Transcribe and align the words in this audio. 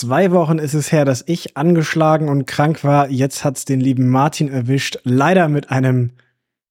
zwei 0.00 0.30
Wochen 0.30 0.58
ist 0.58 0.74
es 0.74 0.92
her, 0.92 1.04
dass 1.04 1.22
ich 1.26 1.56
angeschlagen 1.56 2.28
und 2.28 2.46
krank 2.46 2.84
war. 2.84 3.10
Jetzt 3.10 3.44
hat's 3.44 3.66
den 3.66 3.80
lieben 3.80 4.08
Martin 4.08 4.48
erwischt. 4.48 4.98
Leider 5.04 5.48
mit 5.48 5.70
einem 5.70 6.12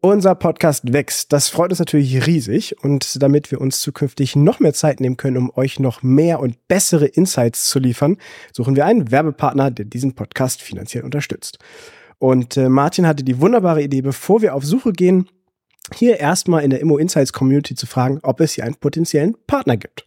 Unser 0.06 0.36
Podcast 0.36 0.94
wächst. 0.94 1.34
Das 1.34 1.50
freut 1.50 1.72
uns 1.72 1.80
natürlich 1.80 2.28
riesig. 2.28 2.76
Und 2.84 3.24
damit 3.24 3.50
wir 3.50 3.60
uns 3.60 3.82
zukünftig 3.82 4.36
noch 4.36 4.60
mehr 4.60 4.76
Zeit 4.76 5.00
nehmen 5.00 5.18
können, 5.18 5.36
um 5.36 5.52
euch 5.56 5.80
noch 5.80 6.04
mehr 6.04 6.40
und 6.42 6.68
bessere 6.68 7.08
Insights 7.08 7.70
zu 7.70 7.80
liefern, 7.80 8.18
suchen 8.54 8.76
wir 8.76 8.86
einen 8.86 9.10
Werbepartner, 9.10 9.72
der 9.72 9.86
diesen 9.86 10.14
Podcast 10.14 10.62
finanziell 10.62 11.04
unterstützt. 11.04 11.58
Und 12.20 12.56
äh, 12.56 12.70
Martin 12.70 13.08
hatte 13.08 13.24
die 13.24 13.42
wunderbare 13.42 13.82
Idee, 13.82 14.04
bevor 14.04 14.44
wir 14.44 14.54
auf 14.54 14.64
Suche 14.64 14.94
gehen, 14.94 15.28
hier 15.96 16.20
erstmal 16.20 16.64
in 16.64 16.70
der 16.70 16.82
Immo 16.82 17.00
Insights 17.00 17.34
Community 17.34 17.74
zu 17.74 17.88
fragen, 17.88 18.20
ob 18.22 18.42
es 18.42 18.54
hier 18.54 18.64
einen 18.64 18.76
potenziellen 18.76 19.36
Partner 19.48 19.76
gibt. 19.76 20.06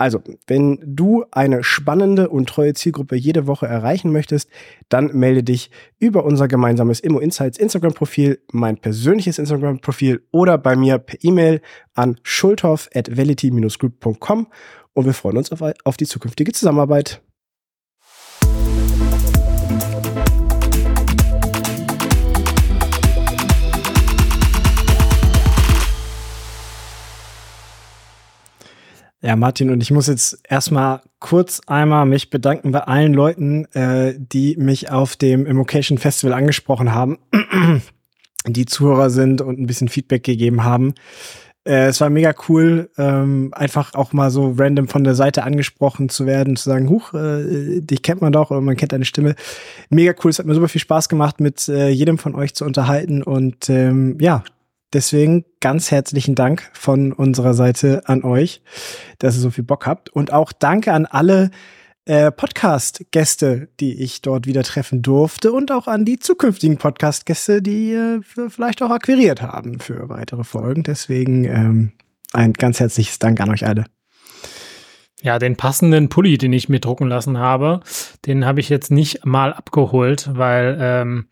Also, 0.00 0.22
wenn 0.46 0.78
du 0.82 1.26
eine 1.30 1.62
spannende 1.62 2.30
und 2.30 2.48
treue 2.48 2.72
Zielgruppe 2.72 3.16
jede 3.16 3.46
Woche 3.46 3.66
erreichen 3.66 4.10
möchtest, 4.12 4.48
dann 4.88 5.08
melde 5.14 5.42
dich 5.42 5.70
über 5.98 6.24
unser 6.24 6.48
gemeinsames 6.48 7.00
Immo 7.00 7.18
Insights 7.18 7.58
Instagram-Profil, 7.58 8.40
mein 8.50 8.78
persönliches 8.78 9.38
Instagram-Profil 9.38 10.22
oder 10.30 10.56
bei 10.56 10.74
mir 10.74 10.96
per 10.96 11.18
E-Mail 11.22 11.60
an 11.92 12.16
schulthoff 12.22 12.88
at 12.94 13.10
groupcom 13.10 14.46
und 14.94 15.04
wir 15.04 15.12
freuen 15.12 15.36
uns 15.36 15.52
auf, 15.52 15.60
auf 15.84 15.98
die 15.98 16.06
zukünftige 16.06 16.52
Zusammenarbeit. 16.52 17.20
Ja, 29.22 29.36
Martin, 29.36 29.70
und 29.70 29.82
ich 29.82 29.90
muss 29.90 30.06
jetzt 30.06 30.40
erstmal 30.48 31.02
kurz 31.18 31.60
einmal 31.66 32.06
mich 32.06 32.30
bedanken 32.30 32.72
bei 32.72 32.80
allen 32.80 33.12
Leuten, 33.12 33.66
äh, 33.74 34.14
die 34.16 34.56
mich 34.56 34.90
auf 34.90 35.14
dem 35.14 35.44
Immocation 35.44 35.98
Festival 35.98 36.32
angesprochen 36.32 36.94
haben, 36.94 37.18
die 38.46 38.64
Zuhörer 38.64 39.10
sind 39.10 39.42
und 39.42 39.60
ein 39.60 39.66
bisschen 39.66 39.88
Feedback 39.88 40.24
gegeben 40.24 40.64
haben. 40.64 40.94
Äh, 41.64 41.88
es 41.88 42.00
war 42.00 42.08
mega 42.08 42.32
cool, 42.48 42.88
ähm, 42.96 43.50
einfach 43.52 43.92
auch 43.92 44.14
mal 44.14 44.30
so 44.30 44.54
random 44.56 44.88
von 44.88 45.04
der 45.04 45.14
Seite 45.14 45.42
angesprochen 45.42 46.08
zu 46.08 46.24
werden, 46.24 46.56
zu 46.56 46.70
sagen, 46.70 46.88
huch, 46.88 47.12
äh, 47.12 47.82
dich 47.82 48.02
kennt 48.02 48.22
man 48.22 48.32
doch 48.32 48.50
oder 48.50 48.62
man 48.62 48.76
kennt 48.76 48.92
deine 48.92 49.04
Stimme. 49.04 49.34
Mega 49.90 50.14
cool, 50.24 50.30
es 50.30 50.38
hat 50.38 50.46
mir 50.46 50.54
super 50.54 50.68
viel 50.68 50.80
Spaß 50.80 51.10
gemacht, 51.10 51.40
mit 51.40 51.68
äh, 51.68 51.90
jedem 51.90 52.16
von 52.16 52.34
euch 52.34 52.54
zu 52.54 52.64
unterhalten 52.64 53.22
und 53.22 53.68
ähm, 53.68 54.16
ja, 54.18 54.44
Deswegen 54.92 55.44
ganz 55.60 55.90
herzlichen 55.90 56.34
Dank 56.34 56.68
von 56.72 57.12
unserer 57.12 57.54
Seite 57.54 58.02
an 58.06 58.24
euch, 58.24 58.62
dass 59.18 59.36
ihr 59.36 59.40
so 59.40 59.50
viel 59.50 59.64
Bock 59.64 59.86
habt. 59.86 60.08
Und 60.08 60.32
auch 60.32 60.52
danke 60.52 60.92
an 60.92 61.06
alle 61.06 61.50
äh, 62.06 62.32
Podcast-Gäste, 62.32 63.68
die 63.78 64.02
ich 64.02 64.22
dort 64.22 64.46
wieder 64.46 64.64
treffen 64.64 65.02
durfte 65.02 65.52
und 65.52 65.70
auch 65.70 65.86
an 65.86 66.04
die 66.04 66.18
zukünftigen 66.18 66.76
Podcast-Gäste, 66.76 67.62
die 67.62 67.92
äh, 67.92 68.20
vielleicht 68.48 68.82
auch 68.82 68.90
akquiriert 68.90 69.42
haben 69.42 69.78
für 69.78 70.08
weitere 70.08 70.42
Folgen. 70.42 70.82
Deswegen 70.82 71.44
ähm, 71.44 71.92
ein 72.32 72.52
ganz 72.52 72.80
herzliches 72.80 73.18
Dank 73.20 73.40
an 73.40 73.50
euch 73.50 73.66
alle. 73.66 73.84
Ja, 75.22 75.38
den 75.38 75.56
passenden 75.56 76.08
Pulli, 76.08 76.38
den 76.38 76.52
ich 76.52 76.68
mir 76.68 76.80
drucken 76.80 77.08
lassen 77.08 77.38
habe, 77.38 77.80
den 78.26 78.46
habe 78.46 78.60
ich 78.60 78.68
jetzt 78.68 78.90
nicht 78.90 79.24
mal 79.26 79.52
abgeholt, 79.52 80.30
weil 80.32 80.78
ähm, 80.80 81.26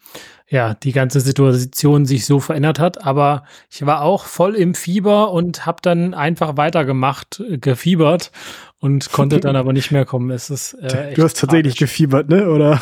ja, 0.50 0.74
die 0.74 0.92
ganze 0.92 1.20
Situation 1.20 2.06
sich 2.06 2.24
so 2.24 2.40
verändert 2.40 2.78
hat. 2.78 3.04
Aber 3.04 3.44
ich 3.70 3.84
war 3.84 4.02
auch 4.02 4.24
voll 4.24 4.54
im 4.54 4.74
Fieber 4.74 5.30
und 5.30 5.66
habe 5.66 5.78
dann 5.82 6.14
einfach 6.14 6.56
weitergemacht, 6.56 7.40
äh, 7.40 7.58
gefiebert 7.58 8.30
und 8.78 9.12
konnte 9.12 9.40
dann 9.40 9.56
aber 9.56 9.72
nicht 9.72 9.90
mehr 9.90 10.06
kommen. 10.06 10.30
Es 10.30 10.48
ist, 10.48 10.74
äh, 10.74 11.14
du 11.14 11.22
hast 11.22 11.38
tatsächlich 11.38 11.74
tragisch. 11.74 11.90
gefiebert, 11.90 12.28
ne? 12.30 12.48
Oder? 12.48 12.80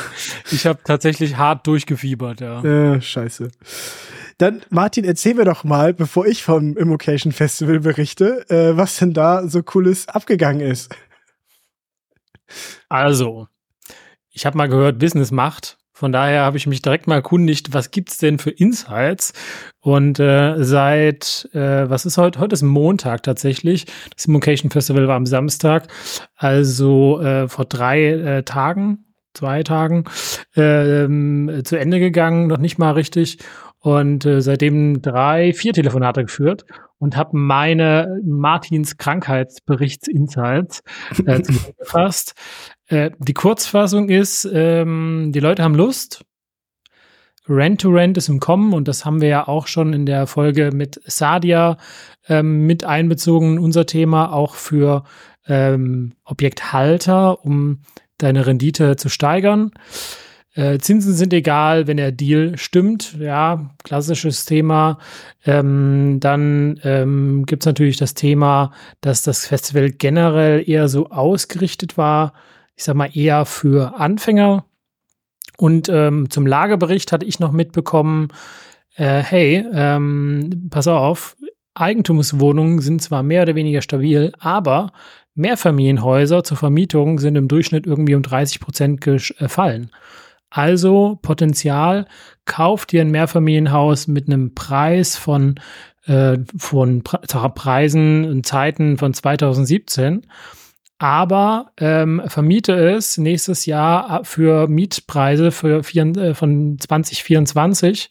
Ich 0.52 0.66
habe 0.66 0.78
tatsächlich 0.84 1.36
hart 1.36 1.66
durchgefiebert, 1.66 2.40
ja. 2.40 2.62
Ja, 2.62 3.00
scheiße. 3.00 3.50
Dann, 4.38 4.62
Martin, 4.68 5.04
erzähl 5.04 5.34
mir 5.34 5.46
doch 5.46 5.64
mal, 5.64 5.94
bevor 5.94 6.26
ich 6.26 6.42
vom 6.42 6.76
Immocation 6.76 7.32
Festival 7.32 7.80
berichte, 7.80 8.48
äh, 8.50 8.76
was 8.76 8.96
denn 8.96 9.14
da 9.14 9.48
so 9.48 9.62
cooles 9.62 10.08
abgegangen 10.08 10.60
ist. 10.60 10.94
Also, 12.88 13.48
ich 14.30 14.44
habe 14.44 14.58
mal 14.58 14.68
gehört, 14.68 14.98
Business 14.98 15.30
macht. 15.30 15.78
Von 15.92 16.12
daher 16.12 16.42
habe 16.42 16.58
ich 16.58 16.66
mich 16.66 16.82
direkt 16.82 17.06
mal 17.06 17.14
erkundigt, 17.14 17.72
was 17.72 17.90
gibt's 17.90 18.18
denn 18.18 18.38
für 18.38 18.50
Insights? 18.50 19.32
Und 19.80 20.20
äh, 20.20 20.62
seit, 20.62 21.48
äh, 21.54 21.88
was 21.88 22.04
ist 22.04 22.18
heute? 22.18 22.38
Heute 22.38 22.52
ist 22.52 22.62
Montag 22.62 23.22
tatsächlich. 23.22 23.86
Das 24.14 24.26
Immocation 24.26 24.70
Festival 24.70 25.08
war 25.08 25.16
am 25.16 25.24
Samstag. 25.24 25.88
Also 26.36 27.22
äh, 27.22 27.48
vor 27.48 27.64
drei 27.64 28.08
äh, 28.10 28.42
Tagen, 28.42 29.06
zwei 29.32 29.62
Tagen, 29.62 30.04
äh, 30.54 31.62
zu 31.62 31.76
Ende 31.78 31.98
gegangen, 31.98 32.46
noch 32.46 32.58
nicht 32.58 32.76
mal 32.78 32.92
richtig. 32.92 33.38
Und 33.80 34.26
äh, 34.26 34.40
seitdem 34.40 35.00
drei, 35.00 35.52
vier 35.52 35.72
Telefonate 35.72 36.24
geführt 36.24 36.64
und 36.98 37.16
habe 37.16 37.36
meine 37.36 38.20
Martins 38.24 38.96
Krankheitsberichts-Insights 38.96 40.82
äh, 41.24 41.42
zusammengefasst. 41.42 42.34
Äh, 42.88 43.10
die 43.18 43.34
Kurzfassung 43.34 44.08
ist, 44.08 44.48
ähm, 44.52 45.30
die 45.32 45.40
Leute 45.40 45.62
haben 45.62 45.74
Lust. 45.74 46.24
Rent-to-Rent 47.48 48.16
ist 48.16 48.28
im 48.28 48.40
Kommen 48.40 48.72
und 48.72 48.88
das 48.88 49.04
haben 49.04 49.20
wir 49.20 49.28
ja 49.28 49.46
auch 49.46 49.68
schon 49.68 49.92
in 49.92 50.04
der 50.04 50.26
Folge 50.26 50.70
mit 50.72 51.00
Sadia 51.04 51.76
ähm, 52.28 52.66
mit 52.66 52.84
einbezogen, 52.84 53.58
unser 53.58 53.86
Thema 53.86 54.32
auch 54.32 54.56
für 54.56 55.04
ähm, 55.46 56.14
Objekthalter, 56.24 57.44
um 57.44 57.82
deine 58.18 58.46
Rendite 58.46 58.96
zu 58.96 59.08
steigern. 59.08 59.70
Äh, 60.56 60.78
Zinsen 60.78 61.14
sind 61.14 61.32
egal, 61.32 61.86
wenn 61.86 61.98
der 61.98 62.10
Deal 62.10 62.58
stimmt. 62.58 63.16
Ja, 63.20 63.70
klassisches 63.84 64.44
Thema. 64.44 64.98
Ähm, 65.44 66.18
dann 66.18 66.80
ähm, 66.82 67.46
gibt 67.46 67.62
es 67.62 67.66
natürlich 67.66 67.98
das 67.98 68.14
Thema, 68.14 68.72
dass 69.00 69.22
das 69.22 69.46
Festival 69.46 69.90
generell 69.90 70.68
eher 70.68 70.88
so 70.88 71.10
ausgerichtet 71.10 71.96
war 71.96 72.32
ich 72.76 72.84
sag 72.84 72.94
mal, 72.94 73.10
eher 73.12 73.44
für 73.46 73.98
Anfänger. 73.98 74.64
Und 75.56 75.88
ähm, 75.88 76.28
zum 76.28 76.46
Lagebericht 76.46 77.10
hatte 77.10 77.26
ich 77.26 77.40
noch 77.40 77.52
mitbekommen, 77.52 78.28
äh, 78.96 79.22
hey, 79.22 79.64
ähm, 79.72 80.68
pass 80.70 80.86
auf, 80.86 81.36
Eigentumswohnungen 81.74 82.80
sind 82.80 83.02
zwar 83.02 83.22
mehr 83.22 83.42
oder 83.42 83.54
weniger 83.54 83.82
stabil, 83.82 84.32
aber 84.38 84.92
Mehrfamilienhäuser 85.34 86.44
zur 86.44 86.56
Vermietung 86.56 87.18
sind 87.18 87.36
im 87.36 87.48
Durchschnitt 87.48 87.86
irgendwie 87.86 88.14
um 88.14 88.22
30 88.22 88.60
Prozent 88.60 89.00
gefallen. 89.00 89.90
Also 90.50 91.18
Potenzial, 91.22 92.06
kauft 92.44 92.92
ihr 92.92 93.00
ein 93.00 93.10
Mehrfamilienhaus 93.10 94.06
mit 94.06 94.28
einem 94.28 94.54
Preis 94.54 95.16
von 95.16 95.56
äh, 96.06 96.38
von 96.56 97.02
Preisen 97.02 98.24
und 98.24 98.46
Zeiten 98.46 98.96
von 98.96 99.12
2017 99.12 100.26
aber 100.98 101.72
ähm, 101.76 102.22
vermiete 102.26 102.72
es 102.72 103.18
nächstes 103.18 103.66
Jahr 103.66 104.24
für 104.24 104.66
Mietpreise 104.66 105.50
für 105.50 105.82
vier, 105.82 106.06
äh, 106.16 106.34
von 106.34 106.78
2024 106.78 108.08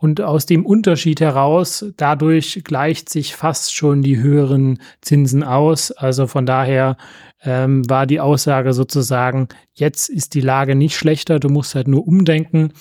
und 0.00 0.20
aus 0.20 0.46
dem 0.46 0.64
Unterschied 0.64 1.20
heraus, 1.20 1.84
dadurch 1.96 2.62
gleicht 2.62 3.08
sich 3.08 3.34
fast 3.34 3.74
schon 3.74 4.00
die 4.00 4.18
höheren 4.18 4.78
Zinsen 5.00 5.42
aus. 5.42 5.90
Also 5.90 6.28
von 6.28 6.46
daher 6.46 6.96
ähm, 7.42 7.88
war 7.90 8.06
die 8.06 8.20
Aussage 8.20 8.72
sozusagen, 8.72 9.48
jetzt 9.72 10.08
ist 10.08 10.34
die 10.34 10.40
Lage 10.40 10.76
nicht 10.76 10.96
schlechter, 10.96 11.40
du 11.40 11.48
musst 11.48 11.74
halt 11.74 11.88
nur 11.88 12.06
umdenken. 12.06 12.72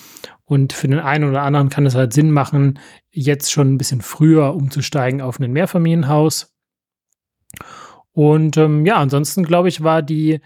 Und 0.45 0.73
für 0.73 0.87
den 0.87 0.99
einen 0.99 1.27
oder 1.27 1.41
anderen 1.41 1.69
kann 1.69 1.87
es 1.87 1.95
halt 1.95 2.13
Sinn 2.13 2.31
machen, 2.31 2.79
jetzt 3.09 3.51
schon 3.51 3.73
ein 3.73 3.77
bisschen 3.79 4.01
früher 4.01 4.53
umzusteigen 4.53 5.19
auf 5.19 5.39
ein 5.39 5.51
Mehrfamilienhaus. 5.51 6.55
Und 8.11 8.57
ähm, 8.57 8.85
ja, 8.85 8.97
ansonsten 8.97 9.43
glaube 9.43 9.69
ich, 9.69 9.83
war 9.83 10.03
die 10.03 10.39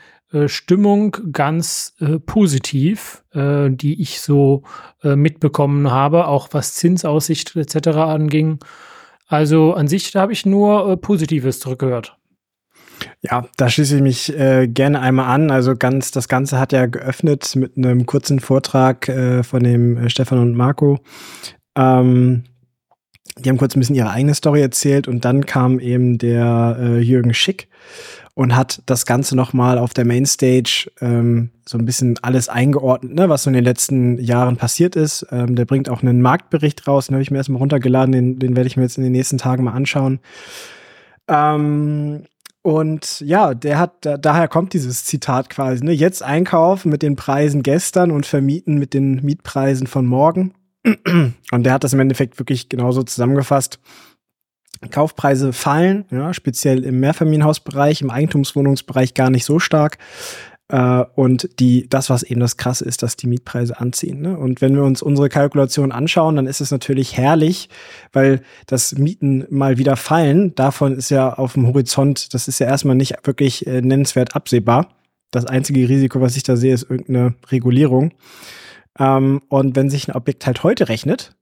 Stimmung 0.47 1.17
ganz 1.31 1.93
äh, 1.99 2.19
positiv, 2.19 3.23
äh, 3.33 3.69
die 3.69 4.01
ich 4.01 4.21
so 4.21 4.63
äh, 5.03 5.15
mitbekommen 5.15 5.91
habe, 5.91 6.27
auch 6.27 6.49
was 6.51 6.75
Zinsaussicht 6.75 7.55
etc. 7.55 7.87
anging. 7.89 8.59
Also 9.27 9.73
an 9.73 9.87
sich 9.87 10.15
habe 10.15 10.33
ich 10.33 10.45
nur 10.45 10.89
äh, 10.89 10.97
Positives 10.97 11.59
zurückgehört. 11.59 12.17
Ja, 13.21 13.47
da 13.57 13.69
schließe 13.69 13.97
ich 13.97 14.01
mich 14.01 14.37
äh, 14.37 14.67
gerne 14.67 14.99
einmal 14.99 15.33
an. 15.33 15.51
Also 15.51 15.75
ganz, 15.75 16.11
das 16.11 16.27
Ganze 16.27 16.59
hat 16.59 16.71
ja 16.71 16.85
geöffnet 16.85 17.55
mit 17.55 17.77
einem 17.77 18.05
kurzen 18.05 18.39
Vortrag 18.39 19.09
äh, 19.09 19.43
von 19.43 19.63
dem 19.63 19.97
äh, 19.97 20.09
Stefan 20.09 20.39
und 20.39 20.55
Marco. 20.55 20.99
Ähm, 21.75 22.43
die 23.37 23.49
haben 23.49 23.57
kurz 23.57 23.75
ein 23.75 23.79
bisschen 23.79 23.95
ihre 23.95 24.11
eigene 24.11 24.35
Story 24.35 24.61
erzählt 24.61 25.07
und 25.07 25.23
dann 25.25 25.45
kam 25.45 25.79
eben 25.79 26.17
der 26.17 26.77
äh, 26.79 26.99
Jürgen 26.99 27.33
Schick 27.33 27.69
und 28.33 28.55
hat 28.55 28.81
das 28.85 29.05
Ganze 29.05 29.35
nochmal 29.35 29.77
auf 29.77 29.93
der 29.93 30.05
Mainstage 30.05 30.89
ähm, 31.01 31.49
so 31.67 31.77
ein 31.77 31.85
bisschen 31.85 32.17
alles 32.21 32.49
eingeordnet, 32.49 33.13
ne, 33.13 33.29
was 33.29 33.43
so 33.43 33.49
in 33.49 33.53
den 33.53 33.63
letzten 33.63 34.17
Jahren 34.17 34.57
passiert 34.57 34.95
ist. 34.95 35.25
Ähm, 35.31 35.55
der 35.55 35.65
bringt 35.65 35.89
auch 35.89 36.01
einen 36.01 36.21
Marktbericht 36.21 36.87
raus, 36.87 37.07
den 37.07 37.15
habe 37.15 37.23
ich 37.23 37.31
mir 37.31 37.37
erstmal 37.37 37.59
runtergeladen, 37.59 38.11
den, 38.11 38.39
den 38.39 38.55
werde 38.55 38.67
ich 38.67 38.77
mir 38.77 38.83
jetzt 38.83 38.97
in 38.97 39.03
den 39.03 39.11
nächsten 39.11 39.37
Tagen 39.37 39.63
mal 39.63 39.73
anschauen. 39.73 40.19
Ähm, 41.27 42.23
und 42.63 43.21
ja, 43.21 43.53
der 43.53 43.79
hat, 43.79 44.05
da, 44.05 44.17
daher 44.17 44.47
kommt 44.47 44.73
dieses 44.73 45.03
Zitat 45.05 45.49
quasi, 45.49 45.83
ne? 45.83 45.91
Jetzt 45.91 46.21
einkaufen 46.21 46.89
mit 46.89 47.01
den 47.01 47.15
Preisen 47.15 47.63
gestern 47.63 48.11
und 48.11 48.25
vermieten 48.25 48.77
mit 48.77 48.93
den 48.93 49.15
Mietpreisen 49.23 49.87
von 49.87 50.05
morgen. 50.05 50.53
Und 50.83 51.63
der 51.63 51.73
hat 51.73 51.83
das 51.83 51.93
im 51.93 51.99
Endeffekt 51.99 52.39
wirklich 52.39 52.69
genauso 52.69 53.03
zusammengefasst. 53.03 53.79
Kaufpreise 54.89 55.53
fallen, 55.53 56.05
ja, 56.09 56.33
speziell 56.33 56.83
im 56.83 56.99
Mehrfamilienhausbereich, 56.99 58.01
im 58.01 58.09
Eigentumswohnungsbereich 58.09 59.13
gar 59.13 59.29
nicht 59.29 59.45
so 59.45 59.59
stark. 59.59 59.97
Äh, 60.71 61.03
und 61.15 61.59
die, 61.59 61.87
das, 61.89 62.09
was 62.09 62.23
eben 62.23 62.39
das 62.39 62.57
Krasse 62.57 62.85
ist, 62.85 63.03
dass 63.03 63.17
die 63.17 63.27
Mietpreise 63.27 63.79
anziehen. 63.79 64.21
Ne? 64.21 64.37
Und 64.37 64.61
wenn 64.61 64.75
wir 64.75 64.83
uns 64.83 65.01
unsere 65.01 65.29
Kalkulation 65.29 65.91
anschauen, 65.91 66.37
dann 66.37 66.47
ist 66.47 66.61
es 66.61 66.71
natürlich 66.71 67.17
herrlich, 67.17 67.69
weil 68.13 68.41
das 68.67 68.97
Mieten 68.97 69.45
mal 69.49 69.77
wieder 69.77 69.97
fallen. 69.97 70.55
Davon 70.55 70.93
ist 70.93 71.09
ja 71.09 71.33
auf 71.33 71.53
dem 71.53 71.67
Horizont, 71.67 72.33
das 72.33 72.47
ist 72.47 72.59
ja 72.59 72.67
erstmal 72.67 72.95
nicht 72.95 73.15
wirklich 73.25 73.67
äh, 73.67 73.81
nennenswert 73.81 74.35
absehbar. 74.35 74.87
Das 75.29 75.45
einzige 75.45 75.87
Risiko, 75.87 76.21
was 76.21 76.37
ich 76.37 76.43
da 76.43 76.55
sehe, 76.55 76.73
ist 76.73 76.89
irgendeine 76.89 77.35
Regulierung. 77.51 78.13
Ähm, 78.97 79.41
und 79.49 79.75
wenn 79.75 79.89
sich 79.89 80.07
ein 80.07 80.15
Objekt 80.15 80.45
halt 80.45 80.63
heute 80.63 80.87
rechnet, 80.87 81.35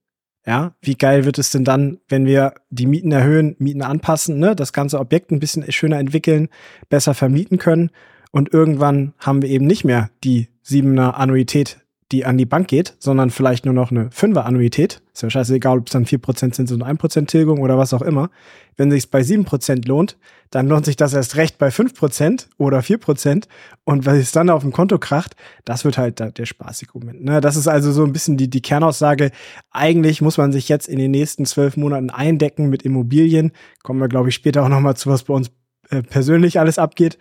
ja, 0.45 0.75
wie 0.81 0.95
geil 0.95 1.25
wird 1.25 1.37
es 1.37 1.51
denn 1.51 1.63
dann, 1.63 1.99
wenn 2.07 2.25
wir 2.25 2.53
die 2.69 2.85
Mieten 2.85 3.11
erhöhen, 3.11 3.55
Mieten 3.59 3.81
anpassen, 3.81 4.39
ne, 4.39 4.55
das 4.55 4.73
ganze 4.73 4.99
Objekt 4.99 5.31
ein 5.31 5.39
bisschen 5.39 5.69
schöner 5.71 5.99
entwickeln, 5.99 6.49
besser 6.89 7.13
vermieten 7.13 7.57
können. 7.57 7.91
Und 8.31 8.53
irgendwann 8.53 9.13
haben 9.19 9.41
wir 9.41 9.49
eben 9.49 9.65
nicht 9.65 9.83
mehr 9.83 10.09
die 10.23 10.49
siebener 10.61 11.17
Annuität, 11.17 11.79
die 12.11 12.25
an 12.25 12.37
die 12.37 12.45
Bank 12.45 12.67
geht, 12.67 12.95
sondern 12.99 13.29
vielleicht 13.29 13.65
nur 13.65 13.73
noch 13.73 13.91
eine 13.91 14.09
fünfer 14.11 14.45
Annuität. 14.45 15.01
Ist 15.13 15.21
ja 15.21 15.29
scheißegal, 15.29 15.77
ob 15.77 15.87
es 15.87 15.93
dann 15.93 16.05
vier 16.05 16.17
Prozent 16.17 16.55
sind 16.55 16.71
und 16.71 16.81
ein 16.81 16.97
Prozent 16.97 17.29
Tilgung 17.29 17.59
oder 17.59 17.77
was 17.77 17.93
auch 17.93 18.01
immer. 18.01 18.31
Wenn 18.77 18.89
sich 18.89 19.11
bei 19.11 19.21
sieben 19.21 19.45
Prozent 19.45 19.87
lohnt, 19.87 20.17
dann 20.49 20.67
lohnt 20.67 20.85
sich 20.85 20.95
das 20.95 21.13
erst 21.13 21.35
recht 21.35 21.59
bei 21.59 21.69
fünf 21.69 21.93
Prozent 21.93 22.49
oder 22.57 22.81
vier 22.81 22.97
Prozent. 22.97 23.47
Und 23.83 24.05
wenn 24.05 24.15
es 24.15 24.31
dann 24.31 24.49
auf 24.49 24.63
dem 24.63 24.71
Konto 24.71 24.97
kracht, 24.97 25.35
das 25.65 25.85
wird 25.85 25.97
halt 25.97 26.19
der, 26.19 26.31
der 26.31 26.45
spaßige 26.45 26.93
Moment. 26.93 27.23
Ne? 27.23 27.41
Das 27.41 27.55
ist 27.55 27.67
also 27.67 27.91
so 27.91 28.03
ein 28.03 28.13
bisschen 28.13 28.37
die, 28.37 28.49
die 28.49 28.61
Kernaussage. 28.61 29.31
Eigentlich 29.69 30.21
muss 30.21 30.37
man 30.37 30.51
sich 30.51 30.67
jetzt 30.67 30.87
in 30.87 30.97
den 30.97 31.11
nächsten 31.11 31.45
zwölf 31.45 31.77
Monaten 31.77 32.09
eindecken 32.09 32.69
mit 32.69 32.83
Immobilien. 32.83 33.51
Kommen 33.83 33.99
wir, 33.99 34.07
glaube 34.07 34.29
ich, 34.29 34.35
später 34.35 34.63
auch 34.63 34.69
nochmal 34.69 34.95
zu, 34.95 35.09
was 35.09 35.23
bei 35.23 35.33
uns 35.33 35.51
äh, 35.89 36.03
persönlich 36.03 36.59
alles 36.59 36.77
abgeht, 36.77 37.17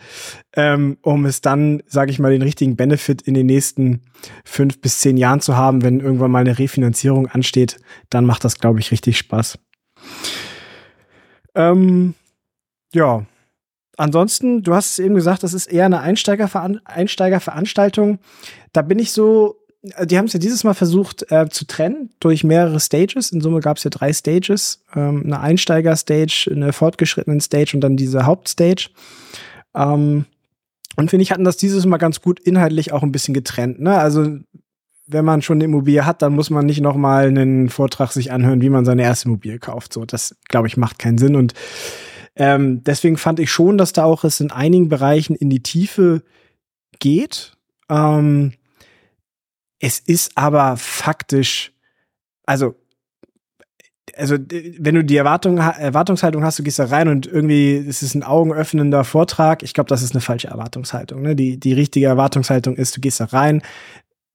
ähm, 0.54 0.98
um 1.02 1.24
es 1.24 1.40
dann, 1.40 1.82
sage 1.86 2.10
ich 2.10 2.18
mal, 2.18 2.32
den 2.32 2.42
richtigen 2.42 2.76
Benefit 2.76 3.22
in 3.22 3.34
den 3.34 3.46
nächsten 3.46 4.02
fünf 4.44 4.80
bis 4.80 5.00
zehn 5.00 5.16
Jahren 5.16 5.40
zu 5.40 5.56
haben, 5.56 5.82
wenn 5.82 6.00
irgendwann 6.00 6.30
mal 6.30 6.40
eine 6.40 6.58
Refinanzierung 6.58 7.28
ansteht, 7.28 7.78
dann 8.10 8.26
macht 8.26 8.44
das, 8.44 8.58
glaube 8.58 8.80
ich, 8.80 8.90
richtig 8.90 9.18
Spaß. 9.18 9.58
Ähm, 11.54 12.14
ja, 12.92 13.24
ansonsten, 13.96 14.62
du 14.62 14.74
hast 14.74 14.92
es 14.92 14.98
eben 14.98 15.14
gesagt, 15.14 15.42
das 15.42 15.54
ist 15.54 15.66
eher 15.66 15.86
eine 15.86 16.00
Einsteigerveran 16.00 16.80
Einsteigerveranstaltung. 16.84 18.18
Da 18.72 18.82
bin 18.82 18.98
ich 18.98 19.12
so 19.12 19.56
die 19.82 20.18
haben 20.18 20.24
es 20.24 20.32
ja 20.32 20.40
dieses 20.40 20.64
Mal 20.64 20.74
versucht 20.74 21.30
äh, 21.30 21.48
zu 21.48 21.66
trennen 21.66 22.10
durch 22.20 22.42
mehrere 22.42 22.80
Stages. 22.80 23.30
In 23.30 23.40
Summe 23.40 23.60
gab 23.60 23.76
es 23.76 23.84
ja 23.84 23.90
drei 23.90 24.12
Stages. 24.12 24.82
Ähm, 24.94 25.22
eine 25.24 25.40
Einsteiger-Stage, 25.40 26.50
eine 26.52 26.72
fortgeschrittenen 26.72 27.40
Stage 27.40 27.72
und 27.74 27.80
dann 27.82 27.96
diese 27.96 28.26
Hauptstage. 28.26 28.90
Ähm, 29.74 30.24
und 30.96 31.10
finde 31.10 31.22
ich, 31.22 31.30
hatten 31.30 31.44
das 31.44 31.56
dieses 31.56 31.86
Mal 31.86 31.98
ganz 31.98 32.20
gut 32.20 32.40
inhaltlich 32.40 32.92
auch 32.92 33.04
ein 33.04 33.12
bisschen 33.12 33.34
getrennt. 33.34 33.78
Ne? 33.80 33.96
Also 33.96 34.38
wenn 35.06 35.24
man 35.24 35.42
schon 35.42 35.58
eine 35.58 35.64
Immobilie 35.64 36.04
hat, 36.04 36.22
dann 36.22 36.34
muss 36.34 36.50
man 36.50 36.66
nicht 36.66 36.80
noch 36.80 36.96
mal 36.96 37.28
einen 37.28 37.68
Vortrag 37.68 38.10
sich 38.12 38.32
anhören, 38.32 38.60
wie 38.60 38.70
man 38.70 38.84
seine 38.84 39.02
erste 39.02 39.28
Immobilie 39.28 39.60
kauft. 39.60 39.92
So, 39.92 40.04
das 40.04 40.36
glaube 40.48 40.66
ich 40.66 40.76
macht 40.76 40.98
keinen 40.98 41.18
Sinn. 41.18 41.36
Und 41.36 41.54
ähm, 42.34 42.82
deswegen 42.82 43.16
fand 43.16 43.38
ich 43.38 43.50
schon, 43.50 43.78
dass 43.78 43.92
da 43.92 44.04
auch 44.04 44.24
es 44.24 44.40
in 44.40 44.50
einigen 44.50 44.88
Bereichen 44.88 45.36
in 45.36 45.50
die 45.50 45.62
Tiefe 45.62 46.22
geht. 46.98 47.52
Ähm, 47.88 48.52
es 49.80 49.98
ist 50.00 50.36
aber 50.36 50.76
faktisch, 50.76 51.72
also, 52.46 52.74
also, 54.16 54.36
wenn 54.36 54.94
du 54.94 55.04
die 55.04 55.16
Erwartung, 55.16 55.58
Erwartungshaltung 55.58 56.42
hast, 56.42 56.58
du 56.58 56.62
gehst 56.62 56.78
da 56.78 56.86
rein 56.86 57.08
und 57.08 57.26
irgendwie 57.26 57.74
ist 57.74 58.02
es 58.02 58.14
ein 58.14 58.24
augenöffnender 58.24 59.04
Vortrag. 59.04 59.62
Ich 59.62 59.74
glaube, 59.74 59.88
das 59.88 60.02
ist 60.02 60.12
eine 60.12 60.20
falsche 60.20 60.48
Erwartungshaltung. 60.48 61.22
Ne? 61.22 61.36
Die, 61.36 61.60
die 61.60 61.72
richtige 61.72 62.06
Erwartungshaltung 62.06 62.74
ist, 62.74 62.96
du 62.96 63.00
gehst 63.00 63.20
da 63.20 63.26
rein, 63.26 63.62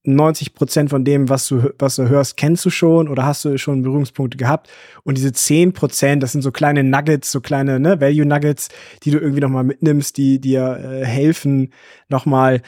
90 0.04 0.54
Prozent 0.54 0.90
von 0.90 1.04
dem, 1.04 1.28
was 1.28 1.48
du, 1.48 1.70
was 1.78 1.96
du 1.96 2.08
hörst, 2.08 2.36
kennst 2.36 2.64
du 2.64 2.70
schon 2.70 3.08
oder 3.08 3.24
hast 3.24 3.44
du 3.44 3.56
schon 3.58 3.82
Berührungspunkte 3.82 4.36
gehabt. 4.36 4.70
Und 5.02 5.16
diese 5.16 5.32
10 5.32 5.72
Prozent, 5.72 6.22
das 6.22 6.32
sind 6.32 6.42
so 6.42 6.52
kleine 6.52 6.84
Nuggets, 6.84 7.32
so 7.32 7.40
kleine 7.40 7.80
ne, 7.80 8.00
Value 8.00 8.26
Nuggets, 8.26 8.68
die 9.02 9.10
du 9.10 9.18
irgendwie 9.18 9.40
nochmal 9.40 9.64
mitnimmst, 9.64 10.16
die 10.16 10.40
dir 10.40 10.78
äh, 10.78 11.04
helfen, 11.04 11.72
nochmal 12.08 12.60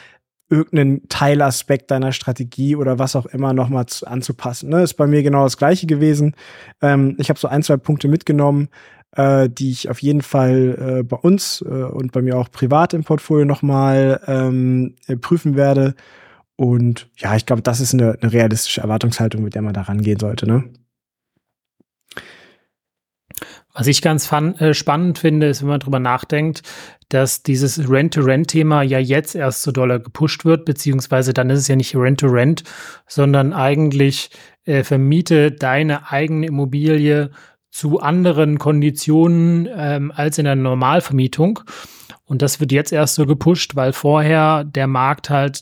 irgendeinen 0.49 1.07
Teilaspekt 1.09 1.91
deiner 1.91 2.11
Strategie 2.11 2.75
oder 2.75 2.99
was 2.99 3.15
auch 3.15 3.25
immer 3.25 3.53
nochmal 3.53 3.85
anzupassen. 4.05 4.69
Ne? 4.69 4.81
Ist 4.81 4.93
bei 4.93 5.07
mir 5.07 5.23
genau 5.23 5.43
das 5.43 5.57
gleiche 5.57 5.87
gewesen. 5.87 6.35
Ähm, 6.81 7.15
ich 7.19 7.29
habe 7.29 7.39
so 7.39 7.47
ein, 7.47 7.63
zwei 7.63 7.77
Punkte 7.77 8.07
mitgenommen, 8.07 8.69
äh, 9.15 9.49
die 9.49 9.71
ich 9.71 9.89
auf 9.89 10.01
jeden 10.01 10.21
Fall 10.21 10.99
äh, 10.99 11.03
bei 11.03 11.17
uns 11.17 11.61
äh, 11.61 11.83
und 11.83 12.11
bei 12.11 12.21
mir 12.21 12.37
auch 12.37 12.49
privat 12.49 12.93
im 12.93 13.03
Portfolio 13.03 13.45
nochmal 13.45 14.21
ähm, 14.27 14.95
äh, 15.07 15.17
prüfen 15.17 15.55
werde. 15.55 15.95
Und 16.55 17.09
ja, 17.17 17.35
ich 17.35 17.45
glaube, 17.45 17.61
das 17.61 17.79
ist 17.79 17.93
eine, 17.93 18.17
eine 18.21 18.31
realistische 18.31 18.81
Erwartungshaltung, 18.81 19.43
mit 19.43 19.53
der 19.53 19.61
man 19.61 19.73
da 19.73 19.81
rangehen 19.81 20.19
sollte. 20.19 20.47
Ne? 20.47 20.63
Was 23.77 23.85
ich 23.85 24.01
ganz 24.01 24.25
fun, 24.25 24.55
äh, 24.55 24.73
spannend 24.73 25.19
finde, 25.19 25.47
ist, 25.47 25.61
wenn 25.61 25.69
man 25.69 25.79
drüber 25.79 25.99
nachdenkt, 25.99 26.63
dass 27.09 27.43
dieses 27.43 27.87
Rent-to-Rent-Thema 27.87 28.81
ja 28.81 28.97
jetzt 28.97 29.35
erst 29.35 29.61
so 29.61 29.71
doller 29.71 29.99
gepusht 29.99 30.45
wird, 30.45 30.65
beziehungsweise 30.65 31.31
dann 31.31 31.51
ist 31.51 31.59
es 31.59 31.67
ja 31.67 31.75
nicht 31.75 31.95
Rent-to-Rent, 31.95 32.63
sondern 33.07 33.53
eigentlich 33.53 34.31
äh, 34.65 34.83
vermiete 34.83 35.51
deine 35.51 36.11
eigene 36.11 36.47
Immobilie 36.47 37.29
zu 37.69 37.99
anderen 37.99 38.57
Konditionen 38.57 39.69
ähm, 39.71 40.11
als 40.15 40.39
in 40.39 40.45
der 40.45 40.55
Normalvermietung. 40.55 41.59
Und 42.25 42.41
das 42.41 42.59
wird 42.59 42.71
jetzt 42.71 42.91
erst 42.91 43.13
so 43.13 43.27
gepusht, 43.27 43.75
weil 43.75 43.93
vorher 43.93 44.63
der 44.63 44.87
Markt 44.87 45.29
halt 45.29 45.61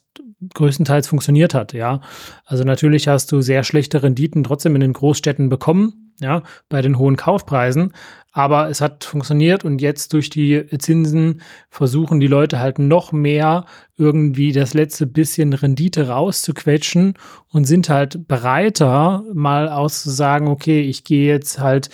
größtenteils 0.53 1.09
funktioniert 1.09 1.53
hat, 1.53 1.73
ja. 1.73 1.99
Also 2.45 2.63
natürlich 2.63 3.09
hast 3.09 3.33
du 3.33 3.41
sehr 3.41 3.65
schlechte 3.65 4.03
Renditen 4.03 4.45
trotzdem 4.45 4.75
in 4.75 4.81
den 4.81 4.93
Großstädten 4.93 5.49
bekommen, 5.49 6.04
ja, 6.19 6.43
bei 6.69 6.81
den 6.81 6.97
hohen 6.97 7.15
Kaufpreisen. 7.15 7.93
Aber 8.31 8.69
es 8.69 8.81
hat 8.81 9.05
funktioniert 9.05 9.63
und 9.63 9.81
jetzt 9.81 10.11
durch 10.11 10.29
die 10.29 10.65
Zinsen 10.77 11.41
versuchen 11.69 12.19
die 12.19 12.27
Leute 12.27 12.59
halt 12.59 12.79
noch 12.79 13.13
mehr 13.13 13.65
irgendwie 13.97 14.51
das 14.51 14.73
letzte 14.73 15.07
bisschen 15.07 15.53
Rendite 15.53 16.09
rauszuquetschen 16.09 17.13
und 17.47 17.63
sind 17.63 17.87
halt 17.87 18.27
bereiter, 18.27 19.23
mal 19.33 19.69
auszusagen, 19.69 20.49
okay, 20.49 20.81
ich 20.81 21.05
gehe 21.05 21.31
jetzt 21.31 21.59
halt 21.59 21.89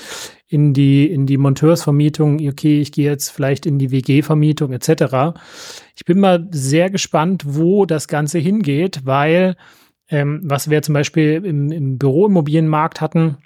in 0.48 0.74
die, 0.74 1.06
in 1.06 1.28
die 1.28 1.38
Monteursvermietung, 1.38 2.46
okay, 2.50 2.82
ich 2.82 2.92
gehe 2.92 3.10
jetzt 3.10 3.30
vielleicht 3.30 3.68
in 3.68 3.78
die 3.78 3.92
WG-Vermietung 3.92 4.74
etc. 4.74 5.40
Ich 5.96 6.06
bin 6.06 6.20
mal 6.20 6.48
sehr 6.50 6.90
gespannt, 6.90 7.44
wo 7.46 7.86
das 7.86 8.08
Ganze 8.08 8.40
hingeht, 8.40 9.06
weil 9.06 9.56
ähm, 10.10 10.42
was 10.44 10.70
wir 10.70 10.82
zum 10.82 10.94
Beispiel 10.94 11.46
im, 11.46 11.72
im 11.72 11.98
Büroimmobilienmarkt 12.00 13.00
hatten, 13.00 13.38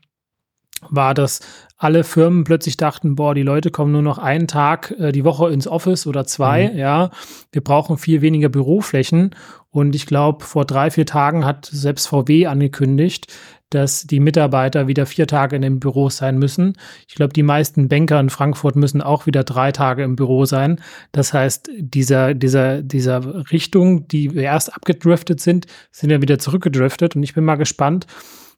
war, 0.90 1.14
dass 1.14 1.42
alle 1.78 2.04
Firmen 2.04 2.46
plötzlich 2.46 2.78
dachten, 2.78 3.16
boah, 3.16 3.36
die 3.36 3.44
Leute 3.44 3.70
kommen 3.70 3.92
nur 3.92 4.02
noch 4.02 4.18
einen 4.18 4.48
Tag 4.48 4.96
äh, 4.98 5.12
die 5.12 5.26
Woche 5.26 5.52
ins 5.52 5.68
Office 5.68 6.08
oder 6.08 6.26
zwei, 6.26 6.70
mhm. 6.70 6.78
ja. 6.78 7.10
Wir 7.52 7.64
brauchen 7.64 7.98
viel 7.98 8.22
weniger 8.22 8.50
Büroflächen. 8.50 9.32
Und 9.72 9.94
ich 9.94 10.06
glaube, 10.06 10.46
vor 10.46 10.64
drei, 10.64 10.90
vier 10.90 11.06
Tagen 11.06 11.44
hat 11.44 11.66
selbst 11.66 12.08
VW 12.08 12.48
angekündigt, 12.48 13.28
dass 13.70 14.04
die 14.04 14.22
Mitarbeiter 14.22 14.88
wieder 14.88 15.06
vier 15.06 15.28
Tage 15.28 15.58
in 15.58 15.62
den 15.62 15.82
Büros 15.82 16.16
sein 16.16 16.38
müssen. 16.38 16.78
Ich 17.10 17.16
glaube, 17.16 17.34
die 17.34 17.44
meisten 17.44 17.90
Banker 17.90 18.20
in 18.22 18.30
Frankfurt 18.30 18.78
müssen 18.78 19.02
auch 19.02 19.26
wieder 19.26 19.44
drei 19.44 19.74
Tage 19.74 20.04
im 20.04 20.16
Büro 20.16 20.46
sein. 20.46 20.80
Das 21.12 21.34
heißt, 21.34 21.70
dieser, 21.78 22.34
dieser, 22.36 22.82
dieser 22.84 23.52
Richtung, 23.52 24.08
die 24.08 24.34
wir 24.34 24.44
erst 24.44 24.74
abgedriftet 24.74 25.42
sind, 25.42 25.66
sind 25.92 26.10
ja 26.10 26.22
wieder 26.22 26.40
zurückgedriftet. 26.40 27.18
Und 27.18 27.24
ich 27.24 27.34
bin 27.34 27.44
mal 27.44 27.56
gespannt, 27.56 28.08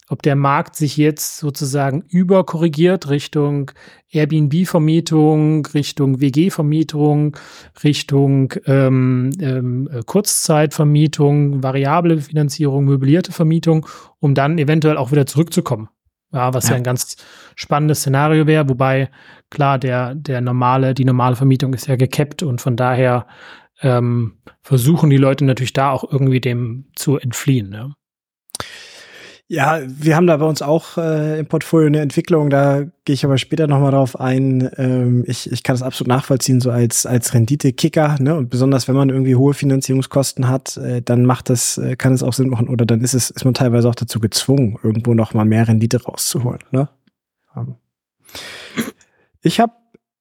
ob 0.09 0.21
der 0.21 0.35
Markt 0.35 0.75
sich 0.75 0.95
jetzt 0.95 1.37
sozusagen 1.37 2.03
überkorrigiert 2.07 3.09
Richtung 3.09 3.71
Airbnb-Vermietung, 4.09 5.65
Richtung 5.67 6.21
WG-Vermietung, 6.21 7.35
Richtung 7.83 8.53
ähm, 8.65 9.31
ähm, 9.41 9.89
Kurzzeitvermietung, 10.05 11.61
variable 11.61 12.21
Finanzierung, 12.21 12.85
möblierte 12.85 13.33
Vermietung, 13.33 13.85
um 14.19 14.33
dann 14.33 14.57
eventuell 14.57 14.97
auch 14.97 15.11
wieder 15.11 15.25
zurückzukommen. 15.25 15.89
Ja, 16.31 16.53
was 16.53 16.65
ja, 16.65 16.71
ja 16.71 16.77
ein 16.77 16.83
ganz 16.83 17.17
spannendes 17.55 17.99
Szenario 17.99 18.47
wäre, 18.47 18.67
wobei 18.67 19.09
klar, 19.49 19.77
der, 19.77 20.15
der 20.15 20.41
normale, 20.41 20.93
die 20.93 21.05
normale 21.05 21.35
Vermietung 21.35 21.73
ist 21.73 21.87
ja 21.87 21.95
gekappt 21.95 22.43
und 22.43 22.59
von 22.61 22.75
daher 22.75 23.27
ähm, 23.81 24.33
versuchen 24.61 25.09
die 25.09 25.17
Leute 25.17 25.45
natürlich 25.45 25.73
da 25.73 25.91
auch 25.91 26.09
irgendwie 26.09 26.41
dem 26.41 26.85
zu 26.95 27.17
entfliehen. 27.17 27.73
Ja. 27.73 27.93
Ja, 29.49 29.79
wir 29.87 30.17
haben 30.17 30.27
da 30.27 30.35
bei 30.35 30.45
uns 30.45 30.61
auch 30.61 30.97
äh, 30.97 31.39
im 31.39 31.45
Portfolio 31.45 31.87
eine 31.87 32.01
Entwicklung, 32.01 32.49
da 32.49 32.83
gehe 33.05 33.13
ich 33.13 33.23
aber 33.23 33.37
später 33.37 33.67
nochmal 33.67 33.91
drauf 33.91 34.19
ein. 34.19 34.69
Ähm, 34.75 35.23
ich, 35.25 35.49
ich 35.49 35.63
kann 35.63 35.75
das 35.75 35.83
absolut 35.83 36.09
nachvollziehen, 36.09 36.59
so 36.59 36.69
als, 36.69 37.05
als 37.05 37.33
Rendite-Kicker, 37.33 38.17
ne? 38.19 38.35
Und 38.35 38.49
besonders 38.49 38.89
wenn 38.89 38.95
man 38.95 39.07
irgendwie 39.07 39.37
hohe 39.37 39.53
Finanzierungskosten 39.53 40.49
hat, 40.49 40.75
äh, 40.75 41.01
dann 41.01 41.23
macht 41.23 41.49
das, 41.49 41.77
äh, 41.77 41.95
kann 41.95 42.11
es 42.11 42.23
auch 42.23 42.33
Sinn 42.33 42.49
machen, 42.49 42.67
oder 42.67 42.85
dann 42.85 42.99
ist 42.99 43.13
es, 43.13 43.29
ist 43.29 43.45
man 43.45 43.53
teilweise 43.53 43.87
auch 43.87 43.95
dazu 43.95 44.19
gezwungen, 44.19 44.77
irgendwo 44.83 45.13
nochmal 45.13 45.45
mehr 45.45 45.65
Rendite 45.65 46.03
rauszuholen. 46.03 46.59
Ne? 46.71 46.89
Ähm. 47.55 47.75
Ich 49.41 49.61
habe, 49.61 49.71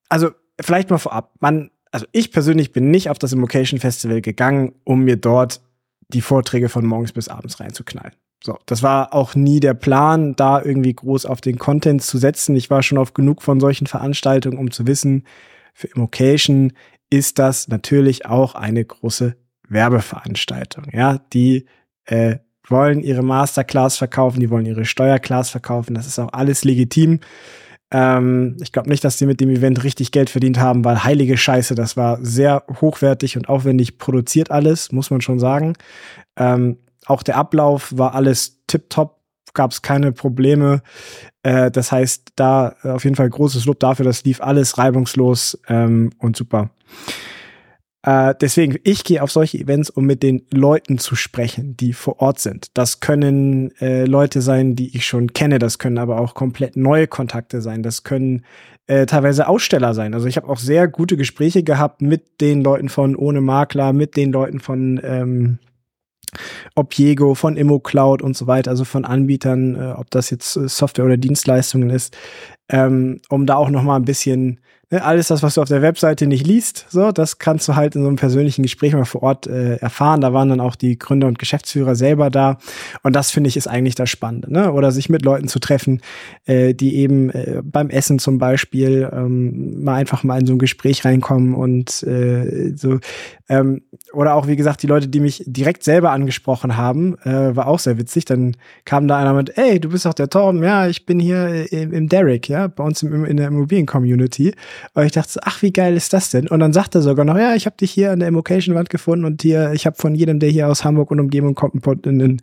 also 0.08 0.30
vielleicht 0.60 0.90
mal 0.90 0.98
vorab, 0.98 1.32
man, 1.40 1.72
also 1.90 2.06
ich 2.12 2.30
persönlich 2.30 2.72
bin 2.72 2.92
nicht 2.92 3.10
auf 3.10 3.18
das 3.18 3.32
Immocation 3.32 3.80
Festival 3.80 4.20
gegangen, 4.20 4.76
um 4.84 5.02
mir 5.02 5.16
dort 5.16 5.62
die 6.08 6.20
Vorträge 6.20 6.68
von 6.68 6.86
morgens 6.86 7.10
bis 7.10 7.28
abends 7.28 7.58
reinzuknallen. 7.58 8.12
So, 8.46 8.56
das 8.66 8.84
war 8.84 9.12
auch 9.12 9.34
nie 9.34 9.58
der 9.58 9.74
Plan, 9.74 10.36
da 10.36 10.62
irgendwie 10.62 10.94
groß 10.94 11.26
auf 11.26 11.40
den 11.40 11.58
Content 11.58 12.00
zu 12.00 12.16
setzen. 12.16 12.54
Ich 12.54 12.70
war 12.70 12.80
schon 12.84 12.96
auf 12.96 13.12
genug 13.12 13.42
von 13.42 13.58
solchen 13.58 13.88
Veranstaltungen, 13.88 14.56
um 14.56 14.70
zu 14.70 14.86
wissen, 14.86 15.24
für 15.74 15.88
Immocation 15.88 16.72
ist 17.10 17.40
das 17.40 17.66
natürlich 17.66 18.24
auch 18.24 18.54
eine 18.54 18.84
große 18.84 19.34
Werbeveranstaltung. 19.68 20.84
Ja, 20.92 21.18
die 21.32 21.66
äh, 22.04 22.36
wollen 22.68 23.00
ihre 23.00 23.24
Masterclass 23.24 23.96
verkaufen, 23.96 24.38
die 24.38 24.48
wollen 24.48 24.64
ihre 24.64 24.84
Steuerclass 24.84 25.50
verkaufen. 25.50 25.94
Das 25.94 26.06
ist 26.06 26.20
auch 26.20 26.32
alles 26.32 26.64
legitim. 26.64 27.18
Ähm, 27.90 28.56
ich 28.62 28.70
glaube 28.70 28.88
nicht, 28.88 29.02
dass 29.02 29.16
die 29.16 29.26
mit 29.26 29.40
dem 29.40 29.50
Event 29.50 29.82
richtig 29.82 30.12
Geld 30.12 30.30
verdient 30.30 30.60
haben, 30.60 30.84
weil 30.84 31.02
heilige 31.02 31.36
Scheiße, 31.36 31.74
das 31.74 31.96
war 31.96 32.24
sehr 32.24 32.62
hochwertig 32.80 33.36
und 33.36 33.48
aufwendig 33.48 33.98
produziert 33.98 34.52
alles, 34.52 34.92
muss 34.92 35.10
man 35.10 35.20
schon 35.20 35.40
sagen. 35.40 35.72
Ähm, 36.36 36.78
auch 37.06 37.22
der 37.22 37.36
Ablauf 37.36 37.96
war 37.96 38.14
alles 38.14 38.62
tipptopp, 38.66 39.20
gab 39.54 39.72
es 39.72 39.82
keine 39.82 40.12
Probleme. 40.12 40.82
Äh, 41.42 41.70
das 41.70 41.90
heißt, 41.92 42.32
da 42.36 42.76
äh, 42.82 42.90
auf 42.90 43.04
jeden 43.04 43.16
Fall 43.16 43.30
großes 43.30 43.64
Lob 43.64 43.80
dafür, 43.80 44.04
das 44.04 44.24
lief 44.24 44.40
alles 44.40 44.78
reibungslos 44.78 45.58
ähm, 45.68 46.10
und 46.18 46.36
super. 46.36 46.70
Äh, 48.02 48.34
deswegen, 48.40 48.78
ich 48.84 49.02
gehe 49.02 49.20
auf 49.20 49.32
solche 49.32 49.58
Events, 49.58 49.90
um 49.90 50.06
mit 50.06 50.22
den 50.22 50.46
Leuten 50.52 50.98
zu 50.98 51.16
sprechen, 51.16 51.76
die 51.76 51.92
vor 51.92 52.20
Ort 52.20 52.38
sind. 52.38 52.68
Das 52.74 53.00
können 53.00 53.72
äh, 53.80 54.04
Leute 54.04 54.42
sein, 54.42 54.76
die 54.76 54.96
ich 54.96 55.06
schon 55.06 55.32
kenne, 55.32 55.58
das 55.58 55.80
können 55.80 55.98
aber 55.98 56.20
auch 56.20 56.34
komplett 56.34 56.76
neue 56.76 57.08
Kontakte 57.08 57.60
sein, 57.60 57.82
das 57.82 58.04
können 58.04 58.44
äh, 58.86 59.06
teilweise 59.06 59.48
Aussteller 59.48 59.92
sein. 59.94 60.14
Also 60.14 60.28
ich 60.28 60.36
habe 60.36 60.48
auch 60.48 60.58
sehr 60.58 60.86
gute 60.86 61.16
Gespräche 61.16 61.64
gehabt 61.64 62.00
mit 62.00 62.40
den 62.40 62.62
Leuten 62.62 62.88
von 62.88 63.16
Ohne 63.16 63.40
Makler, 63.40 63.92
mit 63.92 64.16
den 64.16 64.30
Leuten 64.30 64.60
von 64.60 65.00
ähm, 65.02 65.58
Opiego, 66.74 67.34
von 67.34 67.56
ImmoCloud 67.56 68.22
und 68.22 68.36
so 68.36 68.46
weiter, 68.46 68.70
also 68.70 68.84
von 68.84 69.04
Anbietern, 69.04 69.74
äh, 69.74 69.92
ob 69.96 70.10
das 70.10 70.30
jetzt 70.30 70.56
äh, 70.56 70.68
Software 70.68 71.04
oder 71.04 71.16
Dienstleistungen 71.16 71.90
ist, 71.90 72.16
ähm, 72.68 73.20
um 73.28 73.46
da 73.46 73.56
auch 73.56 73.70
noch 73.70 73.82
mal 73.82 73.96
ein 73.96 74.04
bisschen 74.04 74.60
alles 74.90 75.28
das, 75.28 75.42
was 75.42 75.54
du 75.54 75.62
auf 75.62 75.68
der 75.68 75.82
Webseite 75.82 76.28
nicht 76.28 76.46
liest, 76.46 76.86
so, 76.90 77.10
das 77.10 77.38
kannst 77.38 77.66
du 77.66 77.74
halt 77.74 77.96
in 77.96 78.02
so 78.02 78.08
einem 78.08 78.16
persönlichen 78.16 78.62
Gespräch 78.62 78.92
mal 78.92 79.04
vor 79.04 79.22
Ort 79.24 79.48
äh, 79.48 79.76
erfahren. 79.76 80.20
Da 80.20 80.32
waren 80.32 80.48
dann 80.48 80.60
auch 80.60 80.76
die 80.76 80.96
Gründer 80.96 81.26
und 81.26 81.40
Geschäftsführer 81.40 81.96
selber 81.96 82.30
da. 82.30 82.58
Und 83.02 83.16
das 83.16 83.32
finde 83.32 83.48
ich 83.48 83.56
ist 83.56 83.66
eigentlich 83.66 83.96
das 83.96 84.10
Spannende, 84.10 84.52
ne? 84.52 84.72
Oder 84.72 84.92
sich 84.92 85.08
mit 85.08 85.24
Leuten 85.24 85.48
zu 85.48 85.58
treffen, 85.58 86.02
äh, 86.44 86.72
die 86.72 86.96
eben 86.96 87.30
äh, 87.30 87.62
beim 87.64 87.90
Essen 87.90 88.20
zum 88.20 88.38
Beispiel 88.38 89.10
ähm, 89.12 89.82
mal 89.82 89.94
einfach 89.94 90.22
mal 90.22 90.38
in 90.38 90.46
so 90.46 90.54
ein 90.54 90.58
Gespräch 90.60 91.04
reinkommen 91.04 91.54
und 91.54 92.04
äh, 92.04 92.72
so. 92.76 93.00
Ähm, 93.48 93.82
oder 94.12 94.34
auch, 94.34 94.46
wie 94.46 94.56
gesagt, 94.56 94.82
die 94.82 94.86
Leute, 94.86 95.08
die 95.08 95.20
mich 95.20 95.42
direkt 95.46 95.82
selber 95.82 96.12
angesprochen 96.12 96.76
haben, 96.76 97.16
äh, 97.24 97.56
war 97.56 97.66
auch 97.66 97.78
sehr 97.78 97.98
witzig. 97.98 98.24
Dann 98.24 98.56
kam 98.84 99.08
da 99.08 99.18
einer 99.18 99.34
mit, 99.34 99.56
ey, 99.58 99.80
du 99.80 99.88
bist 99.88 100.06
doch 100.06 100.14
der 100.14 100.30
Torben, 100.30 100.62
ja, 100.62 100.88
ich 100.88 101.06
bin 101.06 101.18
hier 101.18 101.72
im, 101.72 101.92
im 101.92 102.08
Derek, 102.08 102.48
ja, 102.48 102.68
bei 102.68 102.84
uns 102.84 103.02
im, 103.02 103.24
in 103.24 103.36
der 103.36 103.48
Immobilien-Community. 103.48 104.54
Und 104.94 105.04
ich 105.04 105.12
dachte 105.12 105.32
so, 105.32 105.40
ach, 105.42 105.62
wie 105.62 105.72
geil 105.72 105.96
ist 105.96 106.12
das 106.12 106.30
denn? 106.30 106.48
Und 106.48 106.60
dann 106.60 106.72
sagt 106.72 106.94
er 106.94 107.02
sogar 107.02 107.24
noch, 107.24 107.36
ja, 107.36 107.54
ich 107.54 107.66
habe 107.66 107.76
dich 107.76 107.90
hier 107.90 108.12
an 108.12 108.20
der 108.20 108.28
Immocation-Wand 108.28 108.90
gefunden 108.90 109.24
und 109.24 109.42
hier, 109.42 109.72
ich 109.72 109.86
habe 109.86 109.96
von 109.96 110.14
jedem, 110.14 110.38
der 110.38 110.50
hier 110.50 110.68
aus 110.68 110.84
Hamburg 110.84 111.10
und 111.10 111.20
Umgebung 111.20 111.54
kommt, 111.54 112.06
ein, 112.06 112.40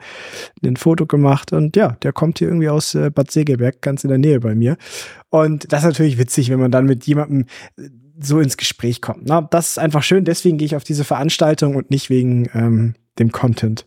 ein, 0.64 0.76
Foto 0.76 1.06
gemacht. 1.06 1.54
Und 1.54 1.76
ja, 1.76 1.98
der 2.04 2.14
kommt 2.14 2.40
hier 2.40 2.48
irgendwie 2.48 2.70
aus 2.70 2.96
äh, 2.96 3.10
Bad 3.10 3.32
Segeberg, 3.32 3.82
ganz 3.82 4.04
in 4.04 4.10
der 4.10 4.18
Nähe 4.18 4.40
bei 4.40 4.56
mir. 4.56 4.78
Und 5.30 5.72
das 5.72 5.82
ist 5.82 5.88
natürlich 5.88 6.18
witzig, 6.18 6.50
wenn 6.50 6.60
man 6.60 6.72
dann 6.72 6.86
mit 6.86 7.06
jemandem 7.06 7.46
äh, 7.78 7.90
so 8.20 8.40
ins 8.40 8.58
Gespräch 8.58 9.02
kommt. 9.02 9.24
Na, 9.26 9.42
das 9.42 9.72
ist 9.72 9.80
einfach 9.80 10.04
schön, 10.04 10.26
deswegen 10.26 10.58
gehe 10.58 10.66
ich 10.66 10.76
auf 10.76 10.84
diese 10.84 11.04
Veranstaltung 11.04 11.76
und 11.76 11.90
nicht 11.90 12.10
wegen 12.10 12.50
ähm, 12.54 12.96
dem 13.20 13.32
Content. 13.32 13.86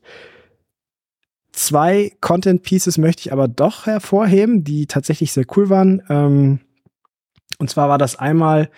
Zwei 1.52 2.12
Content 2.20 2.62
Pieces 2.62 2.98
möchte 2.98 3.20
ich 3.20 3.32
aber 3.32 3.48
doch 3.48 3.86
hervorheben, 3.86 4.62
die 4.62 4.86
tatsächlich 4.86 5.32
sehr 5.32 5.46
cool 5.56 5.70
waren. 5.70 6.02
Ähm, 6.10 6.60
und 7.58 7.70
zwar 7.70 7.88
war 7.88 7.98
das 7.98 8.16
einmal 8.16 8.70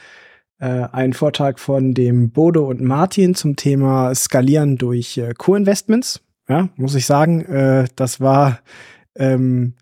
äh, 0.58 0.86
ein 0.92 1.12
Vortrag 1.12 1.58
von 1.60 1.94
dem 1.94 2.30
Bodo 2.30 2.66
und 2.66 2.80
Martin 2.80 3.34
zum 3.34 3.56
Thema 3.56 4.14
Skalieren 4.14 4.76
durch 4.76 5.18
äh, 5.18 5.34
Co-Investments. 5.36 6.20
Ja, 6.48 6.68
muss 6.76 6.94
ich 6.94 7.06
sagen, 7.06 7.44
äh, 7.44 7.86
das 7.94 8.20
war 8.20 8.60
ähm, 9.16 9.74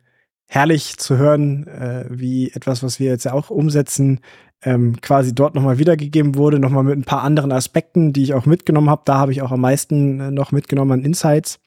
herrlich 0.48 0.96
zu 0.98 1.16
hören, 1.16 1.66
äh, 1.66 2.06
wie 2.08 2.50
etwas, 2.50 2.82
was 2.82 3.00
wir 3.00 3.10
jetzt 3.10 3.24
ja 3.24 3.32
auch 3.32 3.50
umsetzen, 3.50 4.20
ähm, 4.62 5.00
quasi 5.00 5.34
dort 5.34 5.54
nochmal 5.54 5.78
wiedergegeben 5.78 6.34
wurde, 6.34 6.58
nochmal 6.58 6.84
mit 6.84 6.98
ein 6.98 7.04
paar 7.04 7.22
anderen 7.22 7.52
Aspekten, 7.52 8.12
die 8.12 8.22
ich 8.22 8.34
auch 8.34 8.46
mitgenommen 8.46 8.90
habe. 8.90 9.02
Da 9.04 9.16
habe 9.16 9.32
ich 9.32 9.42
auch 9.42 9.52
am 9.52 9.60
meisten 9.60 10.20
äh, 10.20 10.30
noch 10.30 10.52
mitgenommen 10.52 10.92
an 10.92 11.04
Insights 11.04 11.60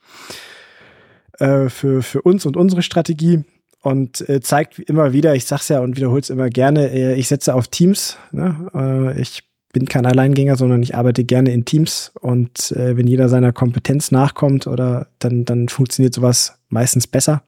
äh, 1.39 1.69
für, 1.69 2.01
für 2.01 2.21
uns 2.21 2.45
und 2.45 2.57
unsere 2.57 2.81
Strategie 2.81 3.43
und 3.81 4.27
äh, 4.27 4.41
zeigt 4.41 4.79
immer 4.79 5.13
wieder, 5.13 5.35
ich 5.35 5.45
sag's 5.45 5.69
ja 5.69 5.79
und 5.79 5.97
wiederhole 5.97 6.21
es 6.21 6.29
immer 6.29 6.49
gerne, 6.49 6.91
äh, 6.91 7.15
ich 7.15 7.27
setze 7.27 7.53
auf 7.53 7.67
Teams. 7.67 8.17
Ne? 8.31 8.69
Äh, 8.73 9.21
ich 9.21 9.43
bin 9.71 9.87
kein 9.87 10.05
Alleingänger, 10.05 10.55
sondern 10.55 10.81
ich 10.81 10.95
arbeite 10.95 11.23
gerne 11.23 11.51
in 11.51 11.65
Teams 11.65 12.11
und 12.19 12.71
äh, 12.71 12.97
wenn 12.97 13.07
jeder 13.07 13.29
seiner 13.29 13.53
Kompetenz 13.53 14.11
nachkommt 14.11 14.67
oder 14.67 15.07
dann, 15.19 15.45
dann 15.45 15.69
funktioniert 15.69 16.13
sowas 16.13 16.59
meistens 16.69 17.07
besser. 17.07 17.43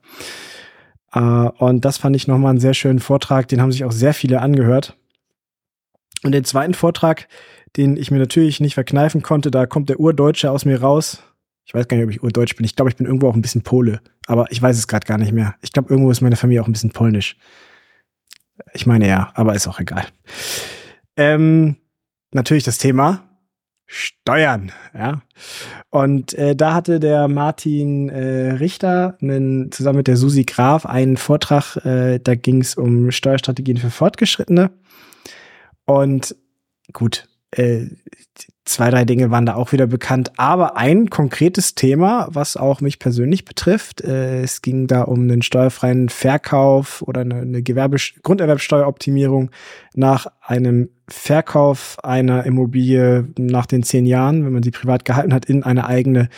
Äh, 1.13 1.19
und 1.19 1.83
das 1.83 1.97
fand 1.97 2.15
ich 2.15 2.27
nochmal 2.27 2.51
einen 2.51 2.59
sehr 2.59 2.73
schönen 2.73 2.99
Vortrag, 2.99 3.47
den 3.47 3.61
haben 3.61 3.71
sich 3.71 3.83
auch 3.83 3.91
sehr 3.91 4.13
viele 4.13 4.41
angehört. 4.41 4.95
Und 6.23 6.33
den 6.33 6.43
zweiten 6.43 6.75
Vortrag, 6.75 7.27
den 7.77 7.97
ich 7.97 8.11
mir 8.11 8.19
natürlich 8.19 8.59
nicht 8.59 8.75
verkneifen 8.75 9.21
konnte, 9.23 9.49
da 9.49 9.65
kommt 9.65 9.89
der 9.89 9.99
Urdeutsche 9.99 10.51
aus 10.51 10.65
mir 10.65 10.81
raus. 10.81 11.23
Ich 11.65 11.73
weiß 11.73 11.87
gar 11.87 11.97
nicht, 11.97 12.05
ob 12.05 12.11
ich 12.11 12.23
Urdeutsch 12.23 12.55
bin. 12.55 12.65
Ich 12.65 12.75
glaube, 12.75 12.89
ich 12.89 12.97
bin 12.97 13.05
irgendwo 13.05 13.29
auch 13.29 13.35
ein 13.35 13.41
bisschen 13.41 13.61
Pole. 13.61 14.01
Aber 14.27 14.51
ich 14.51 14.61
weiß 14.61 14.77
es 14.77 14.87
gerade 14.87 15.05
gar 15.05 15.17
nicht 15.17 15.31
mehr. 15.31 15.55
Ich 15.61 15.71
glaube, 15.71 15.89
irgendwo 15.89 16.11
ist 16.11 16.21
meine 16.21 16.35
Familie 16.35 16.61
auch 16.61 16.67
ein 16.67 16.73
bisschen 16.73 16.91
polnisch. 16.91 17.37
Ich 18.73 18.85
meine 18.85 19.07
ja, 19.07 19.31
aber 19.35 19.55
ist 19.55 19.67
auch 19.67 19.79
egal. 19.79 20.05
Ähm, 21.15 21.77
natürlich 22.31 22.63
das 22.63 22.77
Thema 22.77 23.23
Steuern, 23.93 24.71
ja. 24.93 25.21
Und 25.89 26.33
äh, 26.35 26.55
da 26.55 26.73
hatte 26.73 27.01
der 27.01 27.27
Martin 27.27 28.07
äh, 28.07 28.53
Richter 28.53 29.17
einen, 29.21 29.69
zusammen 29.73 29.97
mit 29.97 30.07
der 30.07 30.15
Susi 30.15 30.45
Graf 30.45 30.85
einen 30.85 31.17
Vortrag, 31.17 31.75
äh, 31.85 32.19
da 32.19 32.35
ging 32.35 32.61
es 32.61 32.75
um 32.75 33.11
Steuerstrategien 33.11 33.75
für 33.75 33.89
Fortgeschrittene. 33.89 34.71
Und 35.83 36.37
gut, 36.93 37.27
äh, 37.51 37.87
zwei, 38.65 38.89
drei 38.89 39.05
Dinge 39.05 39.31
waren 39.31 39.45
da 39.45 39.55
auch 39.55 39.71
wieder 39.71 39.87
bekannt, 39.87 40.31
aber 40.37 40.77
ein 40.77 41.09
konkretes 41.09 41.75
Thema, 41.75 42.27
was 42.31 42.57
auch 42.57 42.79
mich 42.81 42.99
persönlich 42.99 43.45
betrifft, 43.45 44.01
äh, 44.01 44.41
es 44.43 44.61
ging 44.61 44.87
da 44.87 45.03
um 45.03 45.21
einen 45.21 45.41
steuerfreien 45.41 46.09
Verkauf 46.09 47.01
oder 47.01 47.21
eine, 47.21 47.35
eine 47.41 47.63
Gewerbe 47.63 47.97
Grunderwerbsteueroptimierung 48.21 49.51
nach 49.95 50.27
einem 50.41 50.89
Verkauf 51.07 51.97
einer 52.03 52.45
Immobilie 52.45 53.27
nach 53.37 53.65
den 53.65 53.83
zehn 53.83 54.05
Jahren, 54.05 54.45
wenn 54.45 54.53
man 54.53 54.63
sie 54.63 54.71
privat 54.71 55.05
gehalten 55.05 55.33
hat, 55.33 55.45
in 55.45 55.63
eine 55.63 55.85
eigene 55.87 56.29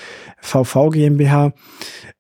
VV 0.42 0.90
GmbH. 0.92 1.54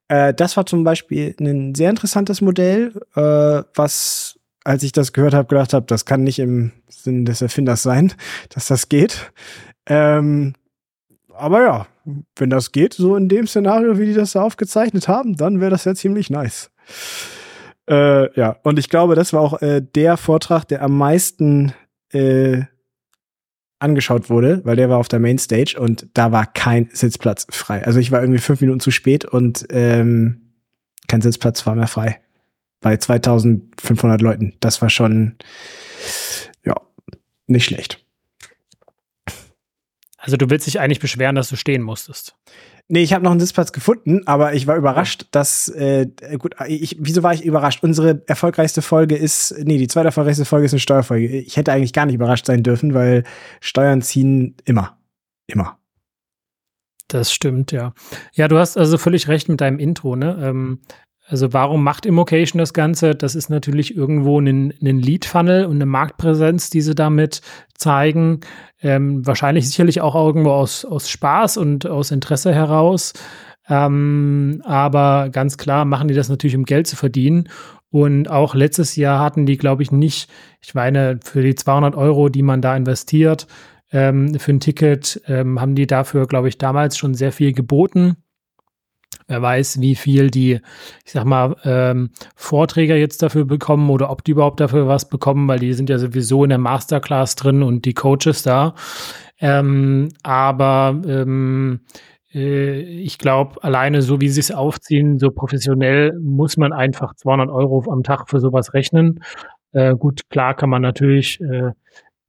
Äh, 0.09 0.33
das 0.33 0.57
war 0.57 0.65
zum 0.65 0.83
Beispiel 0.83 1.35
ein 1.39 1.73
sehr 1.75 1.89
interessantes 1.89 2.41
Modell, 2.41 2.93
äh, 3.15 3.63
was 3.73 4.37
als 4.65 4.83
ich 4.83 4.91
das 4.91 5.11
gehört 5.11 5.33
habe, 5.33 5.47
gedacht 5.47 5.73
habe, 5.73 5.85
das 5.87 6.05
kann 6.05 6.23
nicht 6.23 6.39
im 6.39 6.71
Sinn 6.87 7.25
des 7.25 7.41
Erfinders 7.41 7.83
sein, 7.83 8.13
dass 8.49 8.67
das 8.67 8.89
geht. 8.89 9.31
Ähm, 9.85 10.53
aber 11.33 11.61
ja, 11.61 11.87
wenn 12.35 12.49
das 12.49 12.71
geht, 12.71 12.93
so 12.93 13.15
in 13.15 13.29
dem 13.29 13.47
Szenario, 13.47 13.97
wie 13.97 14.05
die 14.05 14.13
das 14.13 14.33
da 14.33 14.41
aufgezeichnet 14.41 15.07
haben, 15.07 15.35
dann 15.35 15.59
wäre 15.59 15.71
das 15.71 15.85
ja 15.85 15.95
ziemlich 15.95 16.29
nice. 16.29 16.71
Äh, 17.89 18.33
ja, 18.39 18.57
und 18.63 18.79
ich 18.79 18.89
glaube, 18.89 19.15
das 19.15 19.33
war 19.33 19.41
auch 19.41 19.61
äh, 19.61 19.81
der 19.81 20.17
Vortrag, 20.17 20.65
der 20.65 20.81
am 20.81 20.97
meisten 20.97 21.73
äh, 22.11 22.63
angeschaut 23.79 24.29
wurde, 24.29 24.61
weil 24.63 24.77
der 24.77 24.89
war 24.89 24.97
auf 24.97 25.09
der 25.09 25.19
Mainstage 25.19 25.75
und 25.77 26.07
da 26.13 26.31
war 26.31 26.45
kein 26.45 26.89
Sitzplatz 26.93 27.45
frei. 27.49 27.85
Also 27.85 27.99
ich 27.99 28.11
war 28.11 28.21
irgendwie 28.21 28.39
fünf 28.39 28.61
Minuten 28.61 28.79
zu 28.79 28.91
spät 28.91 29.25
und 29.25 29.65
ähm, 29.69 30.53
kein 31.07 31.21
Sitzplatz 31.21 31.65
war 31.65 31.75
mehr 31.75 31.87
frei. 31.87 32.21
Bei 32.79 32.97
2500 32.97 34.21
Leuten. 34.21 34.53
Das 34.61 34.81
war 34.81 34.89
schon, 34.89 35.35
ja, 36.65 36.75
nicht 37.47 37.65
schlecht. 37.65 38.02
Also 40.23 40.37
du 40.37 40.49
willst 40.49 40.67
dich 40.67 40.79
eigentlich 40.79 41.01
beschweren, 41.01 41.35
dass 41.35 41.49
du 41.49 41.57
stehen 41.57 41.81
musstest. 41.81 42.37
Nee, 42.87 43.03
ich 43.03 43.11
habe 43.11 43.25
noch 43.25 43.31
einen 43.31 43.41
Sitzplatz 43.41 43.73
gefunden, 43.73 44.25
aber 44.25 44.53
ich 44.53 44.67
war 44.67 44.77
überrascht, 44.77 45.27
dass 45.31 45.67
äh, 45.67 46.07
gut, 46.37 46.55
ich, 46.65 46.95
wieso 46.97 47.23
war 47.23 47.33
ich 47.33 47.43
überrascht? 47.43 47.83
Unsere 47.83 48.23
erfolgreichste 48.25 48.81
Folge 48.81 49.17
ist, 49.17 49.53
nee, 49.59 49.77
die 49.77 49.89
zweite 49.89 50.07
erfolgreichste 50.07 50.45
Folge 50.45 50.65
ist 50.65 50.73
eine 50.73 50.79
Steuerfolge. 50.79 51.27
Ich 51.27 51.57
hätte 51.57 51.73
eigentlich 51.73 51.91
gar 51.91 52.05
nicht 52.05 52.15
überrascht 52.15 52.45
sein 52.45 52.63
dürfen, 52.63 52.93
weil 52.93 53.25
Steuern 53.59 54.01
ziehen 54.01 54.55
immer. 54.63 54.97
Immer. 55.47 55.77
Das 57.09 57.33
stimmt, 57.33 57.73
ja. 57.73 57.93
Ja, 58.33 58.47
du 58.47 58.57
hast 58.57 58.77
also 58.77 58.97
völlig 58.97 59.27
recht 59.27 59.49
mit 59.49 59.59
deinem 59.59 59.77
Intro, 59.77 60.15
ne? 60.15 60.37
Ähm, 60.41 60.79
also 61.25 61.53
warum 61.53 61.83
macht 61.83 62.05
Immocation 62.05 62.59
das 62.59 62.73
Ganze? 62.73 63.15
Das 63.15 63.35
ist 63.35 63.49
natürlich 63.49 63.95
irgendwo 63.95 64.39
ein, 64.39 64.73
ein 64.81 64.99
Lead-Funnel 64.99 65.65
und 65.65 65.75
eine 65.75 65.85
Marktpräsenz, 65.85 66.69
die 66.69 66.81
sie 66.81 66.95
damit 66.95 67.41
zeigen. 67.75 68.41
Ähm, 68.81 69.25
wahrscheinlich 69.25 69.67
sicherlich 69.67 70.01
auch 70.01 70.15
irgendwo 70.15 70.51
aus, 70.51 70.83
aus 70.83 71.09
Spaß 71.09 71.57
und 71.57 71.87
aus 71.87 72.11
Interesse 72.11 72.53
heraus. 72.53 73.13
Ähm, 73.69 74.61
aber 74.65 75.29
ganz 75.31 75.57
klar 75.57 75.85
machen 75.85 76.09
die 76.09 76.13
das 76.13 76.27
natürlich, 76.27 76.57
um 76.57 76.65
Geld 76.65 76.87
zu 76.87 76.97
verdienen. 76.97 77.47
Und 77.89 78.29
auch 78.29 78.55
letztes 78.55 78.95
Jahr 78.95 79.19
hatten 79.19 79.45
die, 79.45 79.57
glaube 79.57 79.83
ich, 79.83 79.91
nicht, 79.91 80.29
ich 80.61 80.73
meine, 80.73 81.19
für 81.23 81.41
die 81.41 81.55
200 81.55 81.95
Euro, 81.95 82.27
die 82.27 82.41
man 82.41 82.61
da 82.61 82.75
investiert, 82.75 83.47
ähm, 83.91 84.37
für 84.39 84.51
ein 84.51 84.59
Ticket, 84.59 85.21
ähm, 85.27 85.61
haben 85.61 85.75
die 85.75 85.87
dafür, 85.87 86.27
glaube 86.27 86.49
ich, 86.49 86.57
damals 86.57 86.97
schon 86.97 87.13
sehr 87.13 87.31
viel 87.31 87.53
geboten. 87.53 88.17
Wer 89.27 89.41
weiß, 89.41 89.81
wie 89.81 89.95
viel 89.95 90.29
die, 90.29 90.59
ich 91.05 91.11
sag 91.11 91.25
mal, 91.25 91.55
ähm, 91.63 92.11
Vorträger 92.35 92.95
jetzt 92.95 93.21
dafür 93.21 93.45
bekommen 93.45 93.89
oder 93.89 94.09
ob 94.09 94.23
die 94.23 94.31
überhaupt 94.31 94.59
dafür 94.59 94.87
was 94.87 95.09
bekommen, 95.09 95.47
weil 95.47 95.59
die 95.59 95.73
sind 95.73 95.89
ja 95.89 95.97
sowieso 95.97 96.43
in 96.43 96.49
der 96.49 96.57
Masterclass 96.57 97.35
drin 97.35 97.63
und 97.63 97.85
die 97.85 97.93
Coaches 97.93 98.43
da. 98.43 98.75
Ähm, 99.39 100.09
aber 100.23 101.01
ähm, 101.05 101.81
äh, 102.33 102.79
ich 102.79 103.17
glaube, 103.17 103.63
alleine 103.63 104.01
so 104.01 104.21
wie 104.21 104.29
sie 104.29 104.39
es 104.39 104.51
aufziehen, 104.51 105.19
so 105.19 105.31
professionell, 105.31 106.17
muss 106.21 106.57
man 106.57 106.73
einfach 106.73 107.15
200 107.15 107.49
Euro 107.49 107.83
am 107.91 108.03
Tag 108.03 108.29
für 108.29 108.39
sowas 108.39 108.73
rechnen. 108.73 109.23
Äh, 109.71 109.95
gut, 109.95 110.29
klar 110.29 110.55
kann 110.55 110.69
man 110.69 110.81
natürlich 110.81 111.41
äh, 111.41 111.71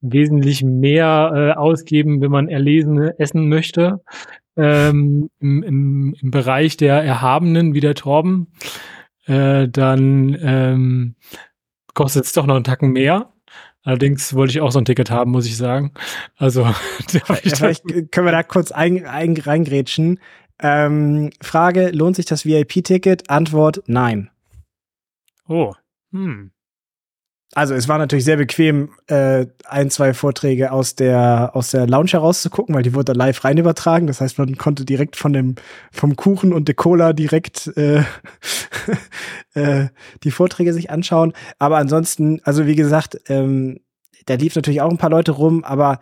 wesentlich 0.01 0.62
mehr 0.62 1.33
äh, 1.35 1.59
ausgeben, 1.59 2.20
wenn 2.20 2.31
man 2.31 2.49
erlesene 2.49 3.18
essen 3.18 3.49
möchte 3.49 4.01
ähm, 4.57 5.31
im, 5.40 5.62
im, 5.62 6.14
im 6.21 6.31
Bereich 6.31 6.77
der 6.77 7.03
Erhabenen 7.03 7.75
wie 7.75 7.81
der 7.81 7.95
Torben, 7.95 8.53
äh, 9.27 9.69
dann 9.69 10.37
ähm, 10.40 11.14
kostet 11.95 12.25
es 12.25 12.33
doch 12.33 12.47
noch 12.47 12.55
einen 12.55 12.64
Tacken 12.64 12.93
mehr. 12.93 13.33
Allerdings 13.83 14.35
wollte 14.35 14.53
ich 14.53 14.61
auch 14.61 14.73
so 14.73 14.79
ein 14.79 14.87
Ticket 14.87 15.11
haben, 15.11 15.31
muss 15.31 15.47
ich 15.47 15.57
sagen. 15.57 15.93
Also 16.37 16.64
vielleicht 17.09 17.85
können 18.11 18.27
wir 18.27 18.33
da 18.33 18.43
kurz 18.43 18.73
ein, 18.73 19.05
ein, 19.07 19.37
reingrätschen. 19.37 20.21
Ähm, 20.59 21.31
Frage: 21.43 21.90
Lohnt 21.90 22.17
sich 22.17 22.25
das 22.25 22.47
VIP-Ticket? 22.47 23.29
Antwort: 23.29 23.83
Nein. 23.87 24.31
Oh. 25.47 25.75
Hm 26.12 26.55
also 27.55 27.75
es 27.75 27.88
war 27.88 27.99
natürlich 27.99 28.25
sehr 28.25 28.37
bequem, 28.37 28.90
äh, 29.07 29.47
ein, 29.64 29.90
zwei 29.90 30.12
Vorträge 30.12 30.73
aus 30.73 30.95
der, 30.95 31.51
aus 31.55 31.71
der 31.71 31.87
Lounge 31.87 32.12
herauszugucken, 32.12 32.75
weil 32.75 32.83
die 32.83 32.95
wurde 32.95 33.12
live 33.12 33.45
rein 33.45 33.59
übertragen. 33.59 34.07
Das 34.07 34.21
heißt, 34.21 34.38
man 34.38 34.57
konnte 34.57 34.85
direkt 34.85 35.17
von 35.17 35.33
dem, 35.33 35.55
vom 35.93 36.17
Kuchen 36.17 36.53
und 36.53 36.69
der 36.69 36.75
Cola 36.75 37.12
direkt 37.12 37.69
äh, 37.77 38.03
äh, 39.55 39.88
die 40.25 40.31
Vorträge 40.31 40.73
sich 40.73 40.90
anschauen. 40.90 41.33
Aber 41.59 41.79
ansonsten, 41.79 42.40
also 42.45 42.67
wie 42.67 42.77
gesagt, 42.77 43.21
ähm, 43.29 43.81
da 44.27 44.35
lief 44.35 44.57
natürlich 44.57 44.81
auch 44.81 44.90
ein 44.90 44.99
paar 44.99 45.11
Leute 45.11 45.33
rum, 45.33 45.64
aber 45.64 46.01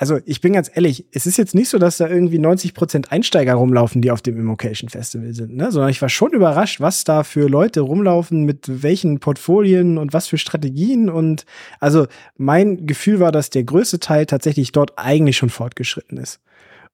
also 0.00 0.20
ich 0.26 0.40
bin 0.40 0.52
ganz 0.52 0.70
ehrlich, 0.72 1.06
es 1.10 1.26
ist 1.26 1.38
jetzt 1.38 1.56
nicht 1.56 1.68
so, 1.68 1.78
dass 1.78 1.96
da 1.96 2.08
irgendwie 2.08 2.38
90 2.38 2.72
Prozent 2.72 3.10
Einsteiger 3.10 3.54
rumlaufen, 3.54 4.00
die 4.00 4.12
auf 4.12 4.22
dem 4.22 4.38
Immocation 4.38 4.88
Festival 4.88 5.34
sind, 5.34 5.56
ne? 5.56 5.72
sondern 5.72 5.90
ich 5.90 6.00
war 6.00 6.08
schon 6.08 6.32
überrascht, 6.32 6.80
was 6.80 7.02
da 7.02 7.24
für 7.24 7.48
Leute 7.48 7.80
rumlaufen, 7.80 8.44
mit 8.44 8.82
welchen 8.82 9.18
Portfolien 9.18 9.98
und 9.98 10.12
was 10.12 10.28
für 10.28 10.38
Strategien 10.38 11.10
und 11.10 11.46
also 11.80 12.06
mein 12.36 12.86
Gefühl 12.86 13.18
war, 13.18 13.32
dass 13.32 13.50
der 13.50 13.64
größte 13.64 13.98
Teil 13.98 14.26
tatsächlich 14.26 14.70
dort 14.70 14.92
eigentlich 14.96 15.36
schon 15.36 15.50
fortgeschritten 15.50 16.16
ist 16.16 16.38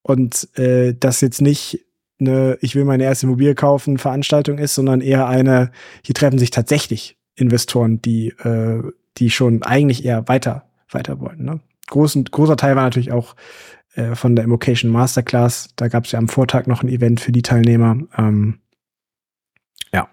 und 0.00 0.48
äh, 0.56 0.94
das 0.98 1.20
jetzt 1.20 1.42
nicht 1.42 1.84
eine 2.18 2.56
ich 2.62 2.74
will 2.74 2.86
meine 2.86 3.04
erste 3.04 3.26
Immobilie 3.26 3.54
kaufen 3.54 3.98
Veranstaltung 3.98 4.56
ist, 4.56 4.74
sondern 4.74 5.02
eher 5.02 5.28
eine 5.28 5.72
hier 6.02 6.14
treffen 6.14 6.38
sich 6.38 6.50
tatsächlich 6.50 7.18
Investoren, 7.34 8.00
die 8.00 8.28
äh, 8.28 8.82
die 9.18 9.28
schon 9.28 9.62
eigentlich 9.62 10.06
eher 10.06 10.26
weiter 10.26 10.64
weiter 10.90 11.20
wollen, 11.20 11.44
ne? 11.44 11.60
Großen, 11.86 12.24
großer 12.24 12.56
Teil 12.56 12.76
war 12.76 12.84
natürlich 12.84 13.12
auch 13.12 13.34
äh, 13.94 14.14
von 14.14 14.34
der 14.34 14.44
Immocation 14.44 14.90
Masterclass. 14.90 15.70
Da 15.76 15.88
gab 15.88 16.04
es 16.04 16.12
ja 16.12 16.18
am 16.18 16.28
Vortag 16.28 16.66
noch 16.66 16.82
ein 16.82 16.88
Event 16.88 17.20
für 17.20 17.32
die 17.32 17.42
Teilnehmer. 17.42 17.96
Ähm, 18.16 18.58
ja. 19.92 20.08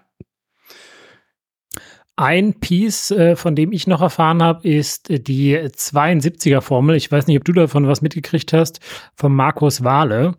Ein 2.14 2.54
Piece, 2.60 3.10
äh, 3.10 3.34
von 3.34 3.56
dem 3.56 3.72
ich 3.72 3.86
noch 3.86 4.00
erfahren 4.00 4.42
habe, 4.42 4.68
ist 4.68 5.08
die 5.08 5.56
72er-Formel. 5.56 6.94
Ich 6.94 7.10
weiß 7.10 7.26
nicht, 7.26 7.38
ob 7.38 7.44
du 7.44 7.52
davon 7.52 7.88
was 7.88 8.02
mitgekriegt 8.02 8.52
hast, 8.52 8.80
von 9.16 9.34
Markus 9.34 9.82
Wahle. 9.82 10.36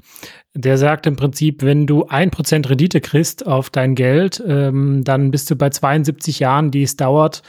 Der 0.55 0.77
sagt 0.77 1.07
im 1.07 1.15
Prinzip, 1.15 1.63
wenn 1.63 1.87
du 1.87 2.05
ein 2.05 2.29
Prozent 2.29 2.69
Rendite 2.69 3.01
kriegst 3.01 3.45
auf 3.47 3.71
dein 3.71 3.95
Geld, 3.95 4.41
ähm, 4.47 5.03
dann 5.03 5.31
bist 5.31 5.49
du 5.49 5.55
bei 5.55 5.69
72 5.69 6.39
Jahren, 6.39 6.69
die 6.69 6.83
es 6.83 6.95
dauert, 6.95 7.41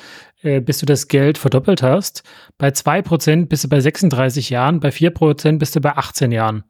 äh, 0.44 0.60
bis 0.60 0.78
du 0.78 0.86
das 0.86 1.08
Geld 1.08 1.38
verdoppelt 1.38 1.82
hast. 1.82 2.22
Bei 2.58 2.68
2% 2.68 3.46
bist 3.46 3.64
du 3.64 3.68
bei 3.68 3.80
36 3.80 4.50
Jahren, 4.50 4.80
bei 4.80 4.90
4% 4.90 5.58
bist 5.58 5.74
du 5.74 5.80
bei 5.80 5.96
18 5.96 6.32
Jahren. 6.32 6.64